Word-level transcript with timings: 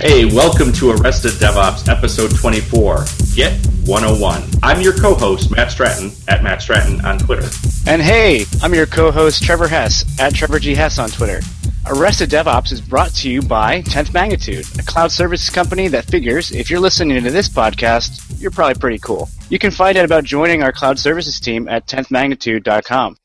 Hey, 0.00 0.24
welcome 0.24 0.72
to 0.74 0.92
Arrested 0.92 1.32
DevOps 1.32 1.88
episode 1.88 2.32
24, 2.36 3.04
Git 3.34 3.66
101. 3.84 4.44
I'm 4.62 4.80
your 4.80 4.92
co 4.92 5.16
host, 5.16 5.50
Matt 5.50 5.72
Stratton, 5.72 6.12
at 6.28 6.44
Matt 6.44 6.62
Stratton 6.62 7.04
on 7.04 7.18
Twitter. 7.18 7.48
And 7.84 8.00
hey, 8.00 8.44
I'm 8.62 8.72
your 8.72 8.86
co 8.86 9.10
host, 9.10 9.42
Trevor 9.42 9.66
Hess, 9.66 10.04
at 10.20 10.36
Trevor 10.36 10.60
G. 10.60 10.76
Hess 10.76 11.00
on 11.00 11.10
Twitter. 11.10 11.40
Arrested 11.88 12.30
DevOps 12.30 12.70
is 12.70 12.80
brought 12.80 13.10
to 13.14 13.28
you 13.28 13.42
by 13.42 13.82
10th 13.82 14.14
Magnitude, 14.14 14.66
a 14.78 14.84
cloud 14.84 15.10
services 15.10 15.50
company 15.50 15.88
that 15.88 16.04
figures 16.04 16.52
if 16.52 16.70
you're 16.70 16.78
listening 16.78 17.20
to 17.24 17.30
this 17.32 17.48
podcast, 17.48 18.40
you're 18.40 18.52
probably 18.52 18.78
pretty 18.78 19.00
cool. 19.00 19.28
You 19.50 19.58
can 19.58 19.72
find 19.72 19.98
out 19.98 20.04
about 20.04 20.22
joining 20.22 20.62
our 20.62 20.70
cloud 20.70 21.00
services 21.00 21.40
team 21.40 21.66
at 21.66 21.88
10thmagnitude.com. 21.88 23.16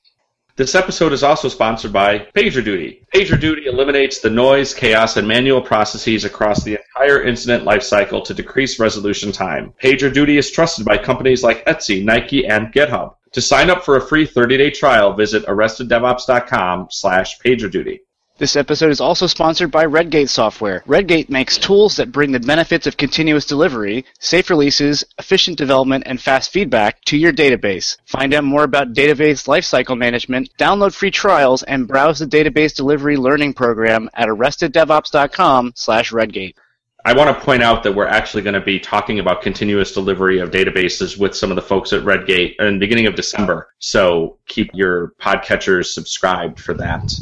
This 0.56 0.76
episode 0.76 1.14
is 1.14 1.24
also 1.24 1.48
sponsored 1.48 1.92
by 1.92 2.28
PagerDuty. 2.36 3.08
PagerDuty 3.12 3.66
eliminates 3.66 4.20
the 4.20 4.30
noise, 4.30 4.72
chaos, 4.72 5.18
and 5.18 5.28
manual 5.28 5.62
processes 5.62 6.26
across 6.26 6.64
the 6.64 6.78
entire 6.78 7.24
incident 7.24 7.64
lifecycle 7.64 8.24
to 8.24 8.36
decrease 8.36 8.78
resolution 8.80 9.32
time. 9.32 9.74
PagerDuty 9.82 10.38
is 10.38 10.52
trusted 10.52 10.86
by 10.86 11.00
companies 11.00 11.42
like 11.42 11.66
Etsy, 11.66 12.06
Nike, 12.06 12.46
and 12.46 12.72
GitHub. 12.72 13.16
To 13.32 13.42
sign 13.42 13.72
up 13.72 13.84
for 13.84 13.96
a 13.96 14.08
free 14.08 14.28
30-day 14.28 14.70
trial, 14.70 15.14
visit 15.14 15.44
arresteddevops.com 15.48 16.88
slash 16.92 17.40
PagerDuty. 17.40 18.02
This 18.40 18.56
episode 18.56 18.90
is 18.90 19.00
also 19.00 19.28
sponsored 19.28 19.70
by 19.70 19.86
Redgate 19.86 20.30
Software. 20.30 20.82
Redgate 20.88 21.30
makes 21.30 21.60
tools 21.60 21.98
that 21.98 22.12
bring 22.12 22.32
the 22.32 22.40
benefits 22.40 22.88
of 22.88 22.98
continuous 22.98 23.46
delivery, 23.46 24.06
safe 24.20 24.50
releases, 24.50 25.04
efficient 25.20 25.56
development, 25.56 26.06
and 26.08 26.20
fast 26.20 26.52
feedback 26.52 27.00
to 27.06 27.18
your 27.18 27.32
database. 27.32 27.96
Find 28.08 28.34
out 28.34 28.44
more 28.44 28.64
about 28.64 28.94
database 28.94 29.48
lifecycle 29.48 29.96
management, 29.96 30.50
download 30.58 30.96
free 30.96 31.12
trials, 31.12 31.62
and 31.62 31.88
browse 31.88 32.18
the 32.18 32.26
database 32.26 32.76
delivery 32.76 33.18
learning 33.18 33.54
program 33.54 34.10
at 34.16 34.28
arresteddevops.com 34.28 35.74
slash 35.76 36.12
redgate. 36.12 36.58
I 37.06 37.14
want 37.14 37.38
to 37.38 37.46
point 37.46 37.62
out 37.62 37.84
that 37.84 37.94
we're 37.94 38.08
actually 38.08 38.42
going 38.42 38.56
to 38.56 38.62
be 38.62 38.80
talking 38.80 39.20
about 39.20 39.44
continuous 39.44 39.92
delivery 39.92 40.40
of 40.40 40.50
databases 40.50 41.20
with 41.20 41.36
some 41.36 41.52
of 41.52 41.56
the 41.56 41.62
folks 41.62 41.94
at 41.94 42.04
Redgate 42.04 42.56
in 42.58 42.74
the 42.74 42.80
beginning 42.80 43.06
of 43.06 43.16
December. 43.16 43.68
So 43.78 44.40
keep 44.48 44.72
your 44.74 45.14
podcatchers 45.22 45.88
subscribed 45.88 46.60
for 46.60 46.74
that. 46.76 47.14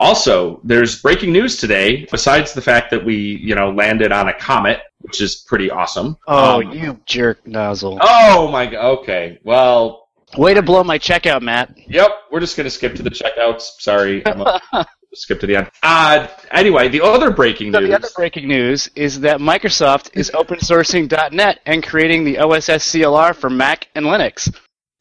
Also, 0.00 0.60
there's 0.64 1.00
breaking 1.02 1.32
news 1.32 1.56
today. 1.56 2.06
Besides 2.10 2.52
the 2.52 2.60
fact 2.62 2.90
that 2.90 3.04
we, 3.04 3.16
you 3.16 3.54
know, 3.54 3.70
landed 3.70 4.12
on 4.12 4.28
a 4.28 4.34
comet, 4.34 4.80
which 5.00 5.20
is 5.20 5.36
pretty 5.36 5.70
awesome. 5.70 6.16
Oh, 6.26 6.62
Um, 6.62 6.72
you 6.72 7.00
jerk 7.06 7.46
nozzle. 7.46 7.98
Oh 8.00 8.48
my. 8.48 8.66
god. 8.66 8.84
Okay. 9.00 9.38
Well. 9.44 10.08
Way 10.36 10.52
to 10.54 10.60
blow 10.62 10.84
my 10.84 10.98
checkout, 10.98 11.40
Matt. 11.40 11.74
Yep. 11.88 12.10
We're 12.30 12.40
just 12.40 12.56
gonna 12.56 12.68
skip 12.70 12.94
to 12.96 13.02
the 13.02 13.10
checkouts. 13.10 13.62
Sorry. 13.80 14.22
Skip 15.14 15.40
to 15.40 15.46
the 15.46 15.56
end. 15.56 15.70
Uh, 15.82 16.26
anyway, 16.50 16.86
the 16.90 17.00
other 17.00 17.30
breaking 17.30 17.72
So 17.72 17.80
news. 17.80 17.88
the 17.88 17.94
other 17.96 18.08
breaking 18.14 18.46
news 18.46 18.90
is 18.94 19.20
that 19.20 19.40
Microsoft 19.40 20.10
is 20.12 20.30
open 20.34 20.58
sourcing 20.58 21.10
.NET 21.32 21.60
and 21.64 21.82
creating 21.82 22.24
the 22.24 22.36
OSS 22.38 22.84
CLR 22.92 23.34
for 23.34 23.48
Mac 23.48 23.88
and 23.94 24.04
Linux. 24.04 24.54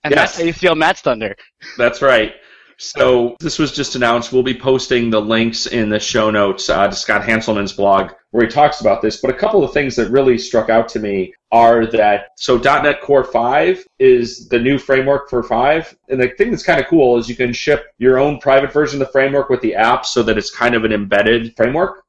And 0.06 0.14
Yes. 0.14 0.30
that's 0.30 0.38
how 0.40 0.46
you 0.46 0.54
steal 0.54 0.76
Matt's 0.76 1.02
thunder. 1.02 1.36
That's 1.78 2.02
right. 2.02 2.36
So 2.80 3.36
this 3.40 3.58
was 3.58 3.72
just 3.72 3.96
announced. 3.96 4.32
We'll 4.32 4.44
be 4.44 4.58
posting 4.58 5.10
the 5.10 5.22
links 5.22 5.66
in 5.66 5.90
the 5.90 6.00
show 6.00 6.30
notes 6.30 6.70
uh, 6.70 6.88
to 6.88 6.96
Scott 6.96 7.24
Hanselman's 7.24 7.74
blog 7.74 8.12
where 8.32 8.46
he 8.46 8.52
talks 8.52 8.82
about 8.82 9.02
this. 9.02 9.18
But 9.20 9.32
a 9.32 9.38
couple 9.38 9.64
of 9.64 9.74
things 9.74 9.96
that 9.96 10.12
really 10.12 10.38
struck 10.38 10.70
out 10.70 10.88
to 10.90 11.00
me 11.00 11.34
are 11.52 11.88
that 11.88 12.28
so 12.36 12.58
.NET 12.58 13.02
Core 13.02 13.24
5 13.24 13.84
is 14.00 14.48
the 14.50 14.60
new 14.60 14.78
framework 14.78 15.30
for 15.30 15.42
5, 15.42 15.98
and 16.10 16.22
the 16.22 16.30
thing 16.38 16.52
that's 16.52 16.64
kind 16.64 16.80
of 16.80 16.88
cool 16.88 17.18
is 17.18 17.30
you 17.30 17.36
can 17.36 17.54
ship 17.54 17.88
your 17.98 18.20
own 18.20 18.40
private 18.40 18.72
version 18.72 19.02
of 19.02 19.08
the 19.08 19.12
framework 19.12 19.50
with 19.50 19.62
the 19.62 19.76
app 19.76 20.06
so 20.06 20.22
that 20.24 20.38
it's 20.38 20.52
kind 20.52 20.76
of 20.76 20.84
an 20.84 20.92
embedded 20.92 21.56
framework. 21.56 22.04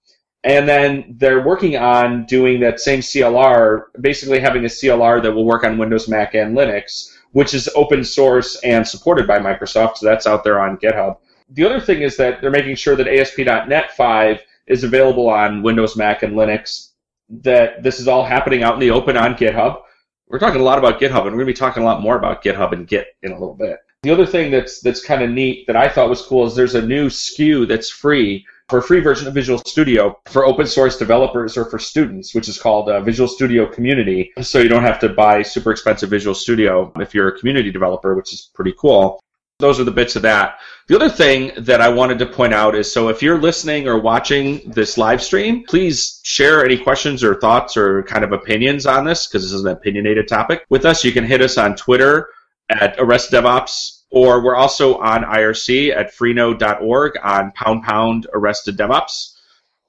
And 0.45 0.69
then 0.69 1.17
they're 1.19 1.45
working 1.45 1.77
on 1.77 2.27
doing 2.27 2.61
that 2.61 2.79
same 2.79 3.01
CLR, 3.01 3.85
basically 4.01 4.39
having 4.39 4.65
a 4.65 4.69
CLR 4.69 5.23
that 5.23 5.33
will 5.33 5.45
work 5.45 5.65
on 5.65 5.79
Windows, 5.79 6.09
Mac, 6.09 6.35
and 6.35 6.57
Linux 6.57 7.18
which 7.39 7.55
is 7.55 7.71
open 7.77 8.03
source 8.03 8.57
and 8.65 8.85
supported 8.85 9.25
by 9.25 9.39
Microsoft, 9.39 9.99
so 9.99 10.07
that's 10.07 10.27
out 10.27 10.43
there 10.43 10.59
on 10.59 10.77
GitHub. 10.77 11.19
The 11.51 11.65
other 11.65 11.79
thing 11.79 12.03
is 12.03 12.17
that 12.17 12.41
they're 12.41 12.51
making 12.51 12.75
sure 12.75 12.97
that 12.97 13.07
ASP.NET 13.07 13.93
5 13.93 14.43
is 14.67 14.83
available 14.83 15.31
on 15.31 15.63
Windows, 15.63 15.97
Mac, 15.97 16.25
and 16.25 16.35
Linux, 16.35 16.95
that 17.29 17.85
this 17.85 18.01
is 18.01 18.09
all 18.09 18.25
happening 18.25 18.65
out 18.65 18.75
in 18.75 18.81
the 18.81 18.91
open 18.91 19.17
on 19.17 19.37
GitHub. 19.37 19.83
We're 20.27 20.41
talking 20.41 20.61
a 20.61 20.65
lot 20.65 20.81
about 20.81 21.01
GitHub, 21.01 21.27
and 21.27 21.27
we're 21.27 21.45
going 21.45 21.47
to 21.47 21.53
be 21.53 21.55
talking 21.55 21.85
a 21.85 21.87
lot 21.87 22.03
more 22.03 22.17
about 22.17 22.43
GitHub 22.43 22.73
and 22.73 22.89
Git 22.89 23.07
in 23.23 23.31
a 23.31 23.39
little 23.39 23.55
bit. 23.55 23.77
The 24.03 24.11
other 24.11 24.27
thing 24.27 24.51
that's 24.51 24.81
that's 24.81 25.05
kind 25.05 25.23
of 25.23 25.31
neat 25.31 25.69
that 25.69 25.77
I 25.77 25.89
thought 25.89 26.09
was 26.09 26.23
cool 26.23 26.45
is 26.45 26.57
there's 26.57 26.75
a 26.75 26.83
new 26.85 27.09
SKU 27.09 27.69
that's 27.69 27.89
free 27.89 28.45
for 28.69 28.79
a 28.79 28.83
free 28.83 29.01
version 29.01 29.27
of 29.27 29.35
Visual 29.35 29.59
Studio 29.67 30.19
for 30.27 30.45
open 30.45 30.67
source 30.67 30.99
developers 30.99 31.57
or 31.57 31.65
for 31.65 31.79
students, 31.79 32.35
which 32.35 32.49
is 32.49 32.61
called 32.61 32.89
uh, 32.89 33.01
Visual 33.01 33.29
Studio 33.29 33.67
Community. 33.67 34.33
So 34.43 34.59
you 34.59 34.69
don't 34.69 34.83
have 34.83 34.99
to 35.01 35.09
buy 35.09 35.43
super 35.43 35.71
expensive 35.71 36.11
Visual 36.11 36.35
Studio 36.35 36.93
if 36.97 37.15
you're 37.15 37.29
a 37.29 37.39
community 37.39 37.71
developer, 37.71 38.15
which 38.15 38.33
is 38.33 38.51
pretty 38.55 38.75
cool. 38.79 39.21
Those 39.59 39.81
are 39.81 39.85
the 39.85 39.91
bits 39.91 40.15
of 40.15 40.23
that. 40.23 40.61
The 40.87 40.95
other 40.95 41.09
thing 41.09 41.51
that 41.59 41.81
I 41.81 41.89
wanted 41.89 42.19
to 42.21 42.27
point 42.27 42.55
out 42.55 42.77
is 42.77 42.93
so 42.93 43.09
if 43.09 43.23
you're 43.23 43.41
listening 43.41 43.89
or 43.89 43.99
watching 43.99 44.71
this 44.71 44.97
live 44.97 45.21
stream, 45.21 45.65
please 45.65 46.21
share 46.23 46.65
any 46.65 46.79
questions 46.79 47.25
or 47.25 47.35
thoughts 47.35 47.77
or 47.77 48.05
kind 48.05 48.23
of 48.23 48.33
opinions 48.33 48.87
on 48.87 49.05
this 49.05 49.27
because 49.27 49.43
this 49.43 49.53
is 49.53 49.65
an 49.65 49.73
opinionated 49.73 50.29
topic 50.29 50.65
with 50.69 50.85
us. 50.85 51.05
You 51.05 51.11
can 51.11 51.25
hit 51.25 51.41
us 51.41 51.59
on 51.59 51.75
Twitter 51.75 52.29
at 52.71 52.95
Arrest 53.01 53.33
DevOps 53.33 53.98
or 54.11 54.43
we're 54.43 54.57
also 54.57 54.99
on 54.99 55.23
IRC 55.23 55.95
at 55.95 56.15
freenode.org 56.15 57.19
on 57.23 57.53
pound 57.53 57.83
pound 57.83 58.27
arrested 58.33 58.77
DevOps. 58.77 59.35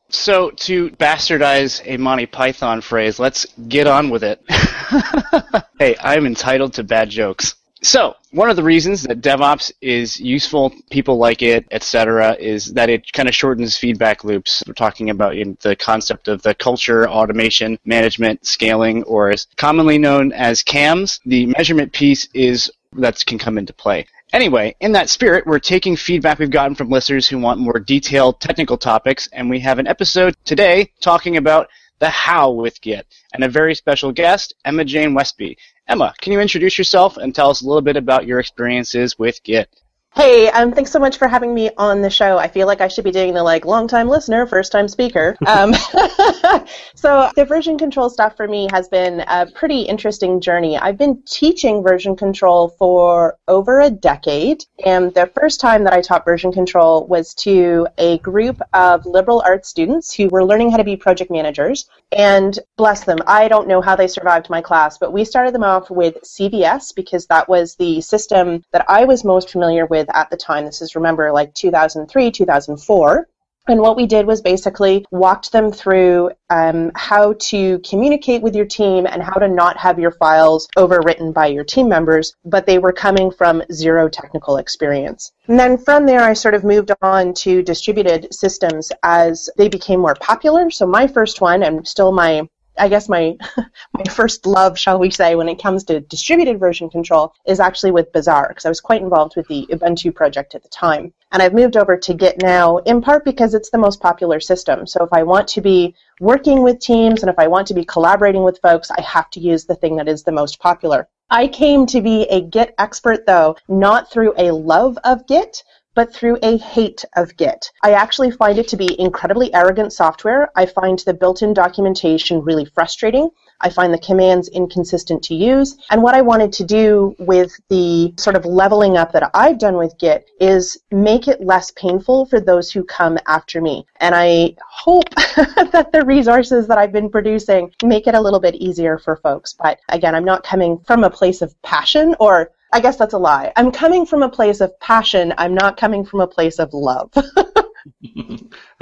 So 0.09 0.49
to 0.51 0.89
bastardize 0.91 1.81
a 1.85 1.97
Monty 1.97 2.25
Python 2.25 2.81
phrase, 2.81 3.19
let's 3.19 3.45
get 3.67 3.85
on 3.85 4.09
with 4.09 4.23
it. 4.23 4.43
hey, 5.79 5.95
I'm 6.01 6.25
entitled 6.25 6.73
to 6.73 6.83
bad 6.83 7.09
jokes. 7.09 7.55
So, 7.81 8.15
one 8.31 8.49
of 8.49 8.57
the 8.57 8.63
reasons 8.63 9.03
that 9.03 9.21
DevOps 9.21 9.71
is 9.81 10.19
useful, 10.19 10.73
people 10.89 11.17
like 11.17 11.41
it, 11.41 11.65
etc., 11.71 12.35
is 12.37 12.73
that 12.73 12.89
it 12.89 13.11
kind 13.13 13.29
of 13.29 13.35
shortens 13.35 13.77
feedback 13.77 14.23
loops. 14.25 14.63
We're 14.67 14.73
talking 14.73 15.09
about 15.09 15.35
know, 15.45 15.55
the 15.61 15.75
concept 15.77 16.27
of 16.27 16.41
the 16.41 16.53
culture, 16.53 17.07
automation, 17.07 17.79
management, 17.85 18.45
scaling, 18.45 19.03
or 19.03 19.31
as 19.31 19.47
commonly 19.55 19.97
known 19.97 20.33
as 20.33 20.61
CAMs. 20.61 21.21
The 21.25 21.45
measurement 21.45 21.93
piece 21.93 22.27
is 22.33 22.69
that 22.93 23.25
can 23.25 23.37
come 23.37 23.57
into 23.57 23.73
play. 23.73 24.05
Anyway, 24.33 24.75
in 24.79 24.91
that 24.91 25.09
spirit, 25.09 25.47
we're 25.47 25.57
taking 25.57 25.95
feedback 25.95 26.37
we've 26.37 26.51
gotten 26.51 26.75
from 26.75 26.89
listeners 26.89 27.27
who 27.27 27.39
want 27.39 27.59
more 27.59 27.79
detailed 27.79 28.39
technical 28.39 28.77
topics, 28.77 29.27
and 29.33 29.49
we 29.49 29.59
have 29.59 29.79
an 29.79 29.87
episode 29.87 30.35
today 30.45 30.91
talking 31.01 31.37
about 31.37 31.67
the 31.99 32.09
how 32.09 32.51
with 32.51 32.81
Git, 32.81 33.05
and 33.33 33.43
a 33.43 33.49
very 33.49 33.75
special 33.75 34.11
guest, 34.11 34.53
Emma 34.65 34.83
Jane 34.85 35.13
Westby. 35.13 35.57
Emma, 35.87 36.13
can 36.19 36.33
you 36.33 36.39
introduce 36.39 36.77
yourself 36.77 37.17
and 37.17 37.33
tell 37.33 37.49
us 37.49 37.61
a 37.61 37.67
little 37.67 37.81
bit 37.81 37.97
about 37.97 38.25
your 38.25 38.39
experiences 38.39 39.19
with 39.19 39.43
Git? 39.43 39.69
Hey, 40.15 40.49
um, 40.49 40.71
thanks 40.71 40.91
so 40.91 40.99
much 40.99 41.17
for 41.17 41.27
having 41.27 41.53
me 41.53 41.69
on 41.77 42.01
the 42.01 42.09
show. 42.09 42.37
I 42.39 42.47
feel 42.47 42.65
like 42.65 42.81
I 42.81 42.87
should 42.87 43.03
be 43.03 43.11
doing 43.11 43.33
the 43.33 43.43
like 43.43 43.63
long 43.63 43.87
time 43.87 44.07
listener, 44.07 44.47
first 44.47 44.71
time 44.71 44.87
speaker. 44.87 45.35
Um, 45.49 45.73
so 46.95 47.29
the 47.35 47.43
version 47.43 47.77
control 47.77 48.09
stuff 48.09 48.37
for 48.37 48.47
me 48.47 48.67
has 48.71 48.87
been 48.87 49.21
a 49.21 49.47
pretty 49.47 49.81
interesting 49.81 50.39
journey. 50.39 50.77
I've 50.77 50.97
been 50.97 51.23
teaching 51.25 51.81
version 51.81 52.15
control 52.15 52.69
for 52.77 53.37
over 53.47 53.81
a 53.81 53.89
decade, 53.89 54.63
and 54.85 55.11
the 55.15 55.31
first 55.35 55.59
time 55.59 55.83
that 55.85 55.93
I 55.93 56.01
taught 56.01 56.23
version 56.23 56.51
control 56.51 57.07
was 57.07 57.33
to 57.35 57.87
a 57.97 58.19
group 58.19 58.61
of 58.73 59.05
liberal 59.07 59.41
arts 59.43 59.69
students 59.69 60.13
who 60.13 60.27
were 60.29 60.45
learning 60.45 60.69
how 60.69 60.77
to 60.77 60.83
be 60.83 60.95
project 60.95 61.31
managers. 61.31 61.89
And 62.11 62.57
bless 62.77 63.03
them, 63.03 63.17
I 63.27 63.47
don't 63.47 63.67
know 63.67 63.81
how 63.81 63.95
they 63.95 64.07
survived 64.07 64.49
my 64.49 64.61
class, 64.61 64.97
but 64.97 65.13
we 65.13 65.25
started 65.25 65.53
them 65.53 65.63
off 65.63 65.89
with 65.89 66.15
CVS 66.23 66.93
because 66.95 67.25
that 67.27 67.49
was 67.49 67.75
the 67.75 68.01
system 68.01 68.63
that 68.71 68.85
I 68.87 69.05
was 69.05 69.23
most 69.23 69.49
familiar 69.49 69.85
with 69.85 69.98
at 70.13 70.29
the 70.29 70.37
time. 70.37 70.65
This 70.65 70.81
is, 70.81 70.95
remember, 70.95 71.31
like 71.31 71.53
2003, 71.53 72.31
2004. 72.31 73.27
And 73.69 73.81
what 73.81 73.95
we 73.95 74.07
did 74.07 74.25
was 74.25 74.41
basically 74.41 75.05
walked 75.11 75.51
them 75.51 75.71
through 75.71 76.31
um, 76.49 76.91
how 76.95 77.33
to 77.33 77.77
communicate 77.79 78.41
with 78.41 78.55
your 78.55 78.65
team 78.65 79.05
and 79.05 79.21
how 79.21 79.35
to 79.35 79.47
not 79.47 79.77
have 79.77 79.99
your 79.99 80.09
files 80.09 80.67
overwritten 80.75 81.35
by 81.35 81.47
your 81.47 81.63
team 81.63 81.87
members, 81.87 82.33
but 82.43 82.65
they 82.65 82.79
were 82.79 82.91
coming 82.91 83.29
from 83.29 83.61
zero 83.71 84.09
technical 84.09 84.57
experience. 84.57 85.33
And 85.47 85.59
then 85.59 85.77
from 85.77 86.07
there, 86.07 86.21
I 86.21 86.33
sort 86.33 86.55
of 86.55 86.63
moved 86.63 86.91
on 87.03 87.35
to 87.35 87.61
distributed 87.61 88.33
systems 88.33 88.91
as 89.03 89.49
they 89.55 89.69
became 89.69 89.99
more 89.99 90.15
popular. 90.15 90.71
So 90.71 90.87
my 90.87 91.05
first 91.05 91.39
one, 91.39 91.61
and 91.61 91.87
still 91.87 92.11
my 92.11 92.49
I 92.79 92.87
guess 92.87 93.09
my 93.09 93.37
my 93.93 94.03
first 94.09 94.45
love, 94.45 94.77
shall 94.77 94.99
we 94.99 95.11
say, 95.11 95.35
when 95.35 95.49
it 95.49 95.61
comes 95.61 95.83
to 95.85 95.99
distributed 95.99 96.59
version 96.59 96.89
control 96.89 97.33
is 97.45 97.59
actually 97.59 97.91
with 97.91 98.11
Bazaar 98.11 98.47
because 98.49 98.65
I 98.65 98.69
was 98.69 98.81
quite 98.81 99.01
involved 99.01 99.35
with 99.35 99.47
the 99.47 99.67
Ubuntu 99.71 100.13
project 100.13 100.55
at 100.55 100.63
the 100.63 100.69
time. 100.69 101.13
And 101.31 101.43
I've 101.43 101.53
moved 101.53 101.77
over 101.77 101.95
to 101.97 102.13
Git 102.13 102.41
now 102.41 102.77
in 102.77 103.01
part 103.01 103.23
because 103.23 103.53
it's 103.53 103.69
the 103.69 103.77
most 103.77 104.01
popular 104.01 104.39
system. 104.39 104.87
So 104.87 105.03
if 105.03 105.13
I 105.13 105.23
want 105.23 105.47
to 105.49 105.61
be 105.61 105.95
working 106.19 106.63
with 106.63 106.79
teams 106.79 107.21
and 107.21 107.29
if 107.29 107.37
I 107.37 107.47
want 107.47 107.67
to 107.67 107.73
be 107.73 107.85
collaborating 107.85 108.43
with 108.43 108.59
folks, 108.61 108.89
I 108.89 109.01
have 109.01 109.29
to 109.31 109.39
use 109.39 109.65
the 109.65 109.75
thing 109.75 109.95
that 109.97 110.07
is 110.07 110.23
the 110.23 110.31
most 110.31 110.59
popular. 110.59 111.07
I 111.31 111.47
came 111.47 111.85
to 111.87 112.01
be 112.01 112.23
a 112.23 112.41
Git 112.41 112.73
expert 112.79 113.27
though, 113.27 113.55
not 113.67 114.11
through 114.11 114.33
a 114.37 114.51
love 114.51 114.97
of 115.03 115.27
Git, 115.27 115.63
but 115.99 116.13
through 116.13 116.37
a 116.43 116.55
hate 116.55 117.03
of 117.17 117.35
Git. 117.35 117.73
I 117.83 117.91
actually 117.91 118.31
find 118.31 118.57
it 118.57 118.69
to 118.69 118.77
be 118.77 118.97
incredibly 119.01 119.53
arrogant 119.53 119.91
software. 119.91 120.49
I 120.55 120.65
find 120.65 120.97
the 120.99 121.13
built 121.13 121.41
in 121.41 121.53
documentation 121.53 122.41
really 122.41 122.63
frustrating. 122.63 123.29
I 123.59 123.69
find 123.69 123.93
the 123.93 123.99
commands 123.99 124.47
inconsistent 124.47 125.21
to 125.23 125.35
use. 125.35 125.75
And 125.89 126.01
what 126.01 126.15
I 126.15 126.21
wanted 126.21 126.53
to 126.53 126.63
do 126.63 127.17
with 127.19 127.51
the 127.67 128.13
sort 128.15 128.37
of 128.37 128.45
leveling 128.45 128.95
up 128.95 129.11
that 129.11 129.29
I've 129.33 129.59
done 129.59 129.75
with 129.75 129.97
Git 129.99 130.25
is 130.39 130.77
make 130.89 131.27
it 131.27 131.41
less 131.41 131.71
painful 131.71 132.27
for 132.27 132.39
those 132.39 132.71
who 132.71 132.85
come 132.85 133.17
after 133.27 133.59
me. 133.59 133.85
And 133.97 134.15
I 134.15 134.55
hope 134.65 135.09
that 135.35 135.89
the 135.91 136.05
resources 136.05 136.65
that 136.67 136.77
I've 136.77 136.93
been 136.93 137.09
producing 137.09 137.73
make 137.83 138.07
it 138.07 138.15
a 138.15 138.21
little 138.21 138.39
bit 138.39 138.55
easier 138.55 138.99
for 138.99 139.17
folks. 139.17 139.53
But 139.53 139.79
again, 139.89 140.15
I'm 140.15 140.23
not 140.23 140.45
coming 140.45 140.79
from 140.87 141.03
a 141.03 141.09
place 141.09 141.41
of 141.41 141.61
passion 141.61 142.15
or 142.21 142.51
I 142.71 142.79
guess 142.79 142.97
that's 142.97 143.13
a 143.13 143.17
lie. 143.17 143.51
I'm 143.55 143.71
coming 143.71 144.05
from 144.05 144.23
a 144.23 144.29
place 144.29 144.61
of 144.61 144.79
passion. 144.79 145.33
I'm 145.37 145.53
not 145.53 145.77
coming 145.77 146.05
from 146.05 146.21
a 146.21 146.27
place 146.27 146.59
of 146.59 146.73
love. 146.73 147.11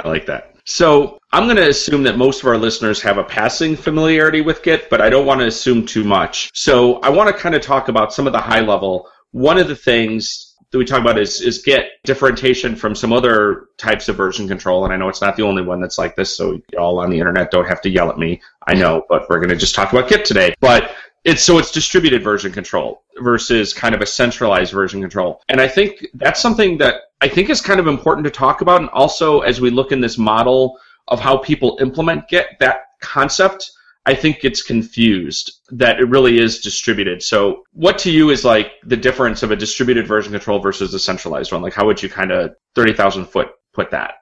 I 0.03 0.07
like 0.07 0.25
that. 0.27 0.55
So 0.65 1.19
I'm 1.31 1.45
going 1.45 1.57
to 1.57 1.69
assume 1.69 2.03
that 2.03 2.17
most 2.17 2.41
of 2.41 2.47
our 2.47 2.57
listeners 2.57 3.01
have 3.01 3.17
a 3.17 3.23
passing 3.23 3.75
familiarity 3.75 4.41
with 4.41 4.63
Git, 4.63 4.89
but 4.89 5.01
I 5.01 5.09
don't 5.09 5.25
want 5.25 5.39
to 5.41 5.47
assume 5.47 5.85
too 5.85 6.03
much. 6.03 6.51
So 6.53 6.99
I 6.99 7.09
want 7.09 7.33
to 7.33 7.41
kind 7.41 7.55
of 7.55 7.61
talk 7.61 7.87
about 7.87 8.13
some 8.13 8.27
of 8.27 8.33
the 8.33 8.39
high 8.39 8.61
level. 8.61 9.09
One 9.31 9.57
of 9.57 9.67
the 9.67 9.75
things 9.75 10.55
that 10.71 10.77
we 10.77 10.83
talk 10.83 10.99
about 10.99 11.17
is, 11.17 11.39
is 11.41 11.59
Git 11.59 11.85
differentiation 12.03 12.75
from 12.75 12.95
some 12.95 13.13
other 13.13 13.67
types 13.77 14.09
of 14.09 14.17
version 14.17 14.47
control. 14.47 14.83
And 14.83 14.93
I 14.93 14.97
know 14.97 15.07
it's 15.07 15.21
not 15.21 15.37
the 15.37 15.43
only 15.43 15.61
one 15.61 15.79
that's 15.79 15.97
like 15.97 16.15
this, 16.15 16.35
so 16.35 16.59
y'all 16.73 16.99
on 16.99 17.09
the 17.09 17.19
internet 17.19 17.51
don't 17.51 17.67
have 17.67 17.81
to 17.83 17.89
yell 17.89 18.09
at 18.09 18.17
me. 18.17 18.41
I 18.67 18.73
know, 18.73 19.03
but 19.07 19.29
we're 19.29 19.39
going 19.39 19.49
to 19.49 19.55
just 19.55 19.75
talk 19.75 19.93
about 19.93 20.09
Git 20.09 20.25
today. 20.25 20.53
But 20.59 20.91
it's 21.23 21.43
so 21.43 21.57
it's 21.57 21.71
distributed 21.71 22.23
version 22.23 22.51
control 22.51 23.03
versus 23.19 23.73
kind 23.73 23.93
of 23.93 24.01
a 24.01 24.05
centralized 24.05 24.71
version 24.73 25.01
control. 25.01 25.41
And 25.49 25.59
I 25.59 25.67
think 25.67 26.05
that's 26.13 26.41
something 26.41 26.77
that 26.77 26.95
I 27.21 27.27
think 27.27 27.49
is 27.49 27.61
kind 27.61 27.79
of 27.79 27.87
important 27.87 28.25
to 28.25 28.31
talk 28.31 28.61
about. 28.61 28.81
And 28.81 28.89
also, 28.91 29.41
as 29.41 29.59
we 29.59 29.69
look 29.69 29.91
in 29.91 30.01
this 30.01 30.17
model 30.17 30.79
of 31.07 31.19
how 31.19 31.37
people 31.37 31.77
implement 31.81 32.27
Git, 32.27 32.47
that 32.59 32.81
concept, 33.01 33.71
I 34.05 34.15
think 34.15 34.39
gets 34.39 34.61
confused 34.61 35.51
that 35.71 35.99
it 35.99 36.05
really 36.05 36.39
is 36.39 36.59
distributed. 36.59 37.21
So, 37.21 37.63
what 37.73 37.97
to 37.99 38.11
you 38.11 38.29
is 38.29 38.45
like 38.45 38.73
the 38.85 38.95
difference 38.95 39.43
of 39.43 39.51
a 39.51 39.55
distributed 39.55 40.07
version 40.07 40.31
control 40.31 40.59
versus 40.59 40.93
a 40.93 40.99
centralized 40.99 41.51
one? 41.51 41.61
Like, 41.61 41.73
how 41.73 41.85
would 41.85 42.01
you 42.01 42.07
kind 42.07 42.31
of 42.31 42.55
30,000 42.75 43.25
foot 43.25 43.49
put 43.73 43.91
that? 43.91 44.13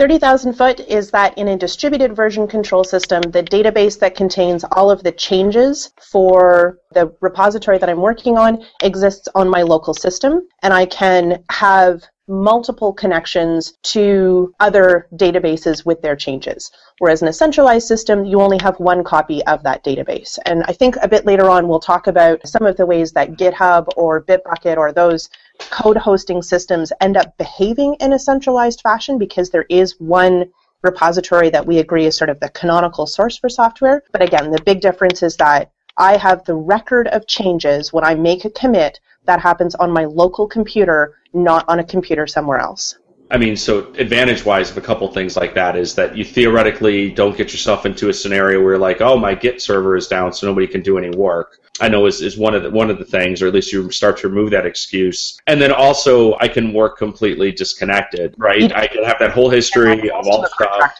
30,000 0.00 0.54
foot 0.54 0.80
is 0.80 1.10
that 1.10 1.36
in 1.36 1.46
a 1.48 1.58
distributed 1.58 2.16
version 2.16 2.48
control 2.48 2.82
system, 2.82 3.20
the 3.20 3.42
database 3.42 3.98
that 3.98 4.14
contains 4.14 4.64
all 4.72 4.90
of 4.90 5.02
the 5.02 5.12
changes 5.12 5.92
for 6.00 6.78
the 6.94 7.14
repository 7.20 7.76
that 7.76 7.90
I'm 7.90 8.00
working 8.00 8.38
on 8.38 8.64
exists 8.82 9.28
on 9.34 9.50
my 9.50 9.60
local 9.60 9.92
system, 9.92 10.48
and 10.62 10.72
I 10.72 10.86
can 10.86 11.44
have 11.50 12.02
multiple 12.26 12.94
connections 12.94 13.74
to 13.82 14.54
other 14.58 15.06
databases 15.16 15.84
with 15.84 16.00
their 16.00 16.16
changes. 16.16 16.70
Whereas 16.98 17.20
in 17.20 17.28
a 17.28 17.32
centralized 17.32 17.86
system, 17.86 18.24
you 18.24 18.40
only 18.40 18.58
have 18.62 18.80
one 18.80 19.04
copy 19.04 19.44
of 19.44 19.64
that 19.64 19.84
database. 19.84 20.38
And 20.46 20.64
I 20.66 20.72
think 20.72 20.96
a 21.02 21.08
bit 21.08 21.26
later 21.26 21.50
on, 21.50 21.68
we'll 21.68 21.80
talk 21.80 22.06
about 22.06 22.46
some 22.48 22.64
of 22.66 22.78
the 22.78 22.86
ways 22.86 23.12
that 23.12 23.32
GitHub 23.32 23.88
or 23.96 24.22
Bitbucket 24.22 24.78
or 24.78 24.92
those 24.92 25.28
code 25.70 25.96
hosting 25.96 26.42
systems 26.42 26.92
end 27.00 27.16
up 27.16 27.36
behaving 27.36 27.96
in 28.00 28.12
a 28.12 28.18
centralized 28.18 28.80
fashion 28.80 29.18
because 29.18 29.50
there 29.50 29.66
is 29.68 30.00
one 30.00 30.50
repository 30.82 31.50
that 31.50 31.66
we 31.66 31.78
agree 31.78 32.06
is 32.06 32.16
sort 32.16 32.30
of 32.30 32.40
the 32.40 32.48
canonical 32.50 33.06
source 33.06 33.36
for 33.36 33.48
software. 33.48 34.02
But 34.12 34.22
again, 34.22 34.50
the 34.50 34.62
big 34.62 34.80
difference 34.80 35.22
is 35.22 35.36
that 35.36 35.70
I 35.96 36.16
have 36.16 36.44
the 36.44 36.54
record 36.54 37.08
of 37.08 37.26
changes 37.26 37.92
when 37.92 38.04
I 38.04 38.14
make 38.14 38.44
a 38.44 38.50
commit 38.50 39.00
that 39.26 39.40
happens 39.40 39.74
on 39.74 39.90
my 39.90 40.04
local 40.06 40.48
computer, 40.48 41.16
not 41.34 41.64
on 41.68 41.78
a 41.78 41.84
computer 41.84 42.26
somewhere 42.26 42.58
else. 42.58 42.98
I 43.30 43.38
mean, 43.38 43.56
so 43.56 43.92
advantage 43.94 44.44
wise 44.44 44.70
of 44.70 44.76
a 44.76 44.80
couple 44.80 45.06
things 45.12 45.36
like 45.36 45.54
that 45.54 45.76
is 45.76 45.94
that 45.94 46.16
you 46.16 46.24
theoretically 46.24 47.10
don't 47.10 47.36
get 47.36 47.52
yourself 47.52 47.86
into 47.86 48.08
a 48.08 48.12
scenario 48.12 48.60
where 48.60 48.72
you're 48.72 48.78
like, 48.78 49.00
oh, 49.00 49.16
my 49.16 49.34
Git 49.34 49.62
server 49.62 49.96
is 49.96 50.08
down, 50.08 50.32
so 50.32 50.48
nobody 50.48 50.66
can 50.66 50.82
do 50.82 50.98
any 50.98 51.10
work. 51.16 51.58
I 51.80 51.88
know 51.88 52.06
is, 52.06 52.20
is 52.22 52.36
one 52.36 52.54
of 52.54 52.64
the 52.64 52.70
one 52.70 52.90
of 52.90 52.98
the 52.98 53.04
things, 53.04 53.40
or 53.40 53.46
at 53.46 53.54
least 53.54 53.72
you 53.72 53.90
start 53.90 54.18
to 54.18 54.28
remove 54.28 54.50
that 54.50 54.66
excuse. 54.66 55.38
And 55.46 55.62
then 55.62 55.72
also, 55.72 56.36
I 56.38 56.48
can 56.48 56.72
work 56.72 56.98
completely 56.98 57.52
disconnected, 57.52 58.34
right? 58.36 58.72
I 58.74 58.86
can 58.86 59.04
have 59.04 59.18
that 59.20 59.30
whole 59.30 59.48
history 59.48 60.10
of 60.10 60.26
all 60.26 60.42
the 60.42 60.48
stuff. 60.48 60.92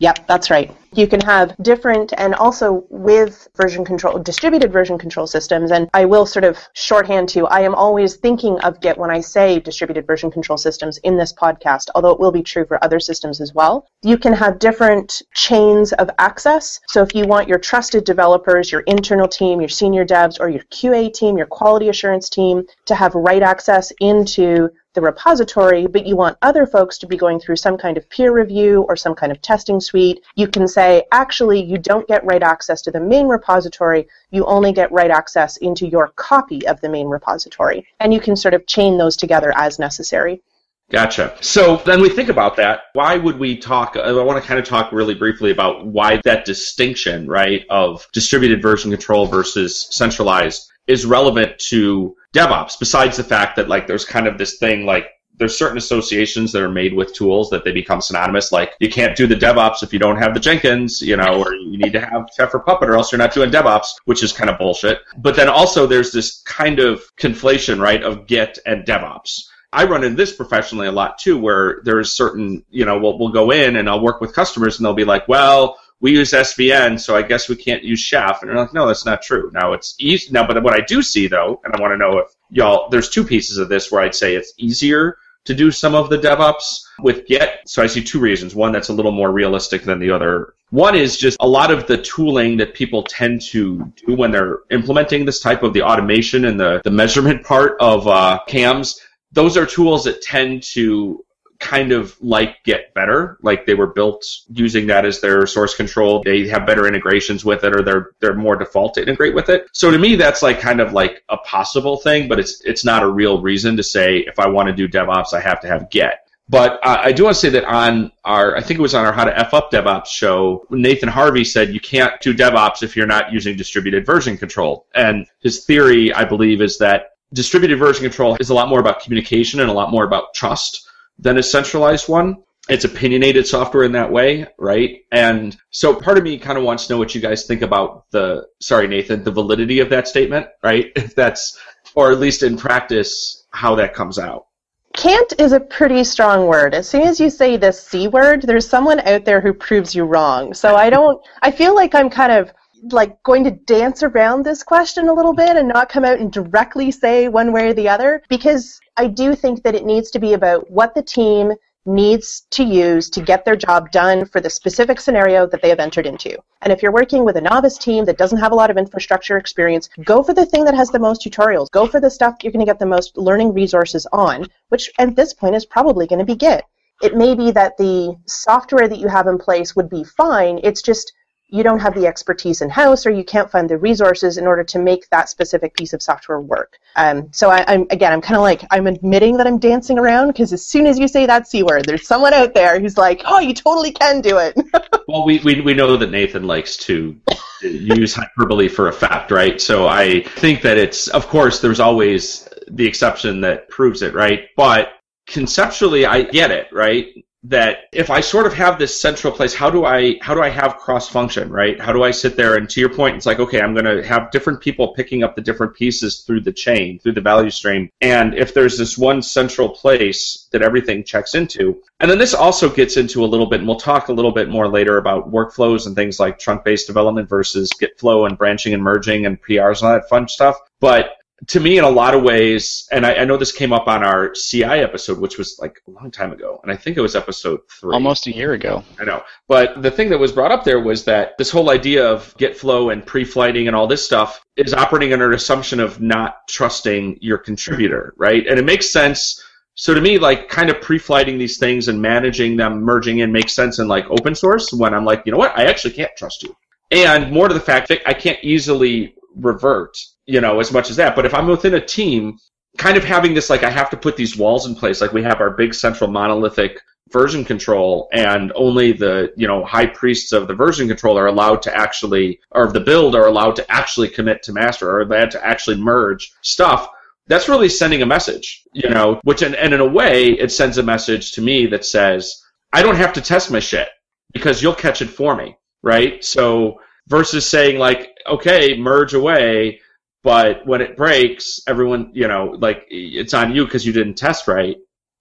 Yep, 0.00 0.26
that's 0.26 0.50
right. 0.50 0.74
You 0.92 1.06
can 1.06 1.20
have 1.20 1.56
different 1.62 2.12
and 2.18 2.34
also 2.34 2.84
with 2.90 3.48
version 3.56 3.84
control, 3.84 4.18
distributed 4.18 4.72
version 4.72 4.98
control 4.98 5.26
systems, 5.26 5.70
and 5.70 5.88
I 5.94 6.04
will 6.04 6.26
sort 6.26 6.44
of 6.44 6.58
shorthand 6.72 7.28
to, 7.30 7.46
I 7.46 7.60
am 7.60 7.74
always 7.74 8.16
thinking 8.16 8.58
of 8.60 8.80
Git 8.80 8.98
when 8.98 9.10
I 9.10 9.20
say 9.20 9.60
distributed 9.60 10.06
version 10.06 10.32
control 10.32 10.56
systems 10.56 10.98
in 10.98 11.16
this 11.16 11.32
podcast, 11.32 11.90
although 11.94 12.10
it 12.10 12.18
will 12.18 12.32
be 12.32 12.42
true 12.42 12.64
for 12.64 12.82
other 12.82 12.98
systems 12.98 13.40
as 13.40 13.54
well. 13.54 13.86
You 14.02 14.18
can 14.18 14.32
have 14.32 14.58
different 14.58 15.22
chains 15.34 15.92
of 15.92 16.10
access. 16.18 16.80
So 16.88 17.02
if 17.02 17.14
you 17.14 17.26
want 17.26 17.48
your 17.48 17.58
trusted 17.58 18.04
developers, 18.04 18.72
your 18.72 18.82
internal 18.82 19.28
team, 19.28 19.60
your 19.60 19.68
senior 19.68 20.04
devs, 20.04 20.40
or 20.40 20.48
your 20.48 20.64
QA 20.72 21.12
team, 21.12 21.36
your 21.36 21.46
quality 21.46 21.88
assurance 21.88 22.28
team 22.28 22.64
to 22.86 22.94
have 22.96 23.14
write 23.14 23.42
access 23.42 23.92
into 24.00 24.70
the 24.94 25.00
repository, 25.00 25.86
but 25.86 26.06
you 26.06 26.16
want 26.16 26.38
other 26.42 26.66
folks 26.66 26.98
to 26.98 27.06
be 27.06 27.16
going 27.16 27.40
through 27.40 27.56
some 27.56 27.76
kind 27.76 27.96
of 27.96 28.08
peer 28.08 28.32
review 28.32 28.82
or 28.88 28.96
some 28.96 29.14
kind 29.14 29.30
of 29.30 29.42
testing 29.42 29.80
suite, 29.80 30.24
you 30.36 30.48
can 30.48 30.66
say, 30.66 31.04
actually, 31.12 31.62
you 31.62 31.76
don't 31.78 32.08
get 32.08 32.24
write 32.24 32.42
access 32.42 32.80
to 32.82 32.90
the 32.90 33.00
main 33.00 33.26
repository, 33.26 34.06
you 34.30 34.44
only 34.46 34.72
get 34.72 34.92
write 34.92 35.10
access 35.10 35.56
into 35.58 35.86
your 35.86 36.08
copy 36.16 36.66
of 36.66 36.80
the 36.80 36.88
main 36.88 37.08
repository. 37.08 37.86
And 38.00 38.14
you 38.14 38.20
can 38.20 38.36
sort 38.36 38.54
of 38.54 38.66
chain 38.66 38.96
those 38.96 39.16
together 39.16 39.52
as 39.56 39.78
necessary. 39.78 40.42
Gotcha. 40.90 41.36
So 41.40 41.78
then 41.78 42.00
we 42.02 42.10
think 42.10 42.28
about 42.28 42.56
that. 42.56 42.82
Why 42.92 43.16
would 43.16 43.38
we 43.38 43.56
talk? 43.56 43.96
Uh, 43.96 44.00
I 44.00 44.22
want 44.22 44.40
to 44.40 44.46
kind 44.46 44.60
of 44.60 44.66
talk 44.66 44.92
really 44.92 45.14
briefly 45.14 45.50
about 45.50 45.86
why 45.86 46.20
that 46.24 46.44
distinction, 46.44 47.26
right, 47.26 47.64
of 47.70 48.06
distributed 48.12 48.60
version 48.60 48.90
control 48.90 49.26
versus 49.26 49.88
centralized 49.90 50.70
is 50.86 51.06
relevant 51.06 51.58
to 51.58 52.16
DevOps, 52.34 52.78
besides 52.78 53.16
the 53.16 53.24
fact 53.24 53.56
that 53.56 53.68
like 53.68 53.86
there's 53.86 54.04
kind 54.04 54.26
of 54.26 54.38
this 54.38 54.58
thing 54.58 54.84
like 54.84 55.08
there's 55.36 55.56
certain 55.56 55.78
associations 55.78 56.52
that 56.52 56.62
are 56.62 56.70
made 56.70 56.94
with 56.94 57.14
tools 57.14 57.50
that 57.50 57.64
they 57.64 57.72
become 57.72 58.00
synonymous. 58.00 58.52
Like 58.52 58.72
you 58.78 58.88
can't 58.88 59.16
do 59.16 59.26
the 59.26 59.34
DevOps 59.34 59.82
if 59.82 59.92
you 59.92 59.98
don't 59.98 60.18
have 60.18 60.34
the 60.34 60.40
Jenkins, 60.40 61.00
you 61.00 61.16
know, 61.16 61.42
or 61.42 61.54
you 61.54 61.76
need 61.78 61.92
to 61.92 62.00
have 62.00 62.28
Chef 62.36 62.52
Puppet 62.52 62.88
or 62.88 62.94
else 62.94 63.10
you're 63.10 63.18
not 63.18 63.34
doing 63.34 63.50
DevOps, 63.50 63.86
which 64.04 64.22
is 64.22 64.32
kind 64.32 64.48
of 64.48 64.58
bullshit. 64.58 65.00
But 65.16 65.36
then 65.36 65.48
also 65.48 65.86
there's 65.86 66.12
this 66.12 66.42
kind 66.42 66.78
of 66.78 67.02
conflation, 67.16 67.80
right, 67.80 68.02
of 68.02 68.26
Git 68.26 68.58
and 68.64 68.84
DevOps. 68.84 69.48
I 69.72 69.84
run 69.86 70.04
into 70.04 70.16
this 70.16 70.32
professionally 70.32 70.86
a 70.86 70.92
lot 70.92 71.18
too, 71.18 71.36
where 71.36 71.80
there's 71.82 72.12
certain, 72.12 72.64
you 72.70 72.84
know, 72.84 72.98
we'll, 72.98 73.18
we'll 73.18 73.32
go 73.32 73.50
in 73.50 73.74
and 73.74 73.88
I'll 73.88 74.02
work 74.02 74.20
with 74.20 74.32
customers 74.32 74.78
and 74.78 74.86
they'll 74.86 74.94
be 74.94 75.04
like, 75.04 75.26
well, 75.26 75.78
we 76.00 76.12
use 76.12 76.32
SVN, 76.32 77.00
so 77.00 77.16
I 77.16 77.22
guess 77.22 77.48
we 77.48 77.56
can't 77.56 77.82
use 77.82 78.00
Chef. 78.00 78.42
And 78.42 78.50
they're 78.50 78.58
like, 78.58 78.74
no, 78.74 78.86
that's 78.86 79.06
not 79.06 79.22
true. 79.22 79.50
Now 79.54 79.72
it's 79.72 79.94
easy. 79.98 80.30
Now, 80.32 80.46
but 80.46 80.62
what 80.62 80.74
I 80.74 80.84
do 80.84 81.02
see 81.02 81.26
though, 81.26 81.60
and 81.64 81.74
I 81.74 81.80
want 81.80 81.92
to 81.92 81.98
know 81.98 82.18
if 82.18 82.28
y'all, 82.50 82.88
there's 82.90 83.08
two 83.08 83.24
pieces 83.24 83.58
of 83.58 83.68
this 83.68 83.90
where 83.90 84.02
I'd 84.02 84.14
say 84.14 84.34
it's 84.34 84.52
easier 84.58 85.16
to 85.44 85.54
do 85.54 85.70
some 85.70 85.94
of 85.94 86.08
the 86.08 86.18
DevOps 86.18 86.84
with 87.00 87.26
Git. 87.26 87.60
So 87.66 87.82
I 87.82 87.86
see 87.86 88.02
two 88.02 88.18
reasons. 88.18 88.54
One 88.54 88.72
that's 88.72 88.88
a 88.88 88.92
little 88.92 89.12
more 89.12 89.30
realistic 89.30 89.82
than 89.82 89.98
the 89.98 90.10
other. 90.10 90.54
One 90.70 90.94
is 90.94 91.16
just 91.16 91.36
a 91.40 91.48
lot 91.48 91.70
of 91.70 91.86
the 91.86 91.98
tooling 91.98 92.56
that 92.58 92.74
people 92.74 93.02
tend 93.02 93.42
to 93.42 93.92
do 94.06 94.14
when 94.14 94.30
they're 94.30 94.60
implementing 94.70 95.24
this 95.24 95.40
type 95.40 95.62
of 95.62 95.72
the 95.74 95.82
automation 95.82 96.46
and 96.46 96.58
the, 96.58 96.80
the 96.84 96.90
measurement 96.90 97.44
part 97.44 97.76
of 97.80 98.08
uh, 98.08 98.40
CAMs. 98.48 99.00
Those 99.32 99.56
are 99.56 99.66
tools 99.66 100.04
that 100.04 100.22
tend 100.22 100.62
to 100.74 101.23
kind 101.58 101.92
of 101.92 102.16
like 102.20 102.62
Git 102.64 102.92
better. 102.94 103.38
Like 103.42 103.66
they 103.66 103.74
were 103.74 103.88
built 103.88 104.26
using 104.48 104.86
that 104.88 105.04
as 105.04 105.20
their 105.20 105.46
source 105.46 105.74
control. 105.74 106.22
They 106.22 106.48
have 106.48 106.66
better 106.66 106.86
integrations 106.86 107.44
with 107.44 107.64
it, 107.64 107.74
or 107.74 107.82
they're 107.82 108.10
they're 108.20 108.34
more 108.34 108.56
default 108.56 108.94
to 108.94 109.02
integrate 109.02 109.34
with 109.34 109.48
it. 109.48 109.68
So 109.72 109.90
to 109.90 109.98
me, 109.98 110.16
that's 110.16 110.42
like 110.42 110.60
kind 110.60 110.80
of 110.80 110.92
like 110.92 111.22
a 111.28 111.36
possible 111.38 111.96
thing, 111.96 112.28
but 112.28 112.38
it's 112.38 112.60
it's 112.64 112.84
not 112.84 113.02
a 113.02 113.08
real 113.08 113.40
reason 113.40 113.76
to 113.76 113.82
say 113.82 114.18
if 114.18 114.38
I 114.38 114.48
want 114.48 114.68
to 114.68 114.74
do 114.74 114.88
DevOps, 114.88 115.32
I 115.32 115.40
have 115.40 115.60
to 115.62 115.68
have 115.68 115.90
Git. 115.90 116.14
But 116.48 116.78
uh, 116.82 116.98
I 117.00 117.12
do 117.12 117.24
want 117.24 117.36
to 117.36 117.40
say 117.40 117.48
that 117.50 117.64
on 117.64 118.12
our, 118.24 118.54
I 118.54 118.60
think 118.60 118.78
it 118.78 118.82
was 118.82 118.94
on 118.94 119.06
our 119.06 119.12
How 119.12 119.24
to 119.24 119.38
F 119.38 119.54
Up 119.54 119.70
DevOps 119.70 120.08
show, 120.08 120.66
Nathan 120.70 121.08
Harvey 121.08 121.42
said 121.42 121.72
you 121.72 121.80
can't 121.80 122.20
do 122.20 122.34
DevOps 122.34 122.82
if 122.82 122.96
you're 122.96 123.06
not 123.06 123.32
using 123.32 123.56
distributed 123.56 124.04
version 124.04 124.36
control. 124.36 124.86
And 124.94 125.26
his 125.40 125.64
theory, 125.64 126.12
I 126.12 126.24
believe, 126.24 126.60
is 126.60 126.76
that 126.78 127.12
distributed 127.32 127.78
version 127.78 128.02
control 128.02 128.36
is 128.40 128.50
a 128.50 128.54
lot 128.54 128.68
more 128.68 128.78
about 128.78 129.00
communication 129.00 129.60
and 129.60 129.70
a 129.70 129.72
lot 129.72 129.90
more 129.90 130.04
about 130.04 130.34
trust 130.34 130.86
than 131.18 131.38
a 131.38 131.42
centralized 131.42 132.08
one. 132.08 132.36
It's 132.68 132.84
opinionated 132.84 133.46
software 133.46 133.84
in 133.84 133.92
that 133.92 134.10
way, 134.10 134.46
right? 134.58 135.00
And 135.12 135.54
so 135.70 135.94
part 135.94 136.16
of 136.16 136.24
me 136.24 136.38
kind 136.38 136.56
of 136.56 136.64
wants 136.64 136.86
to 136.86 136.94
know 136.94 136.98
what 136.98 137.14
you 137.14 137.20
guys 137.20 137.44
think 137.44 137.60
about 137.60 138.06
the, 138.10 138.46
sorry, 138.60 138.88
Nathan, 138.88 139.22
the 139.22 139.30
validity 139.30 139.80
of 139.80 139.90
that 139.90 140.08
statement, 140.08 140.46
right? 140.62 140.90
If 140.96 141.14
that's, 141.14 141.58
or 141.94 142.10
at 142.10 142.18
least 142.18 142.42
in 142.42 142.56
practice, 142.56 143.46
how 143.50 143.74
that 143.76 143.94
comes 143.94 144.18
out. 144.18 144.46
Can't 144.94 145.32
is 145.38 145.52
a 145.52 145.60
pretty 145.60 146.04
strong 146.04 146.46
word. 146.46 146.72
As 146.72 146.88
soon 146.88 147.02
as 147.02 147.20
you 147.20 147.28
say 147.28 147.56
the 147.56 147.72
C 147.72 148.08
word, 148.08 148.42
there's 148.42 148.68
someone 148.68 149.00
out 149.00 149.24
there 149.24 149.40
who 149.40 149.52
proves 149.52 149.94
you 149.94 150.04
wrong. 150.04 150.54
So 150.54 150.76
I 150.76 150.88
don't, 150.88 151.20
I 151.42 151.50
feel 151.50 151.74
like 151.74 151.94
I'm 151.94 152.08
kind 152.08 152.32
of 152.32 152.52
like 152.90 153.22
going 153.22 153.44
to 153.44 153.50
dance 153.50 154.02
around 154.02 154.44
this 154.44 154.62
question 154.62 155.08
a 155.08 155.12
little 155.12 155.34
bit 155.34 155.56
and 155.56 155.68
not 155.68 155.88
come 155.88 156.04
out 156.04 156.18
and 156.18 156.32
directly 156.32 156.90
say 156.90 157.28
one 157.28 157.52
way 157.52 157.68
or 157.68 157.74
the 157.74 157.88
other 157.88 158.22
because 158.28 158.80
I 158.96 159.06
do 159.06 159.34
think 159.34 159.62
that 159.62 159.74
it 159.74 159.86
needs 159.86 160.10
to 160.12 160.18
be 160.18 160.34
about 160.34 160.70
what 160.70 160.94
the 160.94 161.02
team 161.02 161.52
needs 161.86 162.46
to 162.50 162.64
use 162.64 163.10
to 163.10 163.20
get 163.20 163.44
their 163.44 163.56
job 163.56 163.90
done 163.90 164.24
for 164.24 164.40
the 164.40 164.48
specific 164.48 164.98
scenario 164.98 165.46
that 165.46 165.60
they 165.60 165.68
have 165.68 165.80
entered 165.80 166.06
into. 166.06 166.36
And 166.62 166.72
if 166.72 166.82
you're 166.82 166.92
working 166.92 167.24
with 167.24 167.36
a 167.36 167.42
novice 167.42 167.76
team 167.76 168.06
that 168.06 168.16
doesn't 168.16 168.38
have 168.38 168.52
a 168.52 168.54
lot 168.54 168.70
of 168.70 168.78
infrastructure 168.78 169.36
experience, 169.36 169.90
go 170.04 170.22
for 170.22 170.32
the 170.32 170.46
thing 170.46 170.64
that 170.64 170.74
has 170.74 170.88
the 170.88 170.98
most 170.98 171.22
tutorials. 171.22 171.70
Go 171.70 171.86
for 171.86 172.00
the 172.00 172.10
stuff 172.10 172.36
you're 172.42 172.52
going 172.52 172.64
to 172.64 172.70
get 172.70 172.78
the 172.78 172.86
most 172.86 173.16
learning 173.18 173.52
resources 173.52 174.06
on, 174.12 174.46
which 174.70 174.90
at 174.98 175.14
this 175.14 175.34
point 175.34 175.54
is 175.54 175.66
probably 175.66 176.06
going 176.06 176.20
to 176.20 176.24
be 176.24 176.36
Git. 176.36 176.64
It 177.02 177.16
may 177.16 177.34
be 177.34 177.50
that 177.50 177.76
the 177.76 178.16
software 178.26 178.88
that 178.88 178.98
you 178.98 179.08
have 179.08 179.26
in 179.26 179.36
place 179.36 179.76
would 179.76 179.90
be 179.90 180.04
fine. 180.04 180.60
It's 180.62 180.80
just 180.80 181.12
you 181.48 181.62
don't 181.62 181.78
have 181.78 181.94
the 181.94 182.06
expertise 182.06 182.62
in 182.62 182.70
house 182.70 183.06
or 183.06 183.10
you 183.10 183.24
can't 183.24 183.50
find 183.50 183.68
the 183.68 183.76
resources 183.76 184.38
in 184.38 184.46
order 184.46 184.64
to 184.64 184.78
make 184.78 185.08
that 185.10 185.28
specific 185.28 185.74
piece 185.74 185.92
of 185.92 186.02
software 186.02 186.40
work. 186.40 186.78
Um, 186.96 187.28
so 187.32 187.50
I, 187.50 187.72
am 187.72 187.86
again, 187.90 188.12
I'm 188.12 188.20
kind 188.20 188.36
of 188.36 188.42
like 188.42 188.64
I'm 188.70 188.86
admitting 188.86 189.36
that 189.36 189.46
I'm 189.46 189.58
dancing 189.58 189.98
around 189.98 190.28
because 190.28 190.52
as 190.52 190.66
soon 190.66 190.86
as 190.86 190.98
you 190.98 191.06
say 191.06 191.26
that 191.26 191.46
c 191.46 191.62
word, 191.62 191.84
there's 191.84 192.06
someone 192.06 192.34
out 192.34 192.54
there 192.54 192.80
who's 192.80 192.96
like, 192.96 193.22
"Oh, 193.24 193.40
you 193.40 193.54
totally 193.54 193.92
can 193.92 194.20
do 194.20 194.38
it." 194.38 194.56
well, 195.08 195.24
we, 195.24 195.38
we 195.40 195.60
we 195.60 195.74
know 195.74 195.96
that 195.96 196.10
Nathan 196.10 196.46
likes 196.46 196.76
to 196.78 197.16
use 197.62 198.14
hyperbole 198.14 198.68
for 198.68 198.88
effect, 198.88 199.30
right? 199.30 199.60
So 199.60 199.86
I 199.86 200.22
think 200.22 200.62
that 200.62 200.76
it's, 200.76 201.08
of 201.08 201.26
course, 201.28 201.60
there's 201.60 201.80
always 201.80 202.48
the 202.68 202.86
exception 202.86 203.40
that 203.42 203.68
proves 203.68 204.02
it, 204.02 204.14
right? 204.14 204.48
But 204.56 204.88
conceptually, 205.26 206.06
I 206.06 206.22
get 206.22 206.50
it, 206.50 206.68
right? 206.72 207.06
That 207.44 207.80
if 207.92 208.08
I 208.08 208.20
sort 208.20 208.46
of 208.46 208.54
have 208.54 208.78
this 208.78 208.98
central 208.98 209.32
place, 209.32 209.54
how 209.54 209.68
do 209.68 209.84
I 209.84 210.16
how 210.22 210.34
do 210.34 210.42
I 210.42 210.48
have 210.48 210.78
cross 210.78 211.08
function, 211.08 211.50
right? 211.50 211.78
How 211.80 211.92
do 211.92 212.02
I 212.02 212.10
sit 212.10 212.36
there 212.36 212.56
and 212.56 212.68
to 212.70 212.80
your 212.80 212.88
point, 212.88 213.16
it's 213.16 213.26
like 213.26 213.38
okay, 213.38 213.60
I'm 213.60 213.74
going 213.74 213.84
to 213.84 214.06
have 214.06 214.30
different 214.30 214.60
people 214.60 214.94
picking 214.94 215.22
up 215.22 215.36
the 215.36 215.42
different 215.42 215.74
pieces 215.74 216.20
through 216.20 216.40
the 216.40 216.52
chain, 216.52 216.98
through 216.98 217.12
the 217.12 217.20
value 217.20 217.50
stream, 217.50 217.90
and 218.00 218.34
if 218.34 218.54
there's 218.54 218.78
this 218.78 218.96
one 218.96 219.20
central 219.20 219.68
place 219.68 220.48
that 220.52 220.62
everything 220.62 221.04
checks 221.04 221.34
into, 221.34 221.82
and 222.00 222.10
then 222.10 222.18
this 222.18 222.34
also 222.34 222.68
gets 222.68 222.96
into 222.96 223.24
a 223.24 223.26
little 223.26 223.46
bit, 223.46 223.60
and 223.60 223.68
we'll 223.68 223.76
talk 223.76 224.08
a 224.08 224.12
little 224.12 224.32
bit 224.32 224.48
more 224.48 224.68
later 224.68 224.96
about 224.96 225.30
workflows 225.30 225.86
and 225.86 225.94
things 225.94 226.18
like 226.18 226.38
trunk-based 226.38 226.86
development 226.86 227.28
versus 227.28 227.70
Git 227.78 227.98
flow 227.98 228.24
and 228.24 228.38
branching 228.38 228.72
and 228.72 228.82
merging 228.82 229.26
and 229.26 229.40
PRs 229.42 229.80
and 229.80 229.88
all 229.88 229.94
that 229.94 230.08
fun 230.08 230.28
stuff. 230.28 230.56
But 230.80 231.16
to 231.48 231.60
me, 231.60 231.78
in 231.78 231.84
a 231.84 231.90
lot 231.90 232.14
of 232.14 232.22
ways, 232.22 232.88
and 232.92 233.04
I, 233.04 233.14
I, 233.14 233.24
know 233.24 233.36
this 233.36 233.52
came 233.52 233.72
up 233.72 233.88
on 233.88 234.04
our 234.04 234.32
CI 234.32 234.64
episode, 234.64 235.18
which 235.18 235.36
was 235.36 235.58
like 235.60 235.80
a 235.88 235.90
long 235.90 236.10
time 236.10 236.32
ago, 236.32 236.60
and 236.62 236.70
I 236.70 236.76
think 236.76 236.96
it 236.96 237.00
was 237.00 237.16
episode 237.16 237.60
three. 237.68 237.92
Almost 237.92 238.26
a 238.28 238.34
year 238.34 238.52
ago. 238.52 238.84
I 239.00 239.04
know. 239.04 239.22
But 239.48 239.82
the 239.82 239.90
thing 239.90 240.08
that 240.10 240.18
was 240.18 240.32
brought 240.32 240.52
up 240.52 240.64
there 240.64 240.80
was 240.80 241.04
that 241.04 241.36
this 241.36 241.50
whole 241.50 241.70
idea 241.70 242.06
of 242.06 242.34
Git 242.38 242.56
flow 242.56 242.90
and 242.90 243.04
pre 243.04 243.24
flighting 243.24 243.66
and 243.66 243.76
all 243.76 243.86
this 243.86 244.04
stuff 244.04 244.44
is 244.56 244.72
operating 244.72 245.12
under 245.12 245.28
an 245.28 245.34
assumption 245.34 245.80
of 245.80 246.00
not 246.00 246.46
trusting 246.48 247.18
your 247.20 247.38
contributor, 247.38 248.14
hmm. 248.16 248.22
right? 248.22 248.46
And 248.46 248.58
it 248.58 248.64
makes 248.64 248.90
sense. 248.90 249.42
So 249.76 249.92
to 249.92 250.00
me, 250.00 250.18
like 250.18 250.48
kind 250.48 250.70
of 250.70 250.80
pre-flighting 250.80 251.36
these 251.36 251.58
things 251.58 251.88
and 251.88 252.00
managing 252.00 252.56
them, 252.56 252.82
merging 252.82 253.18
in 253.18 253.32
makes 253.32 253.54
sense 253.54 253.80
in 253.80 253.88
like 253.88 254.08
open 254.08 254.36
source 254.36 254.72
when 254.72 254.94
I'm 254.94 255.04
like, 255.04 255.24
you 255.26 255.32
know 255.32 255.38
what, 255.38 255.58
I 255.58 255.64
actually 255.64 255.94
can't 255.94 256.12
trust 256.16 256.44
you. 256.44 256.54
And 256.92 257.32
more 257.32 257.48
to 257.48 257.54
the 257.54 257.60
fact 257.60 257.88
that 257.88 258.08
I 258.08 258.14
can't 258.14 258.38
easily 258.44 259.16
revert, 259.34 259.98
you 260.26 260.40
know, 260.40 260.60
as 260.60 260.72
much 260.72 260.90
as 260.90 260.96
that. 260.96 261.16
But 261.16 261.26
if 261.26 261.34
I'm 261.34 261.46
within 261.46 261.74
a 261.74 261.84
team, 261.84 262.38
kind 262.78 262.96
of 262.96 263.04
having 263.04 263.34
this 263.34 263.50
like 263.50 263.62
I 263.62 263.70
have 263.70 263.90
to 263.90 263.96
put 263.96 264.16
these 264.16 264.36
walls 264.36 264.66
in 264.66 264.74
place, 264.74 265.00
like 265.00 265.12
we 265.12 265.22
have 265.22 265.40
our 265.40 265.50
big 265.50 265.74
central 265.74 266.10
monolithic 266.10 266.80
version 267.12 267.44
control 267.44 268.08
and 268.12 268.50
only 268.56 268.90
the 268.90 269.32
you 269.36 269.46
know 269.46 269.62
high 269.62 269.86
priests 269.86 270.32
of 270.32 270.48
the 270.48 270.54
version 270.54 270.88
control 270.88 271.18
are 271.18 271.26
allowed 271.26 271.60
to 271.60 271.76
actually 271.76 272.40
or 272.52 272.64
of 272.64 272.72
the 272.72 272.80
build 272.80 273.14
are 273.14 273.26
allowed 273.26 273.54
to 273.54 273.70
actually 273.70 274.08
commit 274.08 274.42
to 274.42 274.54
master 274.54 274.90
or 274.90 275.14
had 275.14 275.30
to 275.30 275.46
actually 275.46 275.76
merge 275.76 276.32
stuff 276.40 276.88
that's 277.26 277.48
really 277.48 277.68
sending 277.68 278.00
a 278.00 278.06
message 278.06 278.64
you 278.72 278.88
know 278.88 279.20
which 279.22 279.42
and, 279.42 279.54
and 279.54 279.74
in 279.74 279.80
a 279.80 279.86
way 279.86 280.30
it 280.30 280.50
sends 280.50 280.78
a 280.78 280.82
message 280.82 281.32
to 281.32 281.42
me 281.42 281.66
that 281.66 281.84
says 281.84 282.42
i 282.72 282.82
don't 282.82 282.96
have 282.96 283.12
to 283.12 283.20
test 283.20 283.50
my 283.50 283.60
shit 283.60 283.90
because 284.32 284.62
you'll 284.62 284.74
catch 284.74 285.02
it 285.02 285.10
for 285.10 285.36
me 285.36 285.54
right 285.82 286.24
so 286.24 286.80
versus 287.08 287.46
saying 287.46 287.78
like 287.78 288.14
okay, 288.26 288.76
merge 288.76 289.14
away, 289.14 289.80
but 290.24 290.66
when 290.66 290.80
it 290.80 290.96
breaks, 290.96 291.60
everyone, 291.68 292.10
you 292.14 292.26
know, 292.26 292.56
like 292.58 292.86
it's 292.88 293.34
on 293.34 293.54
you 293.54 293.66
because 293.66 293.86
you 293.86 293.92
didn't 293.92 294.14
test 294.14 294.48
right. 294.48 294.76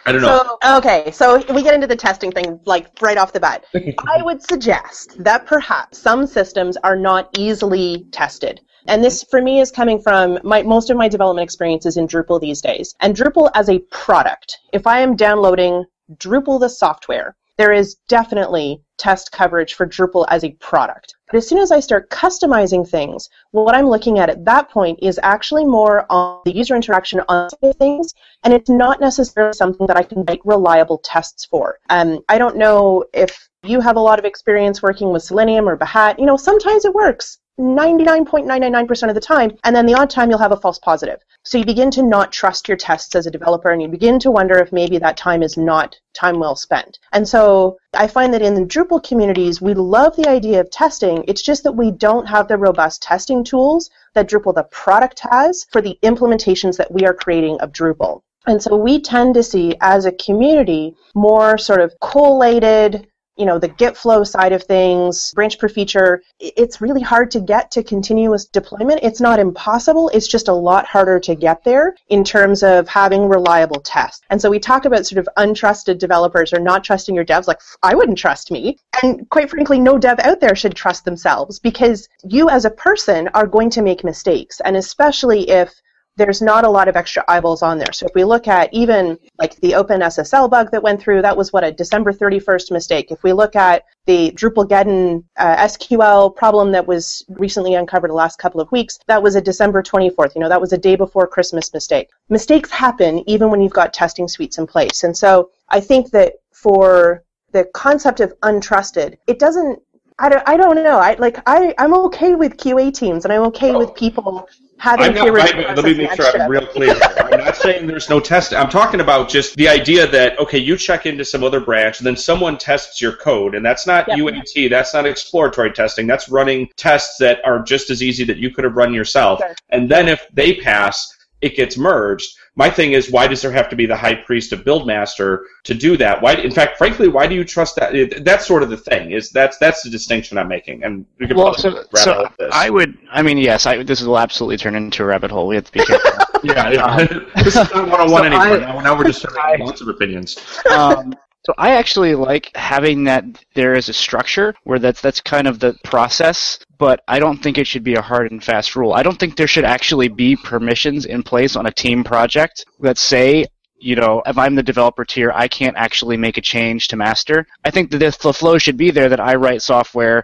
I 0.05 0.11
don't 0.13 0.21
know. 0.21 0.57
So, 0.61 0.77
okay, 0.77 1.11
so 1.11 1.43
we 1.53 1.61
get 1.61 1.73
into 1.73 1.87
the 1.87 1.95
testing 1.95 2.31
thing 2.31 2.59
like 2.65 2.87
right 3.01 3.17
off 3.17 3.33
the 3.33 3.39
bat. 3.39 3.65
I 3.75 4.23
would 4.23 4.41
suggest 4.41 5.21
that 5.23 5.45
perhaps 5.45 5.97
some 5.97 6.25
systems 6.25 6.77
are 6.77 6.95
not 6.95 7.29
easily 7.37 8.07
tested. 8.11 8.61
And 8.87 9.03
this, 9.03 9.23
for 9.29 9.41
me, 9.41 9.59
is 9.59 9.71
coming 9.71 10.01
from 10.01 10.39
my, 10.43 10.63
most 10.63 10.89
of 10.89 10.97
my 10.97 11.07
development 11.07 11.43
experiences 11.43 11.97
in 11.97 12.07
Drupal 12.07 12.39
these 12.39 12.61
days. 12.61 12.95
And 12.99 13.15
Drupal 13.15 13.49
as 13.55 13.69
a 13.69 13.79
product, 13.91 14.57
if 14.73 14.87
I 14.87 14.99
am 14.99 15.15
downloading 15.15 15.85
Drupal 16.15 16.59
the 16.59 16.69
software, 16.69 17.35
there 17.57 17.71
is 17.71 17.95
definitely 18.07 18.81
test 18.97 19.31
coverage 19.31 19.73
for 19.73 19.85
Drupal 19.85 20.25
as 20.29 20.43
a 20.43 20.51
product. 20.53 21.15
But 21.27 21.37
as 21.37 21.47
soon 21.47 21.57
as 21.57 21.71
I 21.71 21.79
start 21.79 22.09
customizing 22.09 22.87
things, 22.87 23.29
what 23.51 23.75
I'm 23.75 23.87
looking 23.87 24.19
at 24.19 24.29
at 24.29 24.45
that 24.45 24.69
point 24.69 24.99
is 25.01 25.19
actually 25.23 25.65
more 25.65 26.05
on 26.11 26.41
the 26.45 26.55
user 26.55 26.75
interaction 26.75 27.21
on 27.27 27.49
things, 27.79 28.13
and 28.43 28.53
it's 28.53 28.69
not 28.69 29.01
necessarily 29.01 29.53
something 29.53 29.87
that 29.87 29.97
I 29.97 30.03
can 30.03 30.23
make 30.27 30.41
reliable 30.45 30.99
tests 30.99 31.45
for. 31.45 31.79
Um, 31.89 32.19
I 32.29 32.37
don't 32.37 32.57
know 32.57 33.05
if 33.13 33.49
you 33.63 33.79
have 33.81 33.95
a 33.95 34.01
lot 34.01 34.19
of 34.19 34.25
experience 34.25 34.83
working 34.83 35.11
with 35.11 35.23
Selenium 35.23 35.67
or 35.67 35.77
Behat. 35.77 36.19
You 36.19 36.25
know, 36.25 36.37
sometimes 36.37 36.85
it 36.85 36.93
works. 36.93 37.39
99.999% 37.59 39.09
of 39.09 39.15
the 39.15 39.21
time, 39.21 39.51
and 39.63 39.75
then 39.75 39.85
the 39.85 39.93
odd 39.93 40.09
time 40.09 40.29
you'll 40.29 40.39
have 40.39 40.51
a 40.51 40.57
false 40.57 40.79
positive. 40.79 41.19
So 41.43 41.57
you 41.57 41.65
begin 41.65 41.91
to 41.91 42.01
not 42.01 42.31
trust 42.31 42.67
your 42.67 42.77
tests 42.77 43.15
as 43.15 43.27
a 43.27 43.31
developer, 43.31 43.69
and 43.69 43.81
you 43.81 43.87
begin 43.87 44.17
to 44.19 44.31
wonder 44.31 44.57
if 44.57 44.71
maybe 44.71 44.97
that 44.97 45.17
time 45.17 45.43
is 45.43 45.55
not 45.55 45.95
time 46.13 46.39
well 46.39 46.55
spent. 46.55 46.97
And 47.11 47.27
so 47.27 47.77
I 47.93 48.07
find 48.07 48.33
that 48.33 48.41
in 48.41 48.55
the 48.55 48.65
Drupal 48.65 49.03
communities, 49.03 49.61
we 49.61 49.73
love 49.73 50.15
the 50.15 50.27
idea 50.27 50.61
of 50.61 50.71
testing. 50.71 51.23
It's 51.27 51.43
just 51.43 51.63
that 51.63 51.75
we 51.75 51.91
don't 51.91 52.27
have 52.27 52.47
the 52.47 52.57
robust 52.57 53.03
testing 53.03 53.43
tools 53.43 53.89
that 54.15 54.27
Drupal, 54.27 54.55
the 54.55 54.63
product, 54.63 55.21
has 55.29 55.65
for 55.71 55.81
the 55.81 55.99
implementations 56.01 56.77
that 56.77 56.91
we 56.91 57.05
are 57.05 57.13
creating 57.13 57.59
of 57.59 57.71
Drupal. 57.71 58.21
And 58.45 58.61
so 58.61 58.75
we 58.75 58.99
tend 58.99 59.35
to 59.35 59.43
see 59.43 59.75
as 59.79 60.05
a 60.05 60.11
community 60.11 60.95
more 61.15 61.57
sort 61.57 61.81
of 61.81 61.93
collated, 62.01 63.07
you 63.37 63.45
know, 63.45 63.57
the 63.57 63.67
Git 63.67 63.97
flow 63.97 64.23
side 64.23 64.51
of 64.53 64.63
things, 64.63 65.31
branch 65.33 65.57
per 65.57 65.67
feature, 65.67 66.21
it's 66.39 66.81
really 66.81 67.01
hard 67.01 67.31
to 67.31 67.39
get 67.39 67.71
to 67.71 67.83
continuous 67.83 68.45
deployment. 68.45 68.99
It's 69.03 69.21
not 69.21 69.39
impossible, 69.39 70.09
it's 70.09 70.27
just 70.27 70.47
a 70.47 70.53
lot 70.53 70.85
harder 70.85 71.19
to 71.21 71.35
get 71.35 71.63
there 71.63 71.95
in 72.09 72.23
terms 72.23 72.63
of 72.63 72.87
having 72.87 73.27
reliable 73.27 73.81
tests. 73.81 74.21
And 74.29 74.41
so 74.41 74.49
we 74.49 74.59
talk 74.59 74.85
about 74.85 75.05
sort 75.05 75.19
of 75.19 75.29
untrusted 75.37 75.97
developers 75.97 76.53
or 76.53 76.59
not 76.59 76.83
trusting 76.83 77.15
your 77.15 77.25
devs, 77.25 77.47
like, 77.47 77.61
I 77.81 77.95
wouldn't 77.95 78.17
trust 78.17 78.51
me. 78.51 78.77
And 79.01 79.27
quite 79.29 79.49
frankly, 79.49 79.79
no 79.79 79.97
dev 79.97 80.19
out 80.19 80.39
there 80.39 80.55
should 80.55 80.75
trust 80.75 81.05
themselves 81.05 81.59
because 81.59 82.07
you 82.23 82.49
as 82.49 82.65
a 82.65 82.71
person 82.71 83.29
are 83.29 83.47
going 83.47 83.69
to 83.71 83.81
make 83.81 84.03
mistakes. 84.03 84.59
And 84.59 84.77
especially 84.77 85.49
if 85.49 85.73
there's 86.15 86.41
not 86.41 86.63
a 86.63 86.69
lot 86.69 86.87
of 86.87 86.95
extra 86.95 87.23
eyeballs 87.27 87.61
on 87.61 87.77
there. 87.77 87.91
So 87.91 88.05
if 88.05 88.13
we 88.13 88.23
look 88.23 88.47
at 88.47 88.71
even 88.73 89.17
like 89.39 89.55
the 89.57 89.71
OpenSSL 89.71 90.49
bug 90.49 90.71
that 90.71 90.83
went 90.83 91.01
through, 91.01 91.21
that 91.23 91.35
was 91.35 91.51
what 91.51 91.63
a 91.63 91.71
December 91.71 92.13
31st 92.13 92.71
mistake. 92.71 93.11
If 93.11 93.23
we 93.23 93.33
look 93.33 93.55
at 93.55 93.85
the 94.05 94.31
Drupal 94.31 95.23
uh, 95.37 95.55
SQL 95.57 96.35
problem 96.35 96.71
that 96.71 96.85
was 96.85 97.25
recently 97.29 97.73
uncovered 97.75 98.11
the 98.11 98.15
last 98.15 98.37
couple 98.37 98.61
of 98.61 98.71
weeks, 98.71 98.99
that 99.07 99.21
was 99.21 99.35
a 99.35 99.41
December 99.41 99.81
24th. 99.81 100.35
You 100.35 100.41
know, 100.41 100.49
that 100.49 100.61
was 100.61 100.73
a 100.73 100.77
day 100.77 100.95
before 100.95 101.27
Christmas 101.27 101.73
mistake. 101.73 102.09
Mistakes 102.29 102.69
happen 102.69 103.27
even 103.27 103.49
when 103.49 103.61
you've 103.61 103.73
got 103.73 103.93
testing 103.93 104.27
suites 104.27 104.59
in 104.59 104.67
place. 104.67 105.03
And 105.03 105.17
so 105.17 105.49
I 105.69 105.79
think 105.79 106.11
that 106.11 106.33
for 106.51 107.23
the 107.51 107.65
concept 107.73 108.19
of 108.19 108.39
untrusted, 108.41 109.17
it 109.27 109.39
doesn't 109.39 109.79
I 110.19 110.29
don't, 110.29 110.43
I 110.47 110.57
don't 110.57 110.75
know. 110.75 110.99
I 110.99 111.15
like 111.15 111.41
I, 111.47 111.73
I'm 111.79 111.93
okay 112.05 112.35
with 112.35 112.57
QA 112.57 112.93
teams 112.93 113.25
and 113.25 113.33
I'm 113.33 113.41
okay 113.47 113.71
with 113.71 113.95
people 113.95 114.47
having 114.83 115.15
not, 115.15 115.31
right, 115.31 115.77
let 115.77 115.85
me 115.85 115.93
make 115.93 116.11
sure 116.11 116.25
I'm 116.25 116.51
real 116.51 116.67
clear. 116.67 116.93
I'm 117.17 117.39
not 117.39 117.55
saying 117.55 117.87
there's 117.87 118.09
no 118.09 118.19
testing. 118.19 118.57
I'm 118.57 118.69
talking 118.69 118.99
about 118.99 119.29
just 119.29 119.55
the 119.55 119.69
idea 119.69 120.05
that 120.07 120.37
okay, 120.39 120.57
you 120.57 120.75
check 120.75 121.05
into 121.05 121.23
some 121.23 121.41
other 121.41 121.61
branch 121.61 121.99
and 121.99 122.05
then 122.05 122.17
someone 122.17 122.57
tests 122.57 123.01
your 123.01 123.13
code, 123.13 123.55
and 123.55 123.65
that's 123.65 123.87
not 123.87 124.09
yep. 124.09 124.17
UAT, 124.17 124.69
that's 124.69 124.93
not 124.93 125.05
exploratory 125.05 125.71
testing. 125.71 126.05
That's 126.05 126.27
running 126.27 126.69
tests 126.75 127.17
that 127.19 127.39
are 127.45 127.63
just 127.63 127.89
as 127.91 128.03
easy 128.03 128.25
that 128.25 128.35
you 128.35 128.51
could 128.51 128.65
have 128.65 128.75
run 128.75 128.93
yourself. 128.93 129.39
Sure. 129.39 129.55
And 129.69 129.89
then 129.89 130.09
if 130.09 130.27
they 130.33 130.55
pass, 130.55 131.15
it 131.39 131.55
gets 131.55 131.77
merged. 131.77 132.35
My 132.55 132.69
thing 132.69 132.91
is, 132.91 133.11
why 133.11 133.25
does 133.25 133.41
there 133.41 133.51
have 133.51 133.67
to 133.69 133.75
be 133.75 133.87
the 133.87 133.95
high 133.95 134.13
priest 134.13 134.53
of 134.53 134.63
Buildmaster 134.63 135.39
to 135.63 135.73
do 135.73 135.97
that? 135.97 136.21
Why, 136.21 136.33
in 136.33 136.51
fact, 136.51 136.77
frankly, 136.77 137.07
why 137.07 137.25
do 137.25 137.33
you 137.33 137.43
trust 137.43 137.75
that? 137.77 138.23
That's 138.23 138.45
sort 138.45 138.61
of 138.61 138.69
the 138.69 138.77
thing. 138.77 139.11
Is 139.11 139.31
that's 139.31 139.57
that's 139.57 139.81
the 139.81 139.89
distinction 139.89 140.37
I'm 140.37 140.47
making, 140.47 140.83
and 140.83 141.03
we 141.19 141.27
could 141.27 141.35
well, 141.35 141.55
so, 141.55 141.83
so 141.95 142.29
I 142.51 142.69
would, 142.69 142.95
I 143.11 143.23
mean, 143.23 143.39
yes, 143.39 143.65
I, 143.65 143.81
this 143.81 144.03
will 144.03 144.19
absolutely 144.19 144.57
turn 144.57 144.75
into 144.75 145.01
a 145.01 145.05
rabbit 145.07 145.31
hole. 145.31 145.47
We 145.47 145.55
have 145.55 145.65
to 145.65 145.71
be 145.71 145.83
careful. 145.85 146.11
yeah, 146.43 146.69
yeah. 146.69 147.07
this 147.43 147.55
is 147.55 147.55
not 147.55 147.89
one 147.89 148.01
on 148.01 148.11
one 148.11 148.25
anymore. 148.27 148.45
I, 148.45 148.59
now, 148.59 148.79
now 148.81 148.97
we're 148.97 149.05
just 149.05 149.25
having 149.35 149.65
lots 149.65 149.81
of 149.81 149.87
opinions. 149.87 150.37
Um, 150.73 151.13
So 151.45 151.53
I 151.57 151.71
actually 151.71 152.15
like 152.15 152.51
having 152.55 153.03
that 153.03 153.25
there 153.53 153.73
is 153.73 153.89
a 153.89 153.93
structure 153.93 154.55
where 154.63 154.79
that's 154.79 155.01
that's 155.01 155.19
kind 155.19 155.45
of 155.45 155.59
the 155.59 155.77
process, 155.83 156.59
but 156.77 157.03
I 157.07 157.19
don't 157.19 157.43
think 157.43 157.57
it 157.57 157.67
should 157.67 157.83
be 157.83 157.95
a 157.95 158.01
hard 158.01 158.31
and 158.31 158.41
fast 158.41 158.77
rule. 158.77 158.93
I 158.93 159.03
don't 159.03 159.19
think 159.19 159.35
there 159.35 159.47
should 159.47 159.65
actually 159.65 160.07
be 160.07 160.37
permissions 160.37 161.05
in 161.05 161.21
place 161.21 161.57
on 161.57 161.65
a 161.65 161.71
team 161.71 162.03
project 162.03 162.65
that 162.79 162.97
say 162.97 163.45
you 163.83 163.97
know, 163.97 164.23
if 164.25 164.37
I'm 164.37 164.55
the 164.55 164.63
developer 164.63 165.03
tier, 165.03 165.33
I 165.35 165.49
can't 165.49 165.75
actually 165.75 166.15
make 166.15 166.37
a 166.37 166.41
change 166.41 166.87
to 166.87 166.95
master. 166.95 167.45
I 167.65 167.69
think 167.69 167.91
that 167.91 167.97
the 167.97 168.33
flow 168.33 168.57
should 168.57 168.77
be 168.77 168.91
there 168.91 169.09
that 169.09 169.19
I 169.19 169.35
write 169.35 169.61
software 169.61 170.23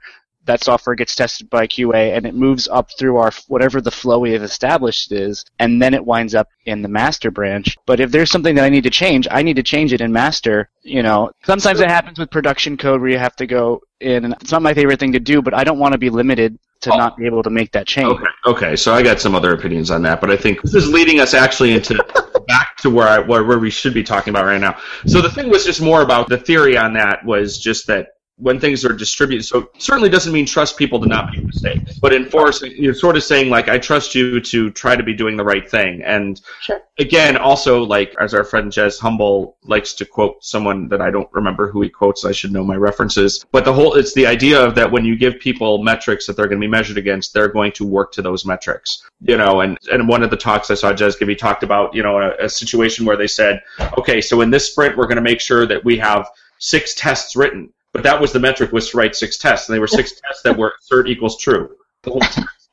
that 0.50 0.64
software 0.64 0.96
gets 0.96 1.14
tested 1.14 1.50
by 1.50 1.68
QA 1.68 2.18
and 2.18 2.26
it 2.26 2.34
moves 2.34 2.68
up 2.68 2.90
through 2.98 3.18
our 3.18 3.32
whatever 3.48 3.82
the 3.82 3.92
flow 3.92 4.18
we 4.18 4.34
have 4.34 4.42
established 4.42 5.12
is, 5.12 5.46
and 5.60 5.80
then 5.82 5.94
it 5.94 6.04
winds 6.04 6.34
up 6.34 6.50
in 6.66 6.82
the 6.82 6.90
master 6.90 7.30
branch. 7.30 7.78
But 7.86 8.00
if 8.00 8.12
there's 8.12 8.32
something 8.32 8.56
that 8.56 8.66
I 8.66 8.70
need 8.70 8.84
to 8.84 8.90
change, 8.90 9.28
I 9.30 9.44
need 9.44 9.58
to 9.58 9.64
change 9.64 9.94
it 9.94 10.02
in 10.02 10.12
master. 10.12 10.70
You 10.82 11.04
know, 11.04 11.32
sometimes 11.46 11.80
it 11.80 11.88
happens 11.88 12.18
with 12.18 12.32
production 12.32 12.78
code 12.78 13.00
where 13.00 13.12
you 13.12 13.20
have 13.20 13.36
to 13.36 13.46
go 13.46 13.82
in, 14.00 14.26
and 14.26 14.34
it's 14.42 14.52
not 14.52 14.64
my 14.64 14.74
favorite 14.74 15.00
thing 15.00 15.14
to 15.14 15.20
do, 15.20 15.42
but 15.42 15.54
I 15.54 15.64
don't 15.64 15.78
want 15.78 15.94
to 15.94 16.00
be 16.00 16.10
limited 16.10 16.58
to 16.82 16.94
oh. 16.94 16.98
not 16.98 17.16
be 17.16 17.28
able 17.28 17.44
to 17.44 17.52
make 17.52 17.72
that 17.74 17.86
change. 17.86 18.10
Okay, 18.10 18.26
okay. 18.48 18.76
So 18.76 18.94
I 18.94 19.04
got 19.04 19.20
some 19.20 19.36
other 19.36 19.54
opinions 19.54 19.92
on 19.92 20.02
that, 20.04 20.20
but 20.20 20.32
I 20.32 20.38
think 20.38 20.64
this 20.64 20.74
is 20.74 20.90
leading 20.90 21.20
us 21.20 21.36
actually 21.36 21.74
into 21.74 21.96
back 22.48 22.78
to 22.78 22.90
where 22.90 23.08
I, 23.08 23.20
where, 23.20 23.44
where 23.44 23.60
we 23.60 23.70
should 23.70 23.94
be 23.94 24.04
talking 24.04 24.32
about 24.32 24.46
right 24.46 24.60
now. 24.60 24.80
So 25.06 25.22
the 25.22 25.30
thing 25.30 25.50
was 25.50 25.64
just 25.64 25.82
more 25.82 26.02
about 26.02 26.28
the 26.28 26.38
theory 26.38 26.76
on 26.76 26.94
that 26.94 27.24
was 27.24 27.60
just 27.60 27.86
that 27.88 28.08
when 28.40 28.60
things 28.60 28.86
are 28.86 28.94
distributed. 28.94 29.44
So 29.44 29.70
certainly 29.78 30.10
doesn't 30.10 30.32
mean 30.32 30.46
trust 30.46 30.78
people 30.78 31.00
to 31.02 31.08
not 31.08 31.32
make 31.32 31.44
mistakes, 31.44 32.00
but 32.00 32.14
enforcing 32.14 32.72
you're 32.76 32.94
sort 32.94 33.18
of 33.18 33.24
saying 33.24 33.50
like 33.50 33.68
I 33.68 33.78
trust 33.78 34.16
you 34.16 34.40
to 34.40 34.72
try 34.72 34.96
to 34.96 35.04
be 35.04 35.14
doing 35.14 35.38
the 35.38 35.44
right 35.44 35.70
thing. 35.70 36.02
And 36.04 36.42
sure. 36.62 36.82
again, 36.98 37.38
also 37.38 37.84
like 37.84 38.16
as 38.20 38.34
our 38.34 38.44
friend 38.44 38.72
Jez 38.72 39.00
Humble 39.00 39.58
likes 39.64 39.94
to 39.96 40.06
quote 40.06 40.44
someone 40.44 40.88
that 40.88 41.02
I 41.02 41.12
don't 41.12 41.30
remember 41.34 41.70
who 41.70 41.82
he 41.82 41.90
quotes. 41.90 42.26
I 42.26 42.32
should 42.32 42.52
know 42.52 42.64
my 42.64 42.76
references. 42.76 43.46
But 43.52 43.66
the 43.66 43.74
whole 43.74 43.96
it's 43.96 44.14
the 44.14 44.26
idea 44.26 44.64
of 44.64 44.76
that 44.76 44.92
when 44.92 45.06
you 45.06 45.18
give 45.18 45.40
people 45.40 45.84
metrics 45.84 46.26
that 46.28 46.38
they're 46.38 46.48
going 46.48 46.62
to 46.62 46.66
be 46.66 46.72
measured 46.72 46.98
against, 46.98 47.34
they're 47.34 47.50
going 47.50 47.74
to 47.74 47.86
work 47.86 48.14
to 48.14 48.22
those 48.22 48.46
metrics. 48.46 49.04
You 49.22 49.38
know, 49.38 49.60
and 49.60 49.78
and 49.92 50.08
one 50.08 50.24
of 50.24 50.30
the 50.30 50.38
talks 50.38 50.72
I 50.72 50.76
saw 50.76 50.94
Jez 50.94 51.20
give, 51.20 51.28
he 51.28 51.36
talked 51.36 51.64
about 51.64 51.94
you 51.94 52.04
know 52.04 52.20
a, 52.20 52.46
a 52.46 52.50
situation 52.50 53.06
where 53.06 53.18
they 53.18 53.28
said, 53.28 53.62
okay, 53.98 54.22
so 54.22 54.40
in 54.40 54.50
this 54.50 54.72
sprint 54.72 54.98
we're 54.98 55.08
going 55.08 55.18
to 55.18 55.22
make 55.22 55.42
sure 55.42 55.66
that 55.66 55.84
we 55.84 55.98
have 55.98 56.30
six 56.60 56.94
tests 56.94 57.36
written 57.36 57.72
but 57.94 58.04
that 58.04 58.20
was 58.20 58.32
the 58.32 58.40
metric 58.40 58.72
was 58.72 58.90
to 58.90 58.98
write 58.98 59.16
six 59.16 59.38
tests, 59.38 59.68
and 59.68 59.76
they 59.76 59.80
were 59.80 59.88
six 59.88 60.12
tests 60.22 60.44
that 60.44 60.58
were 60.58 60.74
assert 60.80 61.08
equals 61.08 61.38
true. 61.38 61.76